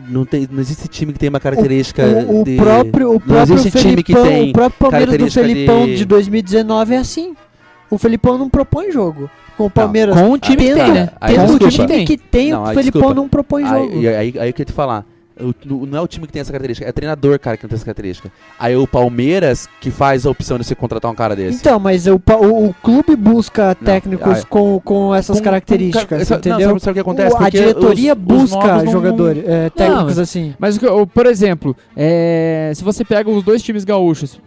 Não, 0.09 0.25
tem, 0.25 0.47
não 0.51 0.59
existe 0.59 0.87
time 0.87 1.13
que 1.13 1.19
tem 1.19 1.29
uma 1.29 1.39
característica 1.39 2.03
O, 2.03 2.41
o 2.41 2.43
de... 2.43 2.55
próprio, 2.55 3.09
o 3.09 3.13
não 3.13 3.19
próprio 3.19 3.53
existe 3.55 3.77
time 3.79 4.01
que 4.01 4.11
Felipão, 4.11 4.31
tem 4.31 4.49
o 4.49 4.53
próprio 4.53 4.79
Palmeiras 4.89 5.17
do 5.19 5.31
Felipão 5.31 5.85
de- 5.85 5.97
de... 5.97 6.05
2019 6.05 6.95
é 6.95 6.97
assim. 6.97 7.35
O 7.93 7.97
Felipão 7.97 8.37
não 8.37 8.49
propõe 8.49 8.91
jogo. 8.91 9.29
Com 9.57 9.65
o 9.65 9.69
Palmeiras. 9.69 10.19
com 10.19 10.31
o 10.31 10.37
time 10.39 10.57
que 10.57 10.63
tenta, 10.73 10.83
tem, 10.83 10.93
né? 10.93 11.09
Aí, 11.21 11.35
tenta 11.35 11.43
o 11.53 11.59
desculpa. 11.59 11.93
time 11.93 12.05
que 12.05 12.17
tem, 12.17 12.51
Não, 12.51 12.63
o 12.63 12.65
aí, 12.65 12.75
Felipão 12.75 13.01
desculpa. 13.01 13.21
não 13.21 13.29
propõe 13.29 13.65
jogo. 13.65 13.99
Aí, 13.99 14.07
aí, 14.07 14.15
aí, 14.39 14.49
eu 14.49 14.53
queria 14.53 14.65
te 14.65 14.71
falar. 14.73 15.05
O- 15.39 15.85
não 15.87 15.97
é 15.97 16.01
o 16.01 16.07
time 16.07 16.27
que 16.27 16.33
tem 16.33 16.41
essa 16.41 16.51
característica, 16.51 16.87
é 16.87 16.91
o 16.91 16.93
treinador, 16.93 17.39
cara, 17.39 17.57
que 17.57 17.63
não 17.63 17.69
tem 17.69 17.75
essa 17.75 17.85
característica. 17.85 18.31
Aí 18.59 18.75
o 18.75 18.85
Palmeiras 18.85 19.67
que 19.81 19.89
faz 19.89 20.27
a 20.27 20.29
opção 20.29 20.59
de 20.59 20.63
você 20.63 20.75
contratar 20.75 21.09
um 21.11 21.15
cara 21.15 21.35
desse. 21.35 21.57
Então, 21.57 21.79
mas 21.79 22.05
o, 22.05 22.15
o, 22.15 22.67
o 22.67 22.73
clube 22.83 23.15
busca 23.15 23.69
Não, 23.69 23.75
técnicos 23.85 24.27
aí- 24.37 24.45
com, 24.45 24.79
com 24.79 25.13
essas 25.13 25.39
Com- 25.39 25.43
características, 25.43 26.05
com 26.07 26.15
essa- 26.15 26.33
não, 26.35 26.39
entendeu? 26.39 26.67
sabe, 26.69 26.79
sabe 26.81 26.91
o 26.91 26.93
que 26.93 26.99
acontece? 26.99 27.33
O- 27.33 27.37
a 27.37 27.39
Porque 27.39 27.57
diretoria 27.57 28.13
os- 28.13 28.19
os 28.19 28.25
busca 28.51 28.83
não- 28.83 28.91
jogadores, 28.91 29.43
é, 29.47 29.69
técnicos 29.71 30.19
assim. 30.19 30.53
Mas, 30.59 30.77
o 30.77 30.79
que 30.79 30.85
por 31.13 31.25
exemplo, 31.25 31.75
é, 31.97 32.71
se 32.75 32.83
você 32.83 33.03
pega 33.03 33.27
os 33.29 33.41
dois 33.43 33.63
times 33.63 33.83
gaúchos, 33.83 34.39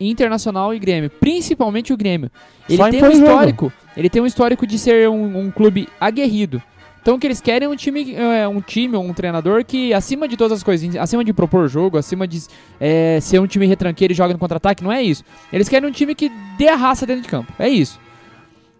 Internacional 0.00 0.74
e 0.74 0.78
Grêmio, 0.78 1.10
principalmente 1.10 1.92
o 1.92 1.96
Grêmio, 1.96 2.30
ele 2.68 2.78
Só 2.78 2.90
tem 2.90 3.02
um 3.02 3.12
jogo. 3.12 3.16
histórico. 3.16 3.72
Ele 3.96 4.08
tem 4.08 4.22
um 4.22 4.26
histórico 4.26 4.66
de 4.66 4.78
ser 4.78 5.08
um, 5.08 5.38
um 5.38 5.50
clube 5.50 5.88
aguerrido. 6.00 6.62
Então 7.00 7.16
o 7.16 7.18
que 7.18 7.26
eles 7.26 7.40
querem 7.40 7.66
é 7.66 7.68
um 7.68 7.76
time, 7.76 8.14
é, 8.14 8.46
um 8.46 8.60
time 8.60 8.96
um 8.96 9.14
treinador 9.14 9.64
que, 9.64 9.94
acima 9.94 10.28
de 10.28 10.36
todas 10.36 10.58
as 10.58 10.62
coisas, 10.62 10.94
acima 10.96 11.24
de 11.24 11.32
propor 11.32 11.68
jogo, 11.68 11.96
acima 11.96 12.28
de 12.28 12.42
é, 12.78 13.18
ser 13.20 13.40
um 13.40 13.46
time 13.46 13.66
retranqueiro 13.66 14.12
e 14.12 14.16
joga 14.16 14.32
no 14.34 14.38
contra-ataque, 14.38 14.84
não 14.84 14.92
é 14.92 15.02
isso. 15.02 15.24
Eles 15.52 15.68
querem 15.68 15.88
um 15.88 15.92
time 15.92 16.14
que 16.14 16.30
dê 16.58 16.68
a 16.68 16.76
raça 16.76 17.06
dentro 17.06 17.22
de 17.22 17.28
campo. 17.28 17.52
É 17.58 17.68
isso. 17.68 17.98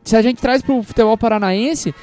Se 0.05 0.17
a 0.17 0.23
gente 0.23 0.41
traz 0.41 0.63
pro 0.63 0.83
futebol 0.83 1.17
paranaense, 1.17 1.95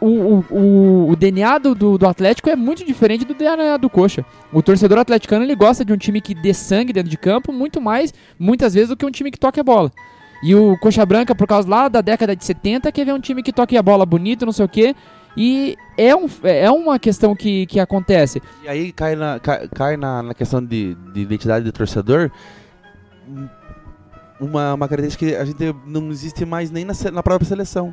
o, 0.00 0.44
o, 0.50 1.10
o, 1.10 1.16
DNA 1.16 1.58
do, 1.58 1.74
do, 1.74 1.98
do 1.98 2.06
Atlético 2.06 2.48
é 2.48 2.56
muito 2.56 2.84
diferente 2.84 3.24
do 3.24 3.34
DNA 3.34 3.76
do 3.76 3.90
Coxa. 3.90 4.24
O 4.52 4.62
torcedor 4.62 4.98
atleticano 4.98 5.44
ele 5.44 5.54
gosta 5.56 5.84
de 5.84 5.92
um 5.92 5.96
time 5.96 6.20
que 6.20 6.34
dê 6.34 6.54
sangue 6.54 6.92
dentro 6.92 7.10
de 7.10 7.18
campo 7.18 7.52
muito 7.52 7.80
mais, 7.80 8.12
muitas 8.38 8.74
vezes, 8.74 8.88
do 8.88 8.96
que 8.96 9.04
um 9.06 9.10
time 9.10 9.30
que 9.30 9.38
toque 9.38 9.58
a 9.60 9.64
bola. 9.64 9.90
E 10.42 10.54
o 10.54 10.78
Coxa 10.78 11.04
Branca, 11.04 11.34
por 11.34 11.46
causa 11.48 11.68
lá 11.68 11.88
da 11.88 12.00
década 12.00 12.36
de 12.36 12.44
70, 12.44 12.92
quer 12.92 13.04
ver 13.04 13.12
um 13.12 13.20
time 13.20 13.42
que 13.42 13.52
toque 13.52 13.76
a 13.76 13.82
bola 13.82 14.06
bonito, 14.06 14.46
não 14.46 14.52
sei 14.52 14.64
o 14.64 14.68
quê. 14.68 14.94
E 15.36 15.76
é, 15.96 16.14
um, 16.14 16.26
é 16.44 16.70
uma 16.70 16.98
questão 16.98 17.34
que, 17.34 17.66
que 17.66 17.78
acontece. 17.80 18.40
E 18.64 18.68
aí 18.68 18.92
cai 18.92 19.16
na, 19.16 19.38
cai, 19.40 19.68
cai 19.68 19.96
na, 19.96 20.22
na 20.22 20.34
questão 20.34 20.64
de, 20.64 20.94
de 21.12 21.20
identidade 21.20 21.64
do 21.64 21.72
torcedor. 21.72 22.30
um- 23.28 23.48
Uma, 24.40 24.74
uma 24.74 24.86
característica 24.88 25.26
que 25.26 25.34
a 25.34 25.44
gente 25.44 25.74
não 25.84 26.10
existe 26.10 26.44
mais 26.44 26.70
nem 26.70 26.84
na, 26.84 26.92
na 27.12 27.22
própria 27.24 27.48
seleção. 27.48 27.92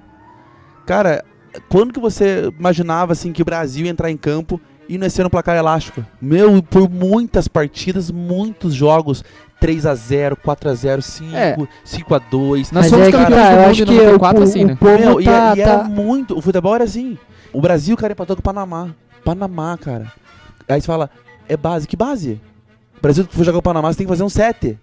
Cara, 0.85 1.25
quando 1.69 1.93
que 1.93 1.99
você 1.99 2.51
imaginava 2.59 3.13
assim 3.13 3.31
que 3.31 3.41
o 3.41 3.45
Brasil 3.45 3.85
ia 3.85 3.91
entrar 3.91 4.09
em 4.11 4.17
campo 4.17 4.59
e 4.87 4.97
não 4.97 5.05
ia 5.05 5.09
ser 5.09 5.25
um 5.25 5.29
placar 5.29 5.55
elástico? 5.55 6.05
Meu, 6.21 6.61
por 6.61 6.89
muitas 6.89 7.47
partidas, 7.47 8.11
muitos 8.11 8.73
jogos, 8.73 9.23
3 9.59 9.85
a 9.85 9.95
0 9.95 10.35
4 10.37 10.69
a 10.69 10.73
0 10.73 11.01
5, 11.01 11.35
É. 11.35 11.55
5 11.83 12.15
a 12.15 12.19
2 12.19 12.71
Nós 12.71 12.87
somos 12.87 13.07
é 13.07 13.11
campeões 13.11 13.39
tá, 13.39 13.49
do 13.49 13.55
mundo 13.57 13.69
acho 13.69 13.81
em 13.81 13.85
que 13.85 13.91
o, 13.91 13.95
94 13.95 14.39
o, 14.39 14.43
assim, 14.43 14.65
né? 14.65 14.73
o 14.73 14.77
povo 14.77 14.99
Meu, 14.99 15.21
e, 15.21 15.25
tá, 15.25 15.53
e 15.55 15.61
tá- 15.63 15.71
era 15.71 15.83
muito. 15.85 16.37
O 16.37 16.41
futebol 16.41 16.75
era 16.75 16.83
assim. 16.83 17.17
O 17.51 17.61
Brasil, 17.61 17.95
cara, 17.97 18.13
empatou 18.13 18.35
com 18.35 18.41
o 18.41 18.43
Panamá. 18.43 18.89
Panamá, 19.23 19.77
cara. 19.77 20.11
Aí 20.67 20.79
você 20.81 20.87
fala, 20.87 21.09
é 21.47 21.55
base. 21.57 21.87
Que 21.87 21.95
base? 21.95 22.39
O 22.97 23.01
Brasil 23.01 23.25
foi 23.29 23.45
jogar 23.45 23.59
o 23.59 23.61
Panamá, 23.61 23.91
você 23.91 23.97
tem 23.97 24.05
que 24.05 24.11
fazer 24.11 24.23
um 24.23 24.29
7. 24.29 24.77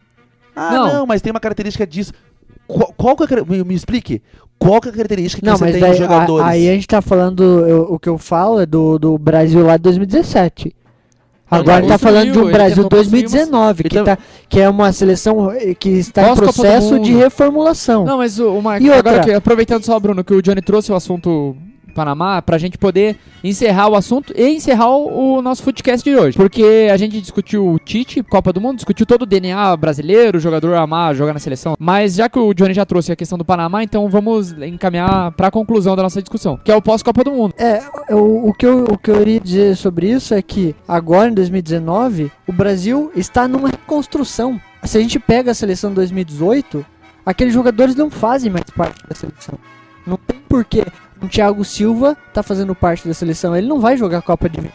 Ah, 0.55 0.71
Não. 0.73 0.93
não, 0.93 1.07
mas 1.07 1.23
tem 1.23 1.31
uma 1.31 1.41
característica 1.41 1.87
disso. 1.87 2.13
Qual, 2.67 2.93
qual 2.97 3.17
que 3.17 3.35
é 3.35 3.45
me, 3.45 3.63
me 3.65 3.75
explique. 3.75 4.23
Qual 4.63 4.81
que 4.81 4.89
é 4.89 4.91
a 4.91 4.95
característica 4.95 5.41
que 5.43 5.47
Não, 5.47 5.57
você 5.57 5.65
mas 5.65 5.73
tem 5.73 5.81
daí, 5.81 5.91
nos 5.91 6.01
a- 6.01 6.03
jogadores? 6.05 6.47
aí 6.47 6.69
a 6.69 6.73
gente 6.75 6.87
tá 6.87 7.03
falando, 7.03 7.43
eu- 7.67 7.87
o 7.91 7.99
que 7.99 8.09
eu 8.09 8.17
falo 8.19 8.61
é 8.61 8.67
do, 8.67 8.99
do 8.99 9.19
Brasil 9.19 9.65
lá 9.65 9.77
de 9.77 9.83
2017. 9.85 10.75
Agora 11.51 11.81
Ele 11.81 11.89
tá 11.89 11.99
falando 11.99 12.33
de 12.33 12.39
um 12.39 12.51
Brasil 12.51 12.83
tentou 12.85 12.99
construir 12.99 13.23
2019, 13.25 13.83
que, 13.85 13.89
Então- 13.99 14.05
tá, 14.07 14.19
que 14.49 14.59
é 14.59 14.69
uma 14.71 14.91
seleção 14.91 15.51
eh, 15.53 15.75
que 15.75 15.91
está 15.91 16.31
em 16.31 16.35
processo 16.35 16.99
de 16.99 17.13
reformulação. 17.13 18.05
Não, 18.07 18.17
mas 18.17 18.39
o, 18.39 18.53
uma, 18.55 18.79
E 18.79 18.91
agora 18.91 19.17
outra? 19.17 19.25
que, 19.25 19.33
aproveitando 19.33 19.85
só, 19.85 20.01
Bruno, 20.01 20.25
que 20.25 20.33
o 20.33 20.41
Johnny 20.41 20.63
trouxe 20.63 20.91
o 20.91 20.95
assunto 20.95 21.55
Panamá, 21.93 22.43
pra 22.43 22.59
gente 22.59 22.79
poder 22.79 23.17
encerrar 23.45 23.89
o 23.89 23.95
assunto 23.95 24.33
e 24.37 24.49
encerrar 24.49 24.89
o, 24.89 25.41
nosso 25.43 25.63
footcast 25.63 26.09
de 26.09 26.17
hoje. 26.17 26.37
Porque 26.37 26.89
a 26.93 26.97
gente 26.97 27.21
discutiu 27.21 27.69
o 27.69 27.79
Tite, 27.79 28.23
Copa 28.23 28.53
do 28.53 28.61
Mundo, 28.61 28.77
discutiu 28.77 29.07
todo 29.07 29.23
o 29.23 29.27
DNA 29.27 29.77
brasileiro, 29.77 30.39
o 30.39 30.41
jogador 30.41 30.75
amar 30.75 31.15
jogar 31.15 31.33
na 31.33 31.39
seleção. 31.39 31.75
Mas 31.79 32.15
já 32.15 32.29
que 32.29 32.39
o 32.39 32.53
Johnny 32.55 32.75
já 32.75 32.85
trouxe 32.85 33.13
a 33.13 33.17
questão 33.17 33.39
do 33.39 33.45
Panamá, 33.45 33.83
então 33.83 34.09
vamos 34.09 34.53
encaminhar 34.53 35.33
pra 35.33 35.51
conclusão 35.51 35.95
da 35.95 36.03
nossa 36.03 36.21
discussão, 36.21 36.59
que 36.63 36.71
é 36.71 36.77
o 36.77 36.83
pós-Copa 36.83 37.25
do 37.25 37.33
Mundo. 37.33 37.55
É, 37.59 37.83
o, 38.13 38.49
o, 38.49 38.55
que 38.55 38.67
eu, 38.67 38.85
o 38.85 38.99
que 38.99 39.11
eu 39.11 39.21
iria 39.21 39.41
dizer 39.41 39.77
sobre 39.77 40.11
isso 40.11 40.35
é 40.35 40.43
que 40.43 40.75
agora 40.87 41.31
em 41.31 41.35
2019 41.35 42.31
o 42.47 42.53
Brasil 42.53 43.11
está 43.15 43.47
numa 43.47 43.69
reconstrução. 43.69 44.61
Se 44.85 44.99
a 44.99 45.01
gente 45.01 45.19
pega 45.19 45.53
a 45.53 45.55
seleção 45.55 45.91
de 45.91 45.97
2018, 45.97 46.85
aqueles 47.25 47.55
jogadores 47.55 47.95
não 47.95 48.11
fazem 48.11 48.51
mais 48.51 48.65
parte 48.75 49.07
da 49.07 49.15
seleção. 49.15 49.59
Não 50.07 50.17
tem 50.17 50.41
porquê. 50.49 50.85
O 51.23 51.29
Thiago 51.29 51.65
Silva 51.65 52.17
tá 52.35 52.43
fazendo 52.43 52.75
parte 52.75 53.07
da 53.07 53.15
seleção, 53.15 53.57
ele 53.57 53.69
não 53.69 53.81
vai 53.81 53.97
jogar 53.97 54.19
a 54.19 54.23
Copa 54.23 54.49
de 54.49 54.61
20. 54.61 54.73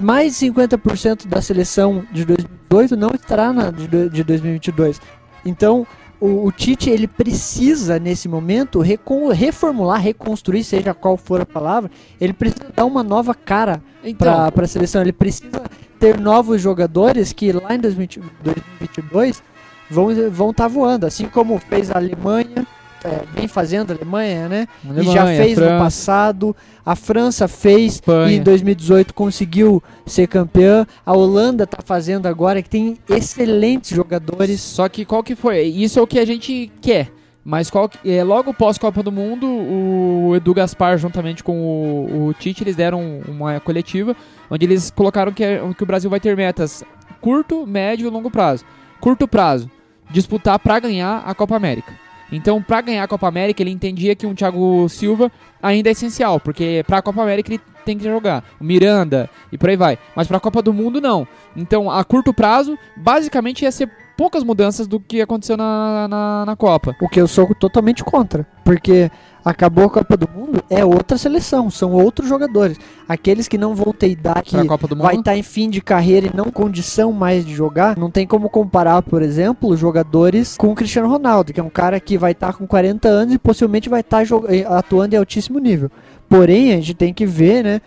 Mais 0.00 0.38
de 0.38 0.46
50% 0.46 1.26
da 1.26 1.40
seleção 1.42 2.04
de 2.12 2.24
2018 2.24 2.96
não 2.96 3.10
estará 3.14 3.52
na 3.52 3.70
de, 3.70 3.86
do- 3.86 4.08
de 4.10 4.22
2022. 4.24 5.00
Então, 5.44 5.86
o, 6.20 6.46
o 6.46 6.52
Tite 6.52 6.88
ele 6.88 7.06
precisa 7.08 7.98
nesse 7.98 8.28
momento 8.28 8.80
recon- 8.80 9.28
reformular, 9.32 10.00
reconstruir, 10.00 10.62
seja 10.62 10.94
qual 10.94 11.16
for 11.16 11.40
a 11.40 11.46
palavra, 11.46 11.90
ele 12.20 12.32
precisa 12.32 12.70
dar 12.74 12.84
uma 12.84 13.02
nova 13.02 13.34
cara 13.34 13.82
Então, 14.04 14.50
para 14.50 14.64
a 14.64 14.68
seleção. 14.68 15.02
Ele 15.02 15.12
precisa 15.12 15.62
ter 15.98 16.18
novos 16.20 16.60
jogadores 16.60 17.32
que 17.32 17.50
lá 17.52 17.74
em 17.74 17.78
2020 17.80 18.20
2022 18.44 19.42
vão 19.90 20.08
vão 20.30 20.50
estar 20.50 20.68
voando, 20.68 21.06
assim 21.06 21.26
como 21.26 21.58
fez 21.58 21.90
a 21.90 21.96
Alemanha, 21.96 22.66
é, 23.04 23.22
vem 23.34 23.48
fazendo 23.48 23.90
a 23.92 23.94
Alemanha, 23.94 24.48
né? 24.48 24.68
e 24.84 25.02
já 25.04 25.22
Alemanha, 25.22 25.42
fez 25.44 25.58
no 25.58 25.66
passado. 25.78 26.56
A 26.84 26.94
França 26.96 27.46
fez 27.48 27.94
Espanha. 27.94 28.32
e 28.32 28.36
em 28.38 28.42
2018 28.42 29.12
conseguiu 29.14 29.82
ser 30.06 30.26
campeã. 30.26 30.86
A 31.04 31.12
Holanda 31.12 31.66
tá 31.66 31.78
fazendo 31.84 32.26
agora 32.26 32.62
que 32.62 32.68
tem 32.70 32.96
excelentes 33.08 33.90
jogadores. 33.96 34.60
Só 34.60 34.88
que 34.88 35.04
qual 35.04 35.22
que 35.22 35.34
foi? 35.34 35.62
Isso 35.62 35.98
é 35.98 36.02
o 36.02 36.06
que 36.06 36.18
a 36.18 36.24
gente 36.24 36.70
quer. 36.80 37.10
Mas 37.44 37.68
qual 37.70 37.88
que- 37.88 38.08
é, 38.08 38.22
logo 38.22 38.54
pós 38.54 38.78
Copa 38.78 39.02
do 39.02 39.10
Mundo, 39.10 39.46
o 39.48 40.32
Edu 40.36 40.54
Gaspar, 40.54 40.96
juntamente 40.96 41.42
com 41.42 41.58
o, 41.58 42.26
o 42.28 42.34
Tite, 42.34 42.62
eles 42.62 42.76
deram 42.76 43.20
uma 43.26 43.58
coletiva 43.58 44.14
onde 44.48 44.64
eles 44.64 44.90
colocaram 44.92 45.32
que, 45.32 45.42
é- 45.42 45.60
que 45.76 45.82
o 45.82 45.86
Brasil 45.86 46.08
vai 46.08 46.20
ter 46.20 46.36
metas 46.36 46.84
curto, 47.20 47.66
médio 47.66 48.06
e 48.06 48.10
longo 48.10 48.30
prazo. 48.30 48.64
Curto 49.00 49.26
prazo, 49.26 49.68
disputar 50.10 50.58
para 50.60 50.78
ganhar 50.78 51.22
a 51.26 51.34
Copa 51.34 51.56
América. 51.56 51.92
Então, 52.32 52.62
para 52.62 52.80
ganhar 52.80 53.04
a 53.04 53.08
Copa 53.08 53.28
América, 53.28 53.62
ele 53.62 53.70
entendia 53.70 54.16
que 54.16 54.26
um 54.26 54.34
Thiago 54.34 54.88
Silva 54.88 55.30
ainda 55.62 55.90
é 55.90 55.92
essencial, 55.92 56.40
porque 56.40 56.82
para 56.86 56.98
a 56.98 57.02
Copa 57.02 57.22
América 57.22 57.52
ele 57.52 57.60
tem 57.84 57.98
que 57.98 58.04
jogar. 58.04 58.42
O 58.58 58.64
Miranda 58.64 59.28
e 59.52 59.58
por 59.58 59.68
aí 59.68 59.76
vai. 59.76 59.98
Mas 60.16 60.26
para 60.26 60.38
a 60.38 60.40
Copa 60.40 60.62
do 60.62 60.72
Mundo, 60.72 61.00
não. 61.00 61.28
Então, 61.54 61.90
a 61.90 62.02
curto 62.02 62.32
prazo, 62.32 62.78
basicamente 62.96 63.62
ia 63.62 63.70
ser 63.70 63.90
poucas 64.16 64.42
mudanças 64.42 64.86
do 64.86 64.98
que 64.98 65.20
aconteceu 65.20 65.56
na, 65.56 66.08
na, 66.08 66.44
na 66.46 66.56
Copa. 66.56 66.96
O 67.00 67.08
que 67.08 67.20
eu 67.20 67.28
sou 67.28 67.54
totalmente 67.54 68.02
contra. 68.02 68.46
Porque 68.64 69.10
acabou 69.44 69.84
a 69.86 69.90
Copa 69.90 70.16
do 70.16 70.28
Mundo, 70.28 70.62
é 70.70 70.84
outra 70.84 71.18
seleção, 71.18 71.68
são 71.70 71.92
outros 71.92 72.28
jogadores. 72.28 72.78
Aqueles 73.08 73.48
que 73.48 73.58
não 73.58 73.74
vão 73.74 73.92
ter 73.92 74.08
idade, 74.08 74.50
Mundo. 74.62 74.68
vai 75.02 75.14
estar 75.20 75.36
em 75.36 75.42
fim 75.42 75.68
de 75.68 75.80
carreira 75.80 76.28
e 76.28 76.36
não 76.36 76.46
condição 76.50 77.12
mais 77.12 77.44
de 77.44 77.54
jogar, 77.54 77.96
não 77.98 78.10
tem 78.10 78.26
como 78.26 78.48
comparar, 78.48 79.02
por 79.02 79.20
exemplo, 79.22 79.76
jogadores 79.76 80.56
com 80.56 80.70
o 80.70 80.74
Cristiano 80.74 81.08
Ronaldo, 81.08 81.52
que 81.52 81.60
é 81.60 81.62
um 81.62 81.70
cara 81.70 81.98
que 81.98 82.16
vai 82.16 82.32
estar 82.32 82.52
com 82.54 82.66
40 82.66 83.08
anos 83.08 83.34
e 83.34 83.38
possivelmente 83.38 83.88
vai 83.88 84.00
estar 84.00 84.24
jo- 84.24 84.44
eh, 84.48 84.64
atuando 84.68 85.14
em 85.14 85.18
altíssimo 85.18 85.58
nível. 85.58 85.90
Porém, 86.28 86.72
a 86.72 86.76
gente 86.76 86.94
tem 86.94 87.12
que 87.12 87.26
ver, 87.26 87.62
né, 87.64 87.80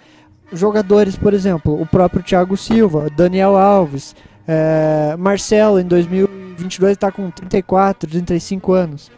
jogadores, 0.53 1.15
por 1.15 1.33
exemplo, 1.33 1.79
o 1.81 1.85
próprio 1.85 2.21
Thiago 2.21 2.55
Silva, 2.55 3.09
Daniel 3.15 3.55
Alves, 3.57 4.15
eh, 4.47 5.15
Marcelo 5.17 5.79
em 5.79 5.85
2022 5.85 6.91
está 6.93 7.11
com 7.11 7.29
34, 7.31 8.09
35 8.09 8.73
anos. 8.73 9.09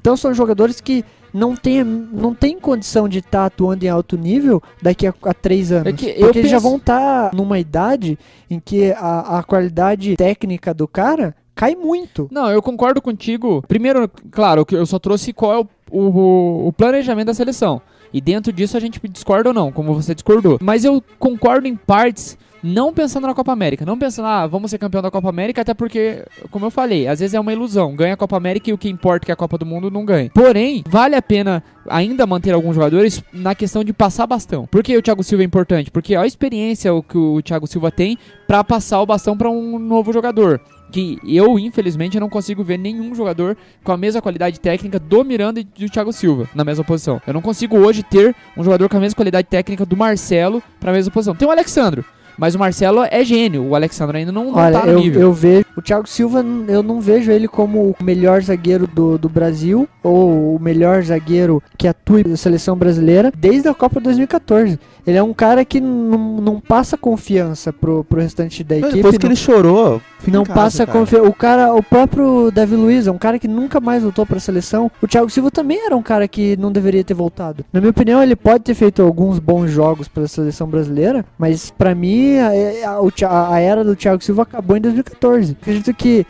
Então 0.00 0.16
são 0.16 0.32
jogadores 0.32 0.80
que 0.80 1.04
não 1.32 1.54
têm 1.54 1.84
não 1.84 2.34
tem 2.34 2.58
condição 2.58 3.08
de 3.08 3.18
estar 3.18 3.46
atuando 3.46 3.84
em 3.84 3.88
alto 3.88 4.16
nível 4.16 4.62
daqui 4.82 5.06
a, 5.06 5.14
a 5.22 5.34
três 5.34 5.72
anos. 5.72 5.88
É 5.88 5.92
que 5.92 6.06
eu 6.06 6.26
porque 6.26 6.38
eles 6.40 6.50
já 6.50 6.58
vão 6.58 6.76
estar 6.76 7.32
numa 7.34 7.58
idade 7.58 8.18
em 8.50 8.58
que 8.58 8.92
a, 8.92 9.38
a 9.38 9.42
qualidade 9.42 10.16
técnica 10.16 10.72
do 10.72 10.88
cara 10.88 11.34
cai 11.54 11.74
muito. 11.74 12.28
Não, 12.30 12.48
eu 12.50 12.62
concordo 12.62 13.02
contigo. 13.02 13.62
Primeiro, 13.66 14.08
claro, 14.30 14.64
que 14.64 14.76
eu 14.76 14.86
só 14.86 14.98
trouxe 14.98 15.32
qual 15.32 15.52
é 15.52 15.58
o, 15.90 16.00
o, 16.00 16.68
o 16.68 16.72
planejamento 16.72 17.26
da 17.26 17.34
seleção. 17.34 17.82
E 18.12 18.20
dentro 18.20 18.52
disso 18.52 18.76
a 18.76 18.80
gente 18.80 19.00
discorda 19.08 19.50
ou 19.50 19.54
não, 19.54 19.72
como 19.72 19.94
você 19.94 20.14
discordou. 20.14 20.58
Mas 20.60 20.84
eu 20.84 21.02
concordo 21.18 21.66
em 21.66 21.76
partes, 21.76 22.38
não 22.62 22.92
pensando 22.92 23.26
na 23.26 23.34
Copa 23.34 23.52
América. 23.52 23.84
Não 23.84 23.98
pensando, 23.98 24.26
ah, 24.26 24.46
vamos 24.46 24.70
ser 24.70 24.78
campeão 24.78 25.02
da 25.02 25.10
Copa 25.10 25.28
América, 25.28 25.62
até 25.62 25.74
porque, 25.74 26.24
como 26.50 26.66
eu 26.66 26.70
falei, 26.70 27.06
às 27.06 27.20
vezes 27.20 27.34
é 27.34 27.40
uma 27.40 27.52
ilusão. 27.52 27.94
Ganha 27.94 28.14
a 28.14 28.16
Copa 28.16 28.36
América 28.36 28.70
e 28.70 28.72
o 28.72 28.78
que 28.78 28.88
importa 28.88 29.24
é 29.24 29.26
que 29.26 29.32
a 29.32 29.36
Copa 29.36 29.58
do 29.58 29.66
Mundo 29.66 29.90
não 29.90 30.04
ganha. 30.04 30.30
Porém, 30.30 30.82
vale 30.88 31.14
a 31.14 31.22
pena 31.22 31.62
ainda 31.88 32.26
manter 32.26 32.52
alguns 32.52 32.74
jogadores 32.74 33.22
na 33.32 33.54
questão 33.54 33.82
de 33.84 33.92
passar 33.92 34.26
bastão. 34.26 34.66
Por 34.66 34.82
que 34.82 34.96
o 34.96 35.02
Thiago 35.02 35.22
Silva 35.22 35.42
é 35.42 35.46
importante? 35.46 35.90
Porque 35.90 36.14
a 36.14 36.26
experiência 36.26 36.90
que 37.08 37.18
o 37.18 37.40
Thiago 37.42 37.66
Silva 37.66 37.90
tem 37.90 38.18
pra 38.46 38.64
passar 38.64 39.00
o 39.00 39.06
bastão 39.06 39.36
pra 39.36 39.50
um 39.50 39.78
novo 39.78 40.12
jogador. 40.12 40.60
Que 40.90 41.18
eu, 41.24 41.58
infelizmente, 41.58 42.18
não 42.18 42.28
consigo 42.28 42.64
ver 42.64 42.78
nenhum 42.78 43.14
jogador 43.14 43.56
com 43.84 43.92
a 43.92 43.96
mesma 43.96 44.22
qualidade 44.22 44.58
técnica 44.58 44.98
do 44.98 45.24
Miranda 45.24 45.60
e 45.60 45.64
do 45.64 45.90
Thiago 45.90 46.12
Silva 46.12 46.48
na 46.54 46.64
mesma 46.64 46.84
posição. 46.84 47.20
Eu 47.26 47.34
não 47.34 47.42
consigo 47.42 47.76
hoje 47.76 48.02
ter 48.02 48.34
um 48.56 48.64
jogador 48.64 48.88
com 48.88 48.96
a 48.96 49.00
mesma 49.00 49.16
qualidade 49.16 49.48
técnica 49.48 49.84
do 49.84 49.96
Marcelo 49.96 50.62
pra 50.80 50.92
mesma 50.92 51.12
posição. 51.12 51.34
Tem 51.34 51.46
o 51.46 51.50
Alexandro, 51.50 52.04
mas 52.38 52.54
o 52.54 52.58
Marcelo 52.58 53.02
é 53.10 53.24
gênio. 53.24 53.64
O 53.64 53.74
Alexandro 53.74 54.16
ainda 54.16 54.32
não, 54.32 54.44
não 54.46 54.54
Olha, 54.54 54.80
tá 54.80 54.86
no 54.86 54.92
eu, 54.92 54.98
nível. 55.00 55.20
eu 55.20 55.32
vejo 55.32 55.66
o 55.76 55.82
Thiago 55.82 56.08
Silva, 56.08 56.44
eu 56.68 56.82
não 56.82 57.00
vejo 57.00 57.30
ele 57.30 57.46
como 57.48 57.94
o 58.00 58.04
melhor 58.04 58.40
zagueiro 58.42 58.86
do, 58.86 59.18
do 59.18 59.28
Brasil 59.28 59.88
ou 60.02 60.56
o 60.56 60.58
melhor 60.60 61.02
zagueiro 61.02 61.62
que 61.76 61.86
atua 61.86 62.22
na 62.26 62.36
seleção 62.36 62.76
brasileira 62.76 63.32
desde 63.36 63.68
a 63.68 63.74
Copa 63.74 64.00
2014. 64.00 64.78
Ele 65.08 65.16
é 65.16 65.22
um 65.22 65.32
cara 65.32 65.64
que 65.64 65.80
não 65.80 66.38
não 66.40 66.60
passa 66.60 66.96
confiança 66.98 67.72
pro, 67.72 68.04
pro 68.04 68.20
restante 68.20 68.62
da 68.62 68.76
equipe. 68.76 68.94
Depois 68.96 69.16
que 69.16 69.24
não- 69.24 69.30
ele 69.30 69.36
chorou, 69.36 70.02
não 70.26 70.44
casa, 70.44 70.54
passa 70.60 70.86
confiança. 70.86 71.26
O 71.28 71.32
cara, 71.32 71.74
o 71.74 71.82
próprio 71.82 72.50
Davi 72.50 72.76
Luiz 72.76 73.06
é 73.06 73.10
um 73.10 73.16
cara 73.18 73.38
que 73.38 73.48
nunca 73.48 73.80
mais 73.80 74.02
voltou 74.02 74.26
pra 74.26 74.38
seleção. 74.38 74.90
O 75.00 75.06
Thiago 75.08 75.30
Silva 75.30 75.50
também 75.50 75.84
era 75.86 75.96
um 75.96 76.02
cara 76.02 76.28
que 76.28 76.56
não 76.58 76.70
deveria 76.70 77.02
ter 77.02 77.14
voltado. 77.14 77.64
Na 77.72 77.80
minha 77.80 77.90
opinião, 77.90 78.22
ele 78.22 78.36
pode 78.36 78.64
ter 78.64 78.74
feito 78.74 79.00
alguns 79.02 79.38
bons 79.38 79.70
jogos 79.70 80.08
pela 80.08 80.28
seleção 80.28 80.66
brasileira, 80.68 81.24
mas 81.38 81.70
pra 81.70 81.94
mim 81.94 82.36
a, 82.38 82.50
a- 82.90 83.26
a- 83.28 83.54
a 83.54 83.60
era 83.60 83.82
do 83.82 83.96
Thiago 83.96 84.22
Silva 84.22 84.42
acabou 84.42 84.76
em 84.76 84.80
2014. 84.80 85.56
Acredito 85.60 85.94
que 85.94 86.26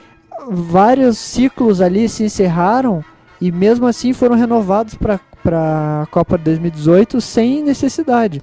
vários 0.48 1.18
ciclos 1.18 1.80
ali 1.80 2.08
se 2.08 2.24
encerraram 2.24 3.04
e 3.40 3.50
mesmo 3.52 3.86
assim 3.86 4.12
foram 4.12 4.36
renovados 4.36 4.94
para 4.94 5.20
a 6.02 6.06
Copa 6.10 6.36
de 6.38 6.44
2018 6.44 7.20
sem 7.20 7.62
necessidade. 7.62 8.42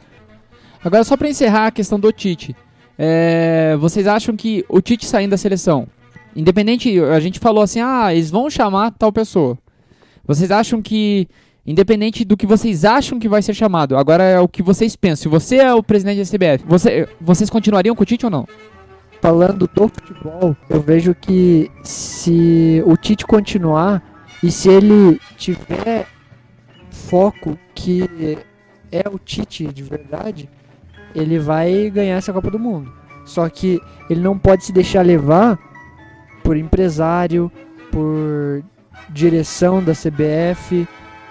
Agora, 0.85 1.03
só 1.03 1.17
pra 1.17 1.27
encerrar 1.27 1.67
a 1.67 1.71
questão 1.71 1.99
do 1.99 2.11
Tite. 2.11 2.55
é, 2.97 3.75
vocês 3.79 4.05
acham 4.07 4.35
que 4.35 4.63
o 4.69 4.79
Tite 4.79 5.05
saindo 5.05 5.31
da 5.31 5.37
seleção, 5.37 5.87
independente, 6.35 6.99
a 6.99 7.19
gente 7.19 7.39
falou 7.39 7.63
assim, 7.63 7.81
ah, 7.81 8.13
eles 8.13 8.29
vão 8.29 8.49
chamar 8.49 8.91
tal 8.91 9.11
pessoa. 9.11 9.57
Vocês 10.25 10.51
acham 10.51 10.81
que, 10.81 11.27
independente 11.65 12.23
do 12.23 12.37
que 12.37 12.45
vocês 12.45 12.85
acham 12.85 13.19
que 13.19 13.27
vai 13.27 13.41
ser 13.41 13.53
chamado, 13.53 13.97
agora 13.97 14.23
é 14.23 14.39
o 14.39 14.47
que 14.47 14.61
vocês 14.61 14.95
pensam. 14.95 15.23
Se 15.23 15.27
você 15.27 15.57
é 15.57 15.73
o 15.73 15.83
presidente 15.83 16.19
da 16.19 16.25
CBF, 16.25 16.63
você, 16.67 17.09
vocês 17.19 17.49
continuariam 17.49 17.95
com 17.95 18.03
o 18.03 18.05
Tite 18.05 18.25
ou 18.25 18.31
não? 18.31 18.47
falando 19.25 19.67
do 19.73 19.87
futebol, 19.87 20.55
eu 20.69 20.79
vejo 20.79 21.15
que 21.15 21.71
se 21.81 22.83
o 22.85 22.95
Tite 22.95 23.25
continuar 23.25 24.03
e 24.43 24.51
se 24.51 24.69
ele 24.69 25.19
tiver 25.35 26.05
foco 26.91 27.57
que 27.73 28.37
é 28.91 29.09
o 29.09 29.17
Tite 29.17 29.65
de 29.65 29.81
verdade, 29.81 30.47
ele 31.15 31.39
vai 31.39 31.89
ganhar 31.89 32.17
essa 32.17 32.33
Copa 32.33 32.51
do 32.51 32.59
Mundo. 32.59 32.91
Só 33.25 33.47
que 33.49 33.81
ele 34.09 34.21
não 34.21 34.37
pode 34.37 34.65
se 34.65 34.71
deixar 34.71 35.03
levar 35.03 35.57
por 36.43 36.55
empresário, 36.55 37.51
por 37.91 38.63
direção 39.09 39.81
da 39.83 39.93
CBF, 39.93 40.87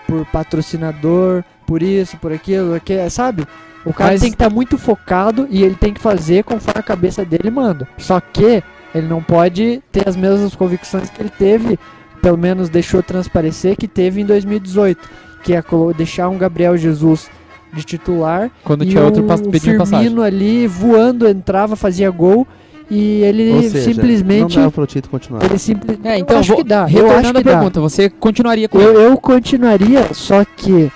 por 0.07 0.25
patrocinador, 0.27 1.45
por 1.67 1.83
isso, 1.83 2.17
por 2.19 2.33
aquilo, 2.33 2.75
aquilo 2.75 3.09
sabe? 3.11 3.47
O 3.85 3.93
cara 3.93 4.13
Mas- 4.13 4.21
tem 4.23 4.31
que 4.31 4.35
estar 4.35 4.51
muito 4.51 4.79
focado 4.79 5.47
e 5.51 5.63
ele 5.63 5.75
tem 5.75 5.93
que 5.93 6.01
fazer 6.01 6.43
conforme 6.43 6.81
a 6.81 6.83
cabeça 6.83 7.25
dele 7.25 7.51
manda. 7.51 7.87
Só 7.99 8.19
que 8.21 8.63
ele 8.95 9.07
não 9.07 9.23
pode 9.23 9.83
ter 9.93 10.09
as 10.09 10.17
mesmas 10.17 10.55
convicções 10.55 11.11
que 11.11 11.21
ele 11.21 11.31
teve, 11.31 11.79
pelo 12.23 12.39
menos 12.39 12.69
deixou 12.69 13.03
transparecer 13.03 13.77
que 13.77 13.87
teve 13.87 14.21
em 14.21 14.25
2018, 14.25 15.09
que 15.43 15.55
é 15.55 15.63
deixar 15.97 16.29
um 16.29 16.39
Gabriel 16.39 16.77
Jesus 16.77 17.31
de 17.75 17.85
titular. 17.85 18.51
Quando 18.63 18.85
e 18.85 18.89
tinha 18.89 19.03
outro 19.05 19.23
pedindo 19.51 19.79
passagem. 19.79 20.05
Firmino 20.07 20.23
ali 20.23 20.67
voando, 20.67 21.29
entrava, 21.29 21.77
fazia 21.77 22.11
gol. 22.11 22.47
E 22.91 23.23
ele 23.23 23.51
Ou 23.51 23.63
seja, 23.63 23.81
simplesmente. 23.93 24.57
não 24.59 24.65
dá 24.67 24.71
pro 24.71 24.87
Tite 24.87 25.09
continuar. 25.09 25.43
Ele 25.45 25.59
simplesmente. 25.59 26.07
É, 26.07 26.19
então, 26.19 26.37
eu 26.37 26.41
acho 26.41 26.49
vou- 26.53 26.63
que 26.63 26.69
dá. 26.69 26.83
Eu 26.83 26.87
retornando 26.87 27.15
acho 27.19 27.33
que 27.33 27.39
a 27.39 27.43
dá. 27.43 27.51
pergunta, 27.51 27.81
você 27.81 28.11
continuaria 28.11 28.69
com 28.69 28.79
Eu, 28.79 29.01
eu 29.01 29.17
continuaria, 29.17 30.13
só 30.13 30.45
que 30.45 30.91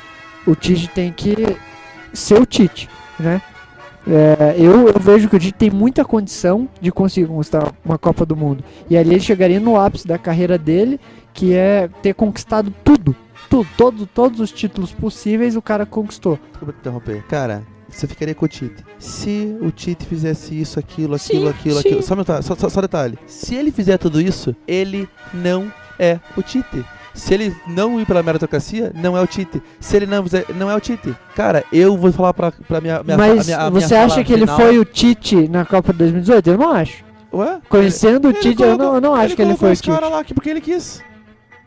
o 0.46 0.54
Tite 0.54 0.88
tem 0.88 1.10
que 1.10 1.34
ser 2.12 2.40
o 2.40 2.44
Tite, 2.44 2.88
né? 3.18 3.40
É, 4.06 4.54
eu, 4.58 4.88
eu 4.88 5.00
vejo 5.00 5.28
que 5.28 5.36
o 5.36 5.38
Tite 5.38 5.54
tem 5.54 5.70
muita 5.70 6.04
condição 6.04 6.68
de 6.80 6.90
conseguir 6.92 7.26
conquistar 7.26 7.72
uma 7.84 7.98
Copa 7.98 8.24
do 8.24 8.36
Mundo. 8.36 8.62
E 8.88 8.96
ali 8.96 9.10
ele 9.14 9.20
chegaria 9.20 9.58
no 9.60 9.78
ápice 9.78 10.06
da 10.06 10.18
carreira 10.18 10.56
dele, 10.58 10.98
que 11.34 11.54
é 11.54 11.88
ter 12.02 12.14
conquistado 12.14 12.72
tudo. 12.84 13.14
Tudo, 13.48 13.68
todo, 13.76 14.06
todos 14.06 14.40
os 14.40 14.52
títulos 14.52 14.92
possíveis 14.92 15.56
o 15.56 15.62
cara 15.62 15.86
conquistou. 15.86 16.38
Desculpa 16.50 16.72
te 16.72 16.78
interromper. 16.80 17.22
Cara, 17.28 17.62
você 17.88 18.06
ficaria 18.06 18.34
com 18.34 18.44
o 18.44 18.48
Tite. 18.48 18.84
Se 18.98 19.56
o 19.60 19.70
Tite 19.70 20.04
fizesse 20.06 20.58
isso, 20.60 20.78
aquilo, 20.78 21.14
aquilo, 21.14 21.44
Sim, 21.46 21.48
aquilo, 21.48 21.74
sim. 21.76 21.88
aquilo. 21.88 22.02
Só, 22.02 22.14
um 22.14 22.18
detalhe, 22.18 22.42
só, 22.42 22.54
só, 22.54 22.68
só 22.68 22.80
detalhe. 22.80 23.18
Se 23.26 23.54
ele 23.54 23.70
fizer 23.72 23.96
tudo 23.98 24.20
isso, 24.20 24.54
ele 24.66 25.08
não 25.32 25.72
é 25.98 26.20
o 26.36 26.42
Tite. 26.42 26.84
Se 27.14 27.34
ele 27.34 27.56
não 27.66 27.98
ir 27.98 28.06
pela 28.06 28.22
meritocracia, 28.22 28.92
não 28.94 29.16
é 29.16 29.20
o 29.20 29.26
Tite. 29.26 29.60
Se 29.80 29.96
ele 29.96 30.06
não 30.06 30.22
fizer, 30.22 30.44
não 30.54 30.70
é 30.70 30.76
o 30.76 30.80
Tite. 30.80 31.16
Cara, 31.34 31.64
eu 31.72 31.96
vou 31.96 32.12
falar 32.12 32.32
pra, 32.34 32.52
pra 32.52 32.80
minha, 32.80 33.02
minha 33.02 33.16
Mas 33.16 33.40
a 33.40 33.44
minha, 33.44 33.58
a 33.66 33.70
minha 33.70 33.80
você 33.88 33.94
acha 33.94 34.08
fala 34.10 34.24
que 34.24 34.32
ele 34.32 34.42
final. 34.42 34.56
foi 34.56 34.78
o 34.78 34.84
Tite 34.84 35.48
na 35.48 35.64
Copa 35.64 35.92
de 35.92 35.98
2018? 36.00 36.50
Eu 36.50 36.58
não 36.58 36.70
acho. 36.70 37.02
Ué? 37.32 37.60
Conhecendo 37.68 38.28
o 38.28 38.30
Ele 38.30 38.38
Tite, 38.40 38.62
eu 38.62 38.76
não, 38.78 38.94
eu 38.94 39.00
não 39.00 39.14
acho 39.14 39.34
que 39.34 39.42
ele 39.42 39.48
colocou 39.48 39.56
foi 39.58 39.68
o 39.70 39.72
os 39.72 39.80
Tite. 39.80 39.90
caras 39.94 40.10
lá 40.10 40.20
aqui 40.20 40.32
porque 40.34 40.50
ele 40.50 40.60
quis. 40.60 41.02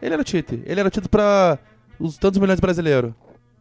Ele 0.02 0.14
era 0.14 0.22
o 0.22 0.24
Tite. 0.26 0.62
Ele 0.66 0.80
era 0.80 0.88
o 0.88 0.92
Tite 0.92 1.10
pra 1.10 1.60
os 2.02 2.18
tantos 2.18 2.40
milhões 2.40 2.60
brasileiros. 2.60 3.12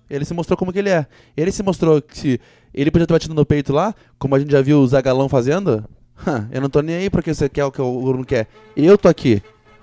Ele 0.08 0.24
se 0.24 0.34
mostrou 0.34 0.56
como 0.56 0.72
que 0.72 0.78
ele 0.78 0.88
é. 0.90 1.06
Ele 1.36 1.52
se 1.52 1.62
mostrou 1.62 2.00
que 2.02 2.18
se 2.18 2.40
ele 2.74 2.90
podia 2.90 3.06
ter 3.06 3.12
batido 3.12 3.34
no 3.34 3.46
peito 3.46 3.72
lá, 3.72 3.94
como 4.18 4.34
a 4.34 4.38
gente 4.38 4.50
já 4.50 4.60
viu 4.60 4.80
o 4.80 4.86
Zagalão 4.86 5.28
fazendo. 5.28 5.84
"Hã, 6.26 6.48
eu 6.50 6.60
não 6.60 6.68
tô 6.68 6.80
nem 6.80 6.96
aí 6.96 7.10
porque 7.10 7.32
você 7.32 7.48
quer 7.48 7.64
o 7.64 7.70
que 7.72 7.78
eu 7.78 8.14
não 8.16 8.24
quer. 8.24 8.48
Eu 8.76 8.98
tô 8.98 9.08
aqui. 9.08 9.42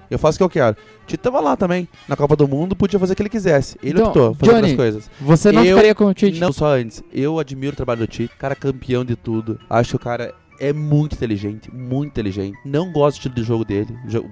Eu 0.09 0.17
faço 0.19 0.35
o 0.35 0.39
que 0.39 0.43
eu 0.43 0.49
quero. 0.49 0.75
Tite 1.05 1.17
tava 1.21 1.39
lá 1.39 1.55
também, 1.55 1.87
na 2.07 2.15
Copa 2.15 2.35
do 2.35 2.47
Mundo, 2.47 2.75
podia 2.75 2.99
fazer 2.99 3.13
o 3.13 3.15
que 3.15 3.21
ele 3.21 3.29
quisesse. 3.29 3.77
Ele 3.81 3.91
Então, 3.99 4.07
optou 4.07 4.35
fazendo 4.35 4.55
Johnny, 4.55 4.71
as 4.71 4.75
coisas. 4.77 5.09
Você 5.19 5.51
não 5.51 5.63
Eu 5.63 5.75
ficaria 5.75 5.95
com 5.95 6.05
o 6.05 6.13
Tite? 6.13 6.39
Não 6.39 6.51
só 6.51 6.75
antes. 6.75 7.01
Eu 7.13 7.39
admiro 7.39 7.73
o 7.73 7.75
trabalho 7.75 8.01
do 8.01 8.07
Tite. 8.07 8.33
Cara 8.37 8.55
campeão 8.55 9.03
de 9.05 9.15
tudo. 9.15 9.59
Acho 9.69 9.91
que 9.91 9.95
o 9.95 9.99
cara 9.99 10.33
é 10.59 10.73
muito 10.73 11.13
inteligente, 11.13 11.69
muito 11.73 12.09
inteligente. 12.11 12.57
Não 12.65 12.91
gosto 12.91 13.15
do 13.15 13.17
estilo 13.19 13.35
de 13.35 13.43
jogo 13.43 13.65
dele, 13.65 13.87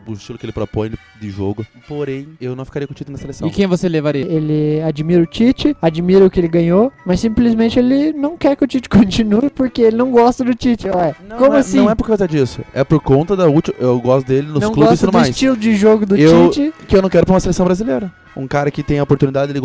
o 0.08 0.14
estilo 0.14 0.38
que 0.38 0.46
ele 0.46 0.54
propõe 0.54 0.92
de 1.20 1.30
jogo. 1.30 1.66
Porém, 1.88 2.28
eu 2.42 2.56
não 2.56 2.66
ficaria 2.66 2.88
com 2.88 2.94
o 2.94 2.96
Tite 2.96 3.12
na 3.12 3.18
seleção. 3.18 3.48
E 3.48 3.52
quem 3.52 3.68
você 3.68 3.88
levaria? 3.88 4.26
Ele 4.26 4.82
admira 4.82 5.22
o 5.22 5.26
Tite, 5.26 5.76
admira 5.82 6.26
o 6.26 6.30
que 6.30 6.40
ele 6.40 6.48
ganhou, 6.48 6.92
mas 7.06 7.20
simplesmente 7.20 7.78
ele 7.80 8.12
não 8.14 8.38
quer 8.38 8.56
que 8.56 8.64
o 8.64 8.68
Tite 8.68 8.88
continue 8.90 9.50
porque 9.50 9.82
ele 9.82 9.96
não 9.98 10.12
gosta 10.12 10.44
do 10.44 10.54
Tite. 10.56 10.88
Ué, 10.88 11.16
Não, 11.28 11.38
como 11.38 11.50
não 11.52 11.58
é, 11.58 11.60
assim? 11.60 11.78
Não 11.78 11.90
é 11.90 11.96
por 11.96 12.08
causa 12.08 12.28
disso. 12.28 12.62
É 12.74 12.84
por 12.84 13.00
conta 13.02 13.36
da 13.36 13.48
última. 13.48 13.76
Eu 13.80 14.00
gosto 14.00 14.28
dele 14.28 14.48
nos 14.48 14.62
não 14.62 14.72
clubes 14.72 14.98
e 14.98 15.00
tudo 15.02 15.12
do 15.12 15.18
mais. 15.18 15.30
estilo 15.30 15.56
de 15.58 15.76
jogo 15.76 16.06
do 16.06 16.16
Eu- 16.16 16.50
Tite. 16.50 16.74
Que 16.88 16.96
eu 16.96 17.02
não 17.02 17.10
quero 17.10 17.26
pra 17.26 17.34
uma 17.34 17.40
seleção 17.40 17.66
brasileira. 17.66 18.12
Um 18.36 18.48
cara 18.48 18.70
que 18.70 18.84
tem 18.84 19.00
a 19.00 19.04
oportunidade, 19.04 19.52
ele. 19.52 19.62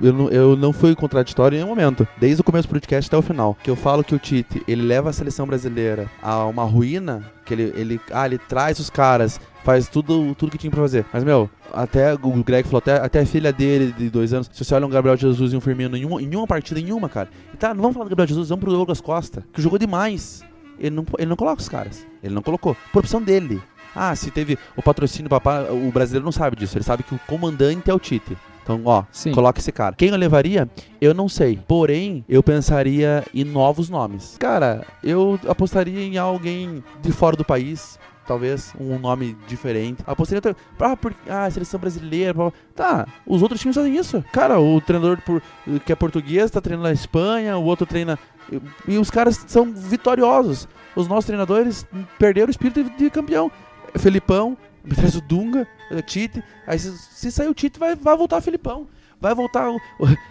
Eu 0.00 0.12
não, 0.12 0.28
eu 0.28 0.56
não 0.56 0.72
fui 0.72 0.94
contraditório 0.94 1.56
em 1.56 1.58
nenhum 1.58 1.68
momento. 1.68 2.06
Desde 2.18 2.40
o 2.40 2.44
começo 2.44 2.68
do 2.68 2.70
podcast 2.70 3.08
até 3.08 3.16
o 3.16 3.22
final. 3.22 3.56
Que 3.62 3.70
eu 3.70 3.76
falo 3.76 4.04
que 4.04 4.14
o 4.14 4.18
Tite, 4.18 4.62
ele 4.68 4.82
leva 4.82 5.10
a 5.10 5.12
seleção 5.12 5.46
brasileira 5.46 6.08
a 6.22 6.44
uma 6.46 6.64
ruína. 6.64 7.30
Que 7.44 7.54
ele, 7.54 7.72
ele. 7.76 8.00
Ah, 8.12 8.26
ele 8.26 8.38
traz 8.38 8.78
os 8.78 8.88
caras. 8.88 9.40
Faz 9.64 9.88
tudo, 9.88 10.34
tudo 10.34 10.52
que 10.52 10.58
tinha 10.58 10.70
pra 10.70 10.82
fazer. 10.82 11.06
Mas, 11.10 11.24
meu, 11.24 11.48
até 11.72 12.12
o 12.14 12.44
Greg 12.44 12.64
falou, 12.68 12.78
até, 12.78 12.96
até 12.96 13.20
a 13.20 13.26
filha 13.26 13.50
dele 13.50 13.92
de 13.96 14.10
dois 14.10 14.34
anos. 14.34 14.50
Se 14.52 14.62
você 14.62 14.74
olha 14.74 14.86
um 14.86 14.90
Gabriel 14.90 15.16
Jesus 15.16 15.54
e 15.54 15.56
um 15.56 15.60
Firmino 15.60 15.96
em 15.96 16.04
uma, 16.04 16.20
em 16.20 16.36
uma 16.36 16.46
partida, 16.46 16.78
em 16.78 16.92
uma, 16.92 17.08
cara. 17.08 17.30
E 17.52 17.56
tá, 17.56 17.72
não 17.72 17.80
vamos 17.80 17.94
falar 17.94 18.04
do 18.04 18.10
Gabriel 18.10 18.28
Jesus, 18.28 18.50
vamos 18.50 18.62
pro 18.62 18.72
Douglas 18.72 19.00
Costa. 19.00 19.42
Que 19.52 19.62
jogou 19.62 19.78
demais. 19.78 20.44
Ele 20.78 20.94
não, 20.94 21.06
ele 21.18 21.28
não 21.28 21.36
coloca 21.36 21.62
os 21.62 21.68
caras. 21.68 22.06
Ele 22.22 22.34
não 22.34 22.42
colocou. 22.42 22.76
Por 22.92 23.00
opção 23.00 23.22
dele. 23.22 23.60
Ah, 23.94 24.14
se 24.14 24.30
teve 24.30 24.58
o 24.76 24.82
patrocínio, 24.82 25.28
papá, 25.30 25.62
o 25.70 25.90
brasileiro 25.92 26.24
não 26.24 26.32
sabe 26.32 26.56
disso. 26.56 26.76
Ele 26.76 26.84
sabe 26.84 27.02
que 27.02 27.14
o 27.14 27.20
comandante 27.26 27.90
é 27.90 27.94
o 27.94 27.98
Tite. 27.98 28.36
Então, 28.62 28.80
ó, 28.86 29.04
Sim. 29.12 29.32
coloca 29.32 29.60
esse 29.60 29.70
cara. 29.70 29.94
Quem 29.94 30.08
eu 30.08 30.16
levaria? 30.16 30.68
Eu 31.00 31.12
não 31.12 31.28
sei. 31.28 31.60
Porém, 31.68 32.24
eu 32.28 32.42
pensaria 32.42 33.22
em 33.34 33.44
novos 33.44 33.90
nomes. 33.90 34.36
Cara, 34.40 34.86
eu 35.02 35.38
apostaria 35.46 36.00
em 36.00 36.16
alguém 36.16 36.82
de 37.02 37.12
fora 37.12 37.36
do 37.36 37.44
país. 37.44 37.98
Talvez 38.26 38.72
um 38.80 38.98
nome 38.98 39.36
diferente. 39.46 40.02
Apostaria. 40.06 40.38
até- 40.38 40.54
Ah, 40.80 40.96
por, 40.96 41.14
ah, 41.28 41.50
seleção 41.50 41.78
brasileira. 41.78 42.32
blá, 42.32 42.44
blá. 42.44 42.52
Tá, 42.74 43.06
os 43.26 43.42
outros 43.42 43.60
times 43.60 43.76
fazem 43.76 43.94
isso. 43.98 44.24
Cara, 44.32 44.58
o 44.58 44.80
treinador 44.80 45.18
por- 45.20 45.42
que 45.84 45.92
é 45.92 45.94
português 45.94 46.50
tá 46.50 46.58
treinando 46.58 46.88
na 46.88 46.94
Espanha, 46.94 47.58
o 47.58 47.64
outro 47.64 47.84
treina. 47.84 48.18
E, 48.50 48.94
e 48.94 48.98
os 48.98 49.10
caras 49.10 49.44
são 49.46 49.70
vitoriosos. 49.74 50.66
Os 50.96 51.06
nossos 51.06 51.26
treinadores 51.26 51.86
perderam 52.18 52.46
o 52.48 52.50
espírito 52.50 52.82
de 52.96 53.10
campeão. 53.10 53.50
Felipão, 53.98 54.56
me 54.84 54.94
traz 54.94 55.16
o 55.16 55.20
Dunga, 55.20 55.66
o 55.90 56.02
Tite. 56.02 56.42
Aí 56.66 56.78
se, 56.78 56.96
se 56.96 57.30
sair 57.30 57.48
o 57.48 57.54
Tite, 57.54 57.78
vai, 57.78 57.94
vai 57.94 58.16
voltar 58.16 58.38
o 58.38 58.42
Felipão. 58.42 58.86
Vai 59.20 59.34
voltar 59.34 59.70
o. 59.70 59.78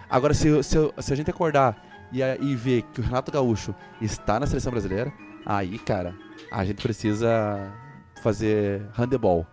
Agora, 0.09 0.33
se, 0.33 0.63
se, 0.63 0.77
se 0.99 1.13
a 1.13 1.15
gente 1.15 1.29
acordar 1.29 1.83
e, 2.11 2.21
e 2.21 2.55
ver 2.55 2.83
que 2.93 3.01
o 3.01 3.03
Renato 3.03 3.31
Gaúcho 3.31 3.73
está 4.01 4.39
na 4.39 4.45
seleção 4.45 4.71
brasileira, 4.71 5.11
aí, 5.45 5.79
cara, 5.79 6.15
a 6.51 6.63
gente 6.63 6.81
precisa 6.81 7.73
fazer 8.21 8.85
handebol. 8.97 9.45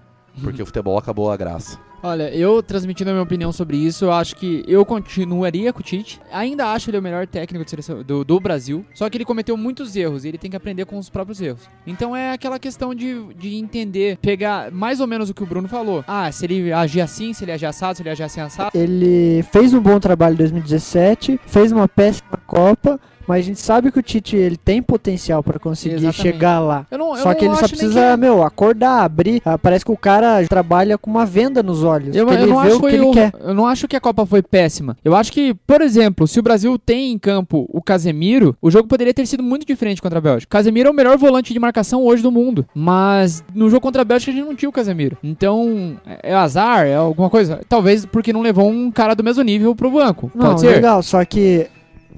Porque 0.42 0.62
o 0.62 0.66
futebol 0.66 0.96
acabou 0.96 1.30
a 1.30 1.36
graça. 1.36 1.78
Olha, 2.03 2.34
eu 2.34 2.62
transmitindo 2.62 3.11
a 3.11 3.12
minha 3.12 3.22
opinião 3.22 3.53
sobre 3.53 3.76
isso, 3.76 4.07
eu 4.07 4.12
acho 4.12 4.34
que 4.36 4.64
eu 4.66 4.84
continuaria 4.86 5.72
com 5.72 5.80
o 5.80 5.82
Tite. 5.82 6.20
Ainda 6.32 6.72
acho 6.72 6.90
ele 6.90 6.98
o 6.98 7.03
melhor 7.03 7.26
técnico 7.26 7.68
seleção 7.68 8.03
do, 8.03 8.24
do 8.24 8.40
Brasil. 8.40 8.84
Só 8.94 9.09
que 9.09 9.18
ele 9.18 9.24
cometeu 9.24 9.57
muitos 9.57 9.94
erros 9.94 10.24
e 10.24 10.28
ele 10.28 10.38
tem 10.38 10.51
que 10.51 10.57
aprender 10.57 10.86
com 10.86 10.98
os 10.98 11.11
próprios 11.11 11.40
erros. 11.40 11.62
Então 11.86 12.16
é 12.16 12.32
aquela 12.32 12.59
questão 12.59 12.94
de, 12.94 13.34
de 13.34 13.55
entender, 13.55 14.16
pegar 14.18 14.70
mais 14.70 15.01
ou 15.01 15.07
menos 15.07 15.28
o 15.28 15.34
que 15.34 15.42
o 15.42 15.46
Bruno 15.46 15.68
falou. 15.68 16.03
Ah, 16.09 16.30
se 16.32 16.46
ele 16.46 16.72
agir 16.72 17.03
assim, 17.03 17.32
se 17.32 17.44
ele 17.44 17.53
agir 17.53 17.66
assado, 17.66 17.96
se 17.96 18.03
ele 18.03 18.11
agir 18.11 18.22
assim 18.22 18.40
assado. 18.40 18.70
Ele 18.74 19.42
fez 19.53 19.74
um 19.74 19.80
bom 19.80 20.01
trabalho 20.01 20.34
em 20.34 20.38
2017, 20.38 21.38
fez 21.46 21.70
uma 21.70 21.86
péssima 21.86 22.39
Copa, 22.51 22.98
mas 23.28 23.38
a 23.38 23.42
gente 23.42 23.61
sabe 23.61 23.92
que 23.92 23.98
o 23.98 24.03
Tite 24.03 24.34
ele 24.34 24.57
tem 24.57 24.82
potencial 24.82 25.40
para 25.40 25.57
conseguir 25.57 25.94
Exatamente. 25.96 26.20
chegar 26.20 26.59
lá. 26.59 26.84
Eu 26.90 26.98
não, 26.98 27.11
eu 27.16 27.22
Só 27.22 27.32
que 27.32 27.44
ele 27.44 27.55
só 27.55 27.68
precisa, 27.68 28.11
que- 28.11 28.16
meu, 28.16 28.42
acordar, 28.42 29.05
abrir. 29.05 29.40
Ah, 29.44 29.57
parece 29.57 29.84
que 29.84 29.92
o 29.92 29.96
cara 29.96 30.44
trabalha 30.48 30.98
com 30.98 31.09
uma 31.09 31.24
venda 31.24 31.62
nos 31.62 31.84
olhos. 31.84 32.16
Eu, 32.16 32.28
eu 32.28 32.46
não 32.48 32.59
acho 32.59 32.76
o 32.78 32.80
que 32.80 32.86
ele 32.96 33.05
eu, 33.07 33.11
quer. 33.12 33.32
eu 33.38 33.55
não 33.55 33.66
acho 33.68 33.86
que 33.86 33.94
a 33.94 34.01
Copa 34.01 34.26
foi 34.26 34.42
péssima. 34.42 34.96
Eu 35.05 35.14
acho 35.14 35.30
que, 35.32 35.55
por 35.64 35.80
exemplo, 35.80 36.26
se 36.26 36.40
o 36.40 36.42
Brasil 36.42 36.76
tem 36.76 37.12
em 37.12 37.18
campo 37.18 37.66
o 37.72 37.80
Casemiro, 37.80 38.57
o 38.61 38.68
jogo 38.68 38.88
poderia 38.88 39.14
ter 39.14 39.24
sido 39.26 39.44
muito 39.44 39.64
diferente 39.64 40.03
contra 40.03 40.18
a 40.18 40.22
Bélgica. 40.22 40.48
O 40.48 40.59
Casemiro 40.59 40.88
é 40.88 40.90
o 40.90 40.94
melhor 40.94 41.16
volante 41.16 41.53
de 41.53 41.59
marcação 41.61 42.03
hoje 42.03 42.24
do 42.24 42.32
mundo. 42.32 42.66
Mas 42.74 43.44
no 43.55 43.70
jogo 43.70 43.82
contra 43.82 44.03
a 44.03 44.05
Bélgica 44.05 44.32
a 44.32 44.34
gente 44.34 44.44
não 44.46 44.57
tinha 44.57 44.68
o 44.68 44.72
Casemiro. 44.72 45.16
Então, 45.22 45.96
é 46.05 46.30
é 46.30 46.34
azar, 46.34 46.84
é 46.86 46.96
alguma 46.96 47.30
coisa. 47.30 47.61
Talvez 47.68 48.05
porque 48.05 48.32
não 48.32 48.42
levou 48.42 48.68
um 48.68 48.90
cara 48.90 49.14
do 49.14 49.22
mesmo 49.22 49.42
nível 49.44 49.74
pro 49.76 49.90
banco. 49.90 50.30
Não, 50.34 50.46
Pode 50.48 50.61
ser. 50.62 50.70
legal, 50.70 51.01
só 51.03 51.24
que 51.24 51.68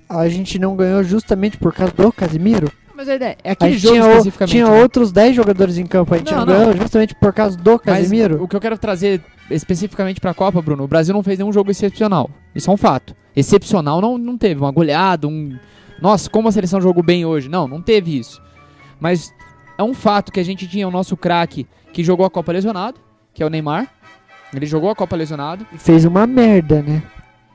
a 0.08 0.28
gente 0.28 0.58
não 0.58 0.76
ganhou 0.76 1.02
justamente 1.02 1.56
por 1.56 1.72
causa 1.72 1.92
do 1.92 2.12
Casimiro. 2.12 2.70
Mas 2.94 3.08
a 3.08 3.14
ideia 3.16 3.36
é 3.42 3.50
A 3.50 3.52
aquele 3.52 3.78
jogo 3.78 3.94
tinha, 3.94 4.08
especificamente. 4.10 4.50
tinha 4.52 4.66
né? 4.70 4.82
outros 4.82 5.10
10 5.10 5.34
jogadores 5.34 5.78
em 5.78 5.86
campo, 5.86 6.14
a 6.14 6.18
gente 6.18 6.30
Não, 6.30 6.44
não, 6.44 6.46
não. 6.46 6.58
ganhou 6.60 6.76
justamente 6.76 7.14
por 7.14 7.32
causa 7.32 7.56
do 7.56 7.72
Mas 7.72 7.80
Casimiro. 7.98 8.42
o 8.42 8.46
que 8.46 8.54
eu 8.54 8.60
quero 8.60 8.78
trazer 8.78 9.20
especificamente 9.50 10.20
pra 10.20 10.32
Copa, 10.34 10.60
Bruno, 10.62 10.84
o 10.84 10.88
Brasil 10.88 11.12
não 11.14 11.22
fez 11.22 11.38
nenhum 11.38 11.52
jogo 11.52 11.70
excepcional. 11.70 12.30
Isso 12.54 12.70
é 12.70 12.74
um 12.74 12.76
fato. 12.76 13.14
Excepcional 13.34 14.00
não, 14.00 14.16
não 14.18 14.36
teve. 14.38 14.60
Uma 14.60 14.70
goleada, 14.70 15.26
um. 15.26 15.56
Nossa, 16.00 16.28
como 16.28 16.48
a 16.48 16.52
seleção 16.52 16.80
jogou 16.80 17.02
bem 17.02 17.24
hoje. 17.24 17.48
Não, 17.48 17.66
não 17.66 17.80
teve 17.80 18.16
isso. 18.18 18.40
Mas 19.00 19.32
é 19.78 19.82
um 19.82 19.94
fato 19.94 20.30
que 20.30 20.38
a 20.38 20.44
gente 20.44 20.68
tinha 20.68 20.86
o 20.86 20.90
nosso 20.90 21.16
craque 21.16 21.66
que 21.92 22.04
jogou 22.04 22.24
a 22.26 22.30
Copa 22.30 22.52
lesionado, 22.52 23.00
que 23.32 23.42
é 23.42 23.46
o 23.46 23.50
Neymar. 23.50 23.88
Ele 24.54 24.66
jogou 24.66 24.90
a 24.90 24.94
Copa 24.94 25.16
lesionado. 25.16 25.66
Fez 25.78 26.04
uma 26.04 26.26
merda, 26.26 26.82
né? 26.82 27.02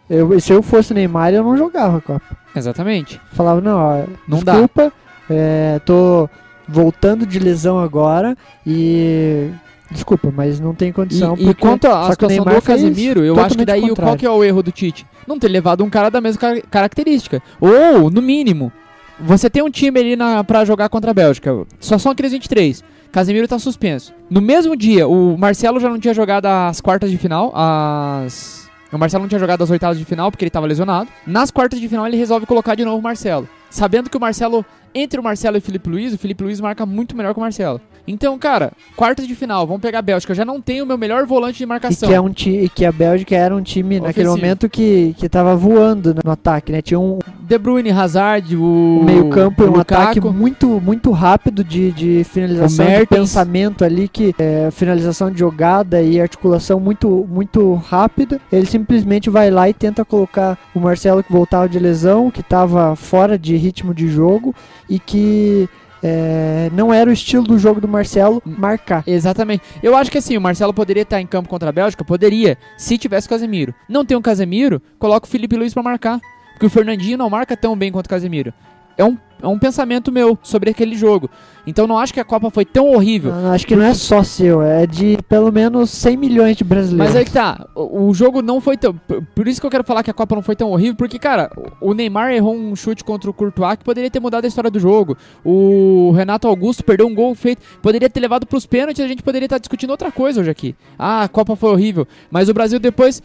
Eu, 0.09 0.39
se 0.39 0.53
eu 0.53 0.61
fosse 0.63 0.93
Neymar, 0.93 1.33
eu 1.33 1.43
não 1.43 1.57
jogava 1.57 1.97
a 1.97 2.01
Copa. 2.01 2.37
Exatamente. 2.55 3.19
Falava, 3.33 3.59
não, 3.61 3.77
ó, 3.77 4.03
Não 4.27 4.39
dá. 4.41 4.53
desculpa, 4.53 4.91
é, 5.29 5.79
tô 5.85 6.29
voltando 6.67 7.25
de 7.25 7.39
lesão 7.39 7.77
agora 7.79 8.35
e. 8.65 9.49
Desculpa, 9.89 10.31
mas 10.35 10.59
não 10.59 10.73
tem 10.75 10.89
E, 10.89 10.93
condição. 10.93 11.35
e 11.37 11.45
porque- 11.45 11.61
quanto 11.61 11.87
à 11.87 12.11
situação 12.11 12.27
Neymar 12.43 12.55
do 12.55 12.61
Casemiro, 12.61 13.23
eu 13.23 13.39
acho 13.39 13.57
que 13.57 13.63
daí 13.65 13.83
o- 13.85 13.89
contrário. 13.89 14.11
qual 14.11 14.17
que 14.17 14.25
é 14.25 14.29
o 14.29 14.43
erro 14.43 14.61
do 14.61 14.69
Tite? 14.71 15.05
Não 15.25 15.39
ter 15.39 15.47
levado 15.47 15.81
um 15.83 15.89
cara 15.89 16.09
da 16.09 16.19
mesma 16.19 16.39
car- 16.41 16.61
característica. 16.69 17.41
Ou, 17.61 18.09
no 18.09 18.21
mínimo, 18.21 18.69
você 19.17 19.49
tem 19.49 19.63
um 19.63 19.69
time 19.69 19.97
ali 19.97 20.15
na, 20.17 20.43
pra 20.43 20.65
jogar 20.65 20.89
contra 20.89 21.11
a 21.11 21.13
Bélgica. 21.13 21.65
Só 21.79 21.97
são 21.97 22.11
aqueles 22.11 22.33
23. 22.33 22.83
Casemiro 23.13 23.47
tá 23.47 23.57
suspenso. 23.57 24.13
No 24.29 24.41
mesmo 24.41 24.75
dia, 24.75 25.07
o 25.07 25.37
Marcelo 25.37 25.79
já 25.79 25.89
não 25.89 25.97
tinha 25.99 26.13
jogado 26.13 26.47
as 26.47 26.81
quartas 26.81 27.09
de 27.09 27.17
final, 27.17 27.53
as... 27.55 28.66
O 28.91 28.97
Marcelo 28.97 29.23
não 29.23 29.29
tinha 29.29 29.39
jogado 29.39 29.63
as 29.63 29.69
oitavas 29.69 29.97
de 29.97 30.05
final 30.05 30.31
porque 30.31 30.45
ele 30.45 30.49
tava 30.49 30.65
lesionado. 30.65 31.09
Nas 31.25 31.51
quartas 31.51 31.79
de 31.79 31.89
final 31.89 32.07
ele 32.07 32.17
resolve 32.17 32.45
colocar 32.45 32.75
de 32.75 32.85
novo 32.85 32.99
o 32.99 33.01
Marcelo. 33.01 33.47
Sabendo 33.69 34.09
que 34.09 34.15
o 34.15 34.19
Marcelo, 34.19 34.65
entre 34.95 35.19
o 35.19 35.23
Marcelo 35.23 35.57
e 35.57 35.59
o 35.59 35.61
Felipe 35.61 35.89
Luiz, 35.89 36.13
o 36.13 36.17
Felipe 36.17 36.43
Luiz 36.43 36.61
marca 36.61 36.85
muito 36.85 37.15
melhor 37.15 37.33
que 37.33 37.39
o 37.39 37.43
Marcelo. 37.43 37.81
Então, 38.07 38.37
cara, 38.39 38.71
quartas 38.95 39.27
de 39.27 39.35
final, 39.35 39.67
vamos 39.67 39.81
pegar 39.81 39.99
a 39.99 40.01
Bélgica. 40.01 40.31
Eu 40.31 40.35
já 40.37 40.45
não 40.45 40.61
tenho 40.61 40.85
o 40.85 40.87
meu 40.87 40.97
melhor 40.97 41.25
volante 41.25 41.57
de 41.57 41.63
E 41.63 41.67
marcação. 41.67 42.07
que, 42.07 42.15
é 42.15 42.21
um 42.21 42.29
ti, 42.29 42.49
e 42.51 42.69
que 42.69 42.85
a 42.85 42.91
Bélgica 42.91 43.35
era 43.35 43.53
um 43.55 43.61
time 43.61 43.99
naquele 43.99 44.27
Ofensivo. 44.27 44.37
momento 44.45 44.69
que, 44.69 45.13
que 45.17 45.27
tava 45.27 45.55
voando 45.55 46.15
no 46.23 46.31
ataque, 46.31 46.71
né? 46.71 46.81
Tinha 46.81 46.99
um, 46.99 47.19
De 47.41 47.57
Bruyne, 47.57 47.91
Hazard, 47.91 48.55
o, 48.55 48.99
O 49.01 49.03
meio-campo 49.03 49.63
um 49.63 49.67
Lukaku. 49.67 49.93
ataque 50.01 50.19
muito, 50.21 50.79
muito 50.81 51.11
rápido 51.11 51.63
de, 51.63 51.91
de 51.91 52.23
finalização, 52.23 52.85
de 52.85 53.05
pensamento 53.05 53.83
ali, 53.83 54.07
que 54.07 54.33
é, 54.39 54.69
finalização 54.71 55.29
de 55.29 55.39
jogada 55.39 56.01
e 56.01 56.19
articulação 56.21 56.79
muito, 56.79 57.27
muito 57.29 57.73
rápida. 57.73 58.39
Ele 58.51 58.65
simplesmente 58.65 59.29
vai 59.29 59.51
lá 59.51 59.67
e 59.67 59.73
tenta 59.73 60.05
colocar 60.05 60.57
o 60.73 60.79
Marcelo 60.79 61.21
que 61.23 61.31
voltava 61.31 61.67
de 61.67 61.77
lesão, 61.77 62.31
que 62.31 62.39
estava 62.41 62.95
fora 62.95 63.37
de 63.37 63.55
ritmo 63.57 63.93
de 63.93 64.07
jogo 64.07 64.55
e 64.89 64.97
que 64.97 65.67
é, 66.03 66.69
não 66.73 66.93
era 66.93 67.09
o 67.09 67.13
estilo 67.13 67.43
do 67.43 67.57
jogo 67.57 67.81
do 67.81 67.87
Marcelo 67.87 68.41
marcar. 68.45 69.03
Exatamente. 69.07 69.63
Eu 69.81 69.95
acho 69.95 70.11
que 70.11 70.17
assim, 70.17 70.37
o 70.37 70.41
Marcelo 70.41 70.73
poderia 70.73 71.03
estar 71.03 71.21
em 71.21 71.27
campo 71.27 71.49
contra 71.49 71.69
a 71.69 71.71
Bélgica? 71.71 72.03
Poderia, 72.03 72.57
se 72.77 72.97
tivesse 72.97 73.27
o 73.27 73.29
Casemiro. 73.29 73.73
Não 73.87 74.05
tem 74.05 74.15
o 74.17 74.21
Casemiro, 74.21 74.81
coloca 74.99 75.25
o 75.25 75.29
Felipe 75.29 75.55
Luiz 75.55 75.73
pra 75.73 75.83
marcar. 75.83 76.19
Porque 76.53 76.65
o 76.65 76.69
Fernandinho 76.69 77.17
não 77.17 77.29
marca 77.29 77.55
tão 77.55 77.77
bem 77.77 77.91
quanto 77.91 78.07
o 78.07 78.09
Casemiro. 78.09 78.53
É 78.97 79.05
um, 79.05 79.17
é 79.41 79.47
um 79.47 79.57
pensamento 79.59 80.11
meu 80.11 80.37
sobre 80.41 80.69
aquele 80.69 80.95
jogo. 80.95 81.29
Então 81.65 81.85
não 81.85 81.97
acho 81.97 82.13
que 82.13 82.19
a 82.19 82.23
Copa 82.23 82.49
foi 82.49 82.63
tão 82.63 82.87
horrível. 82.93 83.31
Não, 83.33 83.51
acho 83.51 83.67
que 83.67 83.75
não 83.75 83.83
é 83.83 83.93
só 83.93 84.23
seu, 84.23 84.61
é 84.61 84.87
de 84.87 85.17
pelo 85.27 85.51
menos 85.51 85.89
100 85.89 86.15
milhões 86.17 86.55
de 86.55 86.63
brasileiros. 86.63 87.07
Mas 87.07 87.15
aí 87.15 87.25
que 87.25 87.31
tá, 87.31 87.67
o, 87.75 88.07
o 88.07 88.13
jogo 88.13 88.41
não 88.41 88.61
foi 88.61 88.77
tão. 88.77 88.93
por- 89.35 89.47
isso 89.47 89.59
que 89.59 89.67
eu 89.67 89.71
quero 89.71 89.83
falar 89.83 90.01
que 90.01 90.09
a 90.09 90.13
Copa 90.13 90.33
não 90.35 90.41
foi 90.41 90.55
tão 90.55 90.71
horrível, 90.71 90.95
porque, 90.95 91.19
cara, 91.19 91.51
o 91.81 91.93
Neymar 91.93 92.31
errou 92.31 92.55
um 92.55 92.75
chute 92.75 93.03
contra 93.03 93.29
o 93.29 93.33
Courtois 93.33 93.75
que 93.77 93.83
poderia 93.83 94.09
ter 94.09 94.19
mudado 94.21 94.45
a 94.45 94.47
história 94.47 94.71
do 94.71 94.79
jogo. 94.79 95.17
O 95.43 96.11
Renato 96.15 96.47
Augusto 96.47 96.83
perdeu 96.83 97.05
um 97.07 97.13
gol 97.13 97.35
feito, 97.35 97.61
poderia 97.81 98.09
ter 98.09 98.19
levado 98.21 98.45
pros 98.45 98.65
pênaltis, 98.65 99.03
a 99.03 99.07
gente 99.07 99.21
poderia 99.21 99.45
estar 99.45 99.57
discutindo 99.57 99.89
outra 99.91 100.11
coisa 100.11 100.39
hoje 100.41 100.49
aqui. 100.49 100.75
Ah, 100.97 101.23
a 101.23 101.27
Copa 101.27 101.55
foi 101.55 101.69
horrível. 101.71 102.07
Mas 102.31 102.47
o 102.49 102.53
Brasil 102.53 102.79
depois. 102.79 103.21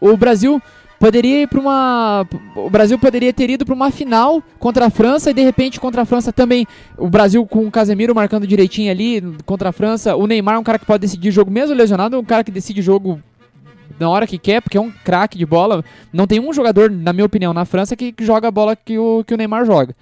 O 0.00 0.16
Brasil. 0.16 0.60
Poderia 0.98 1.42
ir 1.42 1.48
pra 1.48 1.60
uma. 1.60 2.26
O 2.54 2.70
Brasil 2.70 2.98
poderia 2.98 3.32
ter 3.32 3.50
ido 3.50 3.64
pra 3.64 3.74
uma 3.74 3.90
final 3.90 4.42
contra 4.58 4.86
a 4.86 4.90
França 4.90 5.30
e 5.30 5.34
de 5.34 5.42
repente 5.42 5.78
contra 5.78 6.02
a 6.02 6.04
França 6.04 6.32
também. 6.32 6.66
O 6.96 7.08
Brasil 7.08 7.44
com 7.46 7.66
o 7.66 7.70
Casemiro 7.70 8.14
marcando 8.14 8.46
direitinho 8.46 8.90
ali 8.90 9.22
contra 9.44 9.68
a 9.68 9.72
França. 9.72 10.16
O 10.16 10.26
Neymar 10.26 10.54
é 10.54 10.58
um 10.58 10.64
cara 10.64 10.78
que 10.78 10.86
pode 10.86 11.02
decidir 11.02 11.30
jogo, 11.30 11.50
mesmo 11.50 11.74
lesionado, 11.74 12.16
é 12.16 12.18
um 12.18 12.24
cara 12.24 12.44
que 12.44 12.50
decide 12.50 12.80
jogo 12.80 13.20
na 13.98 14.08
hora 14.08 14.26
que 14.26 14.38
quer, 14.38 14.60
porque 14.60 14.78
é 14.78 14.80
um 14.80 14.90
craque 14.90 15.36
de 15.36 15.46
bola. 15.46 15.84
Não 16.12 16.26
tem 16.26 16.40
um 16.40 16.52
jogador, 16.52 16.90
na 16.90 17.12
minha 17.12 17.26
opinião, 17.26 17.52
na 17.52 17.64
França 17.64 17.96
que, 17.96 18.12
que 18.12 18.24
joga 18.24 18.48
a 18.48 18.50
bola 18.50 18.76
que 18.76 18.98
o, 18.98 19.24
que 19.24 19.34
o 19.34 19.36
Neymar 19.36 19.64
joga. 19.64 19.94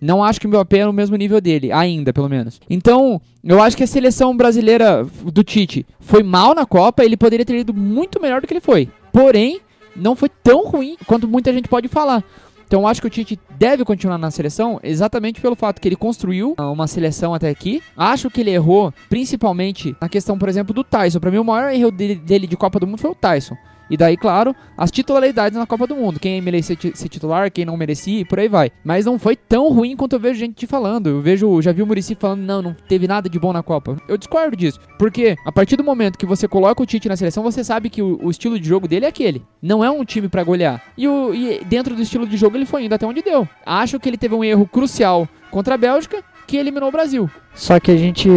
Não 0.00 0.22
acho 0.22 0.38
que 0.40 0.46
o 0.46 0.50
Mbappé 0.50 0.78
é 0.78 0.86
no 0.86 0.92
mesmo 0.92 1.16
nível 1.16 1.40
dele, 1.40 1.72
ainda, 1.72 2.12
pelo 2.12 2.28
menos. 2.28 2.60
Então, 2.68 3.20
eu 3.42 3.62
acho 3.62 3.76
que 3.76 3.82
a 3.82 3.86
seleção 3.86 4.36
brasileira 4.36 5.06
do 5.24 5.42
Tite 5.42 5.86
foi 6.00 6.22
mal 6.22 6.54
na 6.54 6.66
Copa, 6.66 7.04
ele 7.04 7.16
poderia 7.16 7.46
ter 7.46 7.58
ido 7.58 7.72
muito 7.72 8.20
melhor 8.20 8.40
do 8.40 8.46
que 8.46 8.52
ele 8.52 8.60
foi. 8.60 8.90
Porém, 9.10 9.60
não 9.96 10.14
foi 10.14 10.28
tão 10.28 10.66
ruim 10.66 10.96
quanto 11.06 11.26
muita 11.26 11.52
gente 11.52 11.68
pode 11.68 11.88
falar. 11.88 12.22
Então 12.66 12.86
acho 12.86 13.00
que 13.00 13.06
o 13.06 13.10
Tite 13.10 13.38
deve 13.50 13.84
continuar 13.84 14.18
na 14.18 14.30
seleção 14.30 14.80
exatamente 14.82 15.40
pelo 15.40 15.54
fato 15.54 15.80
que 15.80 15.88
ele 15.88 15.94
construiu 15.94 16.54
uma 16.58 16.88
seleção 16.88 17.32
até 17.32 17.48
aqui. 17.48 17.80
Acho 17.96 18.28
que 18.28 18.40
ele 18.40 18.50
errou 18.50 18.92
principalmente 19.08 19.96
na 20.00 20.08
questão, 20.08 20.36
por 20.36 20.48
exemplo, 20.48 20.74
do 20.74 20.82
Tyson. 20.82 21.20
Pra 21.20 21.30
mim, 21.30 21.38
o 21.38 21.44
maior 21.44 21.72
erro 21.72 21.92
dele 21.92 22.46
de 22.46 22.56
Copa 22.56 22.80
do 22.80 22.86
Mundo 22.86 22.98
foi 22.98 23.10
o 23.10 23.14
Tyson. 23.14 23.56
E 23.88 23.96
daí, 23.96 24.16
claro, 24.16 24.54
as 24.76 24.90
titularidades 24.90 25.58
na 25.58 25.66
Copa 25.66 25.86
do 25.86 25.96
Mundo. 25.96 26.20
Quem 26.20 26.40
merecia 26.40 26.76
ser 26.94 27.08
titular, 27.08 27.50
quem 27.50 27.64
não 27.64 27.76
merecia 27.76 28.20
e 28.20 28.24
por 28.24 28.38
aí 28.38 28.48
vai. 28.48 28.70
Mas 28.84 29.06
não 29.06 29.18
foi 29.18 29.36
tão 29.36 29.70
ruim 29.72 29.96
quanto 29.96 30.14
eu 30.14 30.20
vejo 30.20 30.38
gente 30.38 30.66
falando. 30.66 31.08
Eu 31.08 31.20
vejo, 31.20 31.60
já 31.62 31.72
vi 31.72 31.82
o 31.82 31.86
Murici 31.86 32.14
falando, 32.14 32.40
não, 32.40 32.62
não 32.62 32.76
teve 32.88 33.06
nada 33.06 33.28
de 33.28 33.38
bom 33.38 33.52
na 33.52 33.62
Copa. 33.62 33.96
Eu 34.08 34.16
discordo 34.16 34.56
disso. 34.56 34.80
Porque 34.98 35.36
a 35.44 35.52
partir 35.52 35.76
do 35.76 35.84
momento 35.84 36.18
que 36.18 36.26
você 36.26 36.48
coloca 36.48 36.82
o 36.82 36.86
Tite 36.86 37.08
na 37.08 37.16
seleção, 37.16 37.42
você 37.42 37.62
sabe 37.62 37.88
que 37.88 38.02
o, 38.02 38.18
o 38.22 38.30
estilo 38.30 38.58
de 38.58 38.68
jogo 38.68 38.88
dele 38.88 39.06
é 39.06 39.08
aquele. 39.08 39.42
Não 39.62 39.84
é 39.84 39.90
um 39.90 40.04
time 40.04 40.28
pra 40.28 40.42
golear. 40.42 40.82
E, 40.96 41.06
o, 41.06 41.34
e 41.34 41.64
dentro 41.64 41.94
do 41.94 42.02
estilo 42.02 42.26
de 42.26 42.36
jogo 42.36 42.56
ele 42.56 42.66
foi 42.66 42.84
indo 42.84 42.94
até 42.94 43.06
onde 43.06 43.22
deu. 43.22 43.48
Acho 43.64 44.00
que 44.00 44.08
ele 44.08 44.16
teve 44.16 44.34
um 44.34 44.44
erro 44.44 44.66
crucial 44.66 45.28
contra 45.50 45.74
a 45.74 45.78
Bélgica, 45.78 46.22
que 46.46 46.56
eliminou 46.56 46.88
o 46.88 46.92
Brasil. 46.92 47.30
Só 47.54 47.80
que 47.80 47.90
a 47.90 47.96
gente 47.96 48.28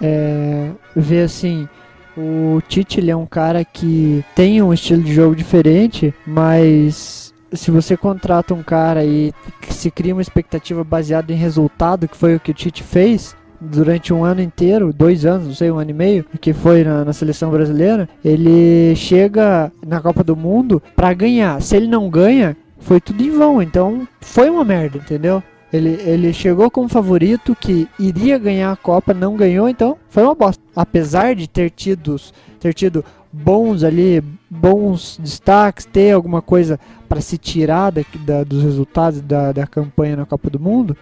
é, 0.00 0.70
vê 0.94 1.22
assim, 1.22 1.68
o 2.18 2.60
Tite 2.68 2.98
ele 2.98 3.10
é 3.10 3.16
um 3.16 3.26
cara 3.26 3.64
que 3.64 4.24
tem 4.34 4.60
um 4.60 4.72
estilo 4.72 5.02
de 5.02 5.14
jogo 5.14 5.36
diferente, 5.36 6.12
mas 6.26 7.32
se 7.52 7.70
você 7.70 7.96
contrata 7.96 8.52
um 8.52 8.62
cara 8.62 9.04
e 9.04 9.32
se 9.70 9.90
cria 9.90 10.14
uma 10.14 10.22
expectativa 10.22 10.82
baseada 10.82 11.32
em 11.32 11.36
resultado, 11.36 12.08
que 12.08 12.16
foi 12.16 12.34
o 12.34 12.40
que 12.40 12.50
o 12.50 12.54
Tite 12.54 12.82
fez 12.82 13.36
durante 13.60 14.12
um 14.12 14.24
ano 14.24 14.40
inteiro, 14.40 14.92
dois 14.92 15.24
anos, 15.24 15.46
não 15.46 15.54
sei, 15.54 15.70
um 15.70 15.78
ano 15.78 15.90
e 15.90 15.94
meio, 15.94 16.24
que 16.40 16.52
foi 16.52 16.84
na, 16.84 17.04
na 17.04 17.12
seleção 17.12 17.50
brasileira, 17.50 18.08
ele 18.24 18.94
chega 18.96 19.72
na 19.86 20.00
Copa 20.00 20.22
do 20.22 20.36
Mundo 20.36 20.82
pra 20.94 21.14
ganhar. 21.14 21.60
Se 21.62 21.76
ele 21.76 21.86
não 21.86 22.08
ganha, 22.08 22.56
foi 22.78 23.00
tudo 23.00 23.22
em 23.22 23.30
vão. 23.30 23.62
Então 23.62 24.06
foi 24.20 24.48
uma 24.48 24.64
merda, 24.64 24.98
entendeu? 24.98 25.42
Ele, 25.72 25.90
ele 26.04 26.32
chegou 26.32 26.70
como 26.70 26.88
favorito 26.88 27.54
que 27.54 27.86
iria 27.98 28.38
ganhar 28.38 28.72
a 28.72 28.76
Copa, 28.76 29.12
não 29.12 29.36
ganhou, 29.36 29.68
então 29.68 29.96
foi 30.08 30.22
uma 30.22 30.34
bosta. 30.34 30.62
Apesar 30.74 31.34
de 31.34 31.46
ter 31.46 31.68
tido, 31.70 32.16
ter 32.58 32.72
tido 32.72 33.04
bons 33.30 33.84
ali, 33.84 34.22
bons 34.48 35.18
destaques, 35.22 35.84
ter 35.84 36.12
alguma 36.12 36.40
coisa 36.40 36.80
para 37.06 37.20
se 37.20 37.36
tirar 37.36 37.90
da, 37.90 38.02
da- 38.20 38.44
dos 38.44 38.62
resultados 38.62 39.20
da, 39.20 39.52
da 39.52 39.66
campanha 39.66 40.16
na 40.16 40.24
Copa 40.24 40.48
do 40.48 40.58
Mundo, 40.58 40.96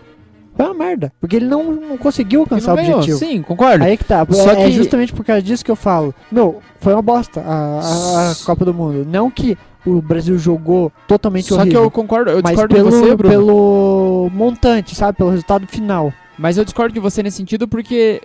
foi 0.57 0.67
uma 0.67 0.75
merda. 0.75 1.13
Porque 1.21 1.37
ele 1.37 1.47
não, 1.47 1.71
não 1.73 1.97
conseguiu 1.97 2.41
alcançar 2.41 2.75
não 2.75 2.83
o 2.83 2.87
objetivo. 2.97 3.19
Sim, 3.19 3.43
concordo. 3.43 3.85
Aí 3.85 3.97
que 3.97 4.05
tá. 4.05 4.27
Só 4.31 4.51
é, 4.51 4.63
é 4.63 4.65
que- 4.67 4.73
justamente 4.73 5.13
por 5.13 5.25
causa 5.25 5.43
disso 5.43 5.65
que 5.65 5.71
eu 5.71 5.77
falo. 5.77 6.13
Meu, 6.33 6.61
foi 6.81 6.93
uma 6.93 7.03
bosta 7.03 7.41
a, 7.41 7.81
a- 7.81 8.31
a 8.33 8.35
Copa 8.45 8.65
do 8.65 8.75
Mundo. 8.75 9.07
Não 9.09 9.31
que 9.31 9.57
o 9.87 10.03
Brasil 10.03 10.37
jogou 10.39 10.93
totalmente 11.07 11.49
Só 11.49 11.57
que 11.57 11.61
horrível. 11.63 11.83
eu 11.85 11.91
concordo, 11.91 12.31
eu 12.31 12.43
discordo 12.43 12.75
pelo, 12.75 12.91
de 12.91 12.97
você, 12.97 13.17
Bruno. 13.17 13.33
pelo 13.35 14.31
montante, 14.35 14.95
sabe? 14.95 15.17
Pelo 15.19 15.31
resultado 15.31 15.67
final. 15.67 16.13
Mas 16.39 16.59
eu 16.59 16.65
discordo 16.65 16.93
de 16.93 17.01
você 17.01 17.23
nesse 17.23 17.37
sentido 17.39 17.67
porque 17.69 18.21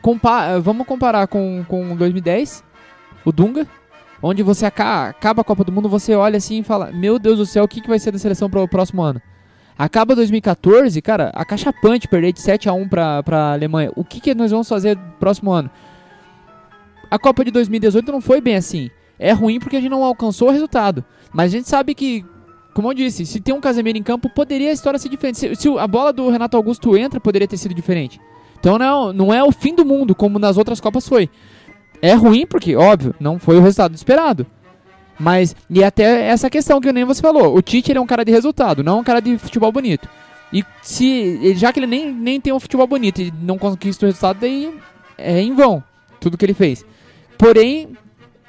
compa 0.00 0.58
vamos 0.60 0.86
comparar 0.86 1.26
com, 1.26 1.64
com 1.68 1.94
2010, 1.96 2.62
o 3.24 3.32
Dunga, 3.32 3.66
onde 4.22 4.42
você 4.42 4.66
aca- 4.66 5.08
acaba 5.08 5.42
a 5.42 5.44
Copa 5.44 5.64
do 5.64 5.72
Mundo, 5.72 5.88
você 5.88 6.14
olha 6.14 6.36
assim 6.38 6.60
e 6.60 6.62
fala: 6.64 6.90
Meu 6.92 7.18
Deus 7.18 7.38
do 7.38 7.46
céu, 7.46 7.64
o 7.64 7.68
que, 7.68 7.80
que 7.80 7.88
vai 7.88 7.98
ser 7.98 8.10
da 8.12 8.18
seleção 8.18 8.48
para 8.48 8.60
o 8.62 8.68
próximo 8.68 9.02
ano? 9.02 9.20
Acaba 9.76 10.14
2014, 10.14 11.02
cara, 11.02 11.30
acachapante 11.34 12.06
perder 12.06 12.32
de 12.32 12.40
7 12.40 12.68
a 12.68 12.72
1 12.72 12.88
pra, 12.88 13.22
pra 13.24 13.52
Alemanha. 13.52 13.90
O 13.96 14.04
que, 14.04 14.20
que 14.20 14.32
nós 14.34 14.52
vamos 14.52 14.68
fazer 14.68 14.96
no 14.96 15.02
próximo 15.18 15.50
ano? 15.50 15.68
A 17.10 17.18
Copa 17.18 17.44
de 17.44 17.50
2018 17.50 18.10
não 18.12 18.20
foi 18.20 18.40
bem 18.40 18.56
assim. 18.56 18.88
É 19.18 19.32
ruim 19.32 19.58
porque 19.58 19.76
a 19.76 19.80
gente 19.80 19.90
não 19.90 20.04
alcançou 20.04 20.48
o 20.48 20.50
resultado. 20.50 21.04
Mas 21.32 21.52
a 21.52 21.56
gente 21.56 21.68
sabe 21.68 21.94
que, 21.94 22.24
como 22.72 22.88
eu 22.88 22.94
disse, 22.94 23.24
se 23.26 23.40
tem 23.40 23.54
um 23.54 23.60
Casemiro 23.60 23.98
em 23.98 24.02
campo, 24.02 24.28
poderia 24.28 24.70
a 24.70 24.72
história 24.72 24.98
ser 24.98 25.08
diferente. 25.08 25.38
Se, 25.38 25.54
se 25.54 25.68
a 25.78 25.86
bola 25.86 26.12
do 26.12 26.28
Renato 26.28 26.56
Augusto 26.56 26.96
entra, 26.96 27.20
poderia 27.20 27.48
ter 27.48 27.56
sido 27.56 27.74
diferente. 27.74 28.20
Então 28.58 28.78
não, 28.78 29.12
não 29.12 29.34
é 29.34 29.42
o 29.42 29.52
fim 29.52 29.74
do 29.74 29.84
mundo, 29.84 30.14
como 30.14 30.38
nas 30.38 30.56
outras 30.56 30.80
Copas 30.80 31.06
foi. 31.06 31.28
É 32.00 32.14
ruim 32.14 32.46
porque, 32.46 32.76
óbvio, 32.76 33.14
não 33.20 33.38
foi 33.38 33.56
o 33.56 33.60
resultado 33.60 33.94
esperado. 33.94 34.46
Mas, 35.18 35.54
e 35.70 35.84
até 35.84 36.26
essa 36.26 36.50
questão 36.50 36.80
que 36.80 36.92
nem 36.92 37.04
você 37.04 37.22
falou, 37.22 37.56
o 37.56 37.62
Tite 37.62 37.92
ele 37.92 37.98
é 37.98 38.02
um 38.02 38.06
cara 38.06 38.24
de 38.24 38.32
resultado, 38.32 38.82
não 38.82 39.00
um 39.00 39.04
cara 39.04 39.20
de 39.20 39.38
futebol 39.38 39.70
bonito. 39.70 40.08
E 40.52 40.64
se, 40.82 41.54
já 41.54 41.72
que 41.72 41.78
ele 41.80 41.86
nem, 41.86 42.12
nem 42.12 42.40
tem 42.40 42.52
um 42.52 42.60
futebol 42.60 42.86
bonito 42.86 43.20
e 43.20 43.32
não 43.42 43.58
conquista 43.58 44.04
o 44.04 44.08
resultado, 44.08 44.40
daí 44.40 44.72
é 45.16 45.40
em 45.40 45.54
vão 45.54 45.82
tudo 46.20 46.38
que 46.38 46.44
ele 46.44 46.54
fez. 46.54 46.84
Porém, 47.38 47.96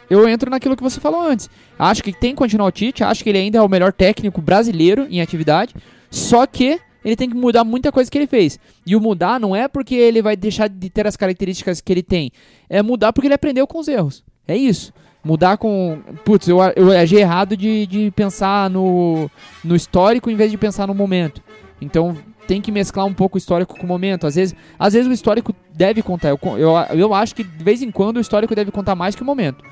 eu 0.10 0.28
entro 0.28 0.50
naquilo 0.50 0.76
que 0.76 0.84
você 0.84 1.00
falou 1.00 1.22
antes. 1.22 1.50
Acho 1.78 2.04
que 2.04 2.14
tem 2.14 2.32
que 2.32 2.38
continuar 2.38 2.68
o 2.68 2.72
Tite, 2.72 3.04
acho 3.04 3.24
que 3.24 3.30
ele 3.30 3.40
ainda 3.40 3.58
é 3.58 3.62
o 3.62 3.70
melhor 3.70 3.92
técnico 3.92 4.42
brasileiro 4.42 5.08
em 5.10 5.22
atividade, 5.22 5.76
só 6.10 6.46
que 6.46 6.80
ele 7.04 7.16
tem 7.16 7.30
que 7.30 7.36
mudar 7.36 7.64
muita 7.64 7.92
coisa 7.92 8.10
que 8.10 8.18
ele 8.18 8.28
fez. 8.28 8.60
E 8.86 8.96
o 8.96 9.02
mudar 9.02 9.40
não 9.40 9.56
é 9.56 9.68
porque 9.68 9.96
ele 9.96 10.22
vai 10.22 10.36
deixar 10.36 10.68
de 10.68 10.90
ter 10.90 11.06
as 11.06 11.16
características 11.16 11.80
que 11.82 11.94
ele 11.94 12.04
tem, 12.04 12.32
é 12.70 12.82
mudar 12.82 13.14
porque 13.14 13.28
ele 13.28 13.36
aprendeu 13.36 13.68
com 13.68 13.80
os 13.80 13.88
erros. 13.88 14.24
É 14.48 14.56
isso. 14.56 14.94
Mudar 15.24 15.58
com. 15.58 16.00
Putz, 16.24 16.48
eu, 16.48 16.60
eu 16.76 16.92
agi 16.92 17.16
errado 17.16 17.58
de, 17.58 17.88
de 17.88 18.12
pensar 18.12 18.70
no, 18.70 19.30
no 19.64 19.76
histórico 19.76 20.30
em 20.30 20.36
vez 20.36 20.52
de 20.52 20.58
pensar 20.58 20.86
no 20.86 20.94
momento. 20.94 21.42
Então 21.82 22.16
tem 22.46 22.62
que 22.62 22.72
mesclar 22.72 23.08
um 23.08 23.14
pouco 23.14 23.36
o 23.36 23.40
histórico 23.40 23.76
com 23.76 23.86
o 23.86 23.88
momento. 23.88 24.28
Às 24.28 24.36
vezes, 24.36 24.56
às 24.78 24.94
vezes 24.94 25.10
o 25.10 25.14
histórico 25.14 25.54
deve 25.74 26.04
contar. 26.04 26.30
Eu, 26.30 26.40
eu, 26.60 26.76
eu 26.96 27.14
acho 27.14 27.34
que 27.34 27.44
de 27.44 27.64
vez 27.64 27.82
em 27.82 27.90
quando 27.90 28.18
o 28.18 28.20
histórico 28.20 28.54
deve 28.54 28.70
contar 28.70 28.94
mais 28.94 29.16
que 29.16 29.24
o 29.24 29.26
momento. 29.26 29.64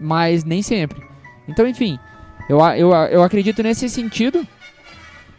Mas 0.00 0.44
nem 0.44 0.62
sempre. 0.62 1.02
Então, 1.48 1.66
enfim, 1.66 1.98
eu, 2.48 2.58
eu, 2.60 2.92
eu 2.92 3.22
acredito 3.22 3.62
nesse 3.62 3.88
sentido. 3.88 4.46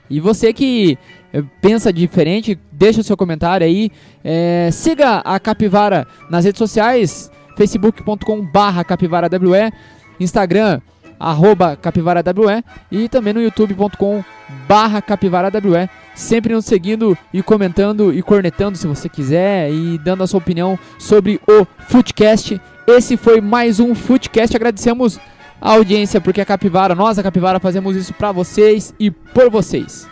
E 0.10 0.20
você 0.20 0.51
que 0.51 0.97
eh, 1.32 1.43
pensa 1.62 1.93
diferente, 1.93 2.60
deixa 2.72 3.01
o 3.01 3.03
seu 3.03 3.16
comentário 3.16 3.66
aí. 3.66 3.91
Eh, 4.24 4.70
siga 4.72 5.20
a 5.20 5.39
Capivara 5.39 6.07
nas 6.30 6.45
redes 6.45 6.57
sociais, 6.57 7.32
facebook.com 7.55 8.41
barra 8.41 8.84
capivarawe, 8.84 9.72
Instagram, 10.20 10.82
arroba 11.20 11.76
capivarawe 11.76 12.64
e 12.91 13.10
também 13.10 13.34
no 13.34 13.41
youtube.com 13.41 14.24
barra 14.68 15.01
capivarawe. 15.01 15.89
Sempre 16.16 16.53
nos 16.53 16.66
seguindo 16.66 17.18
e 17.34 17.41
comentando 17.41 18.14
e 18.14 18.22
cornetando 18.22 18.78
se 18.78 18.88
você 18.88 19.07
quiser 19.07 19.72
e 19.72 19.97
dando 19.99 20.24
a 20.24 20.28
sua 20.28 20.39
opinião 20.39 20.78
sobre 20.97 21.39
o 21.47 21.66
Footcast. 21.88 22.60
Esse 22.89 23.17
foi 23.17 23.39
mais 23.39 23.79
um 23.79 23.93
Footcast. 23.93 24.55
Agradecemos 24.55 25.19
a 25.61 25.73
audiência 25.73 26.19
porque 26.19 26.41
a 26.41 26.45
Capivara, 26.45 26.95
nós 26.95 27.19
a 27.19 27.23
Capivara 27.23 27.59
fazemos 27.59 27.95
isso 27.95 28.13
pra 28.13 28.31
vocês 28.31 28.93
e 28.99 29.11
por 29.11 29.49
vocês. 29.49 30.07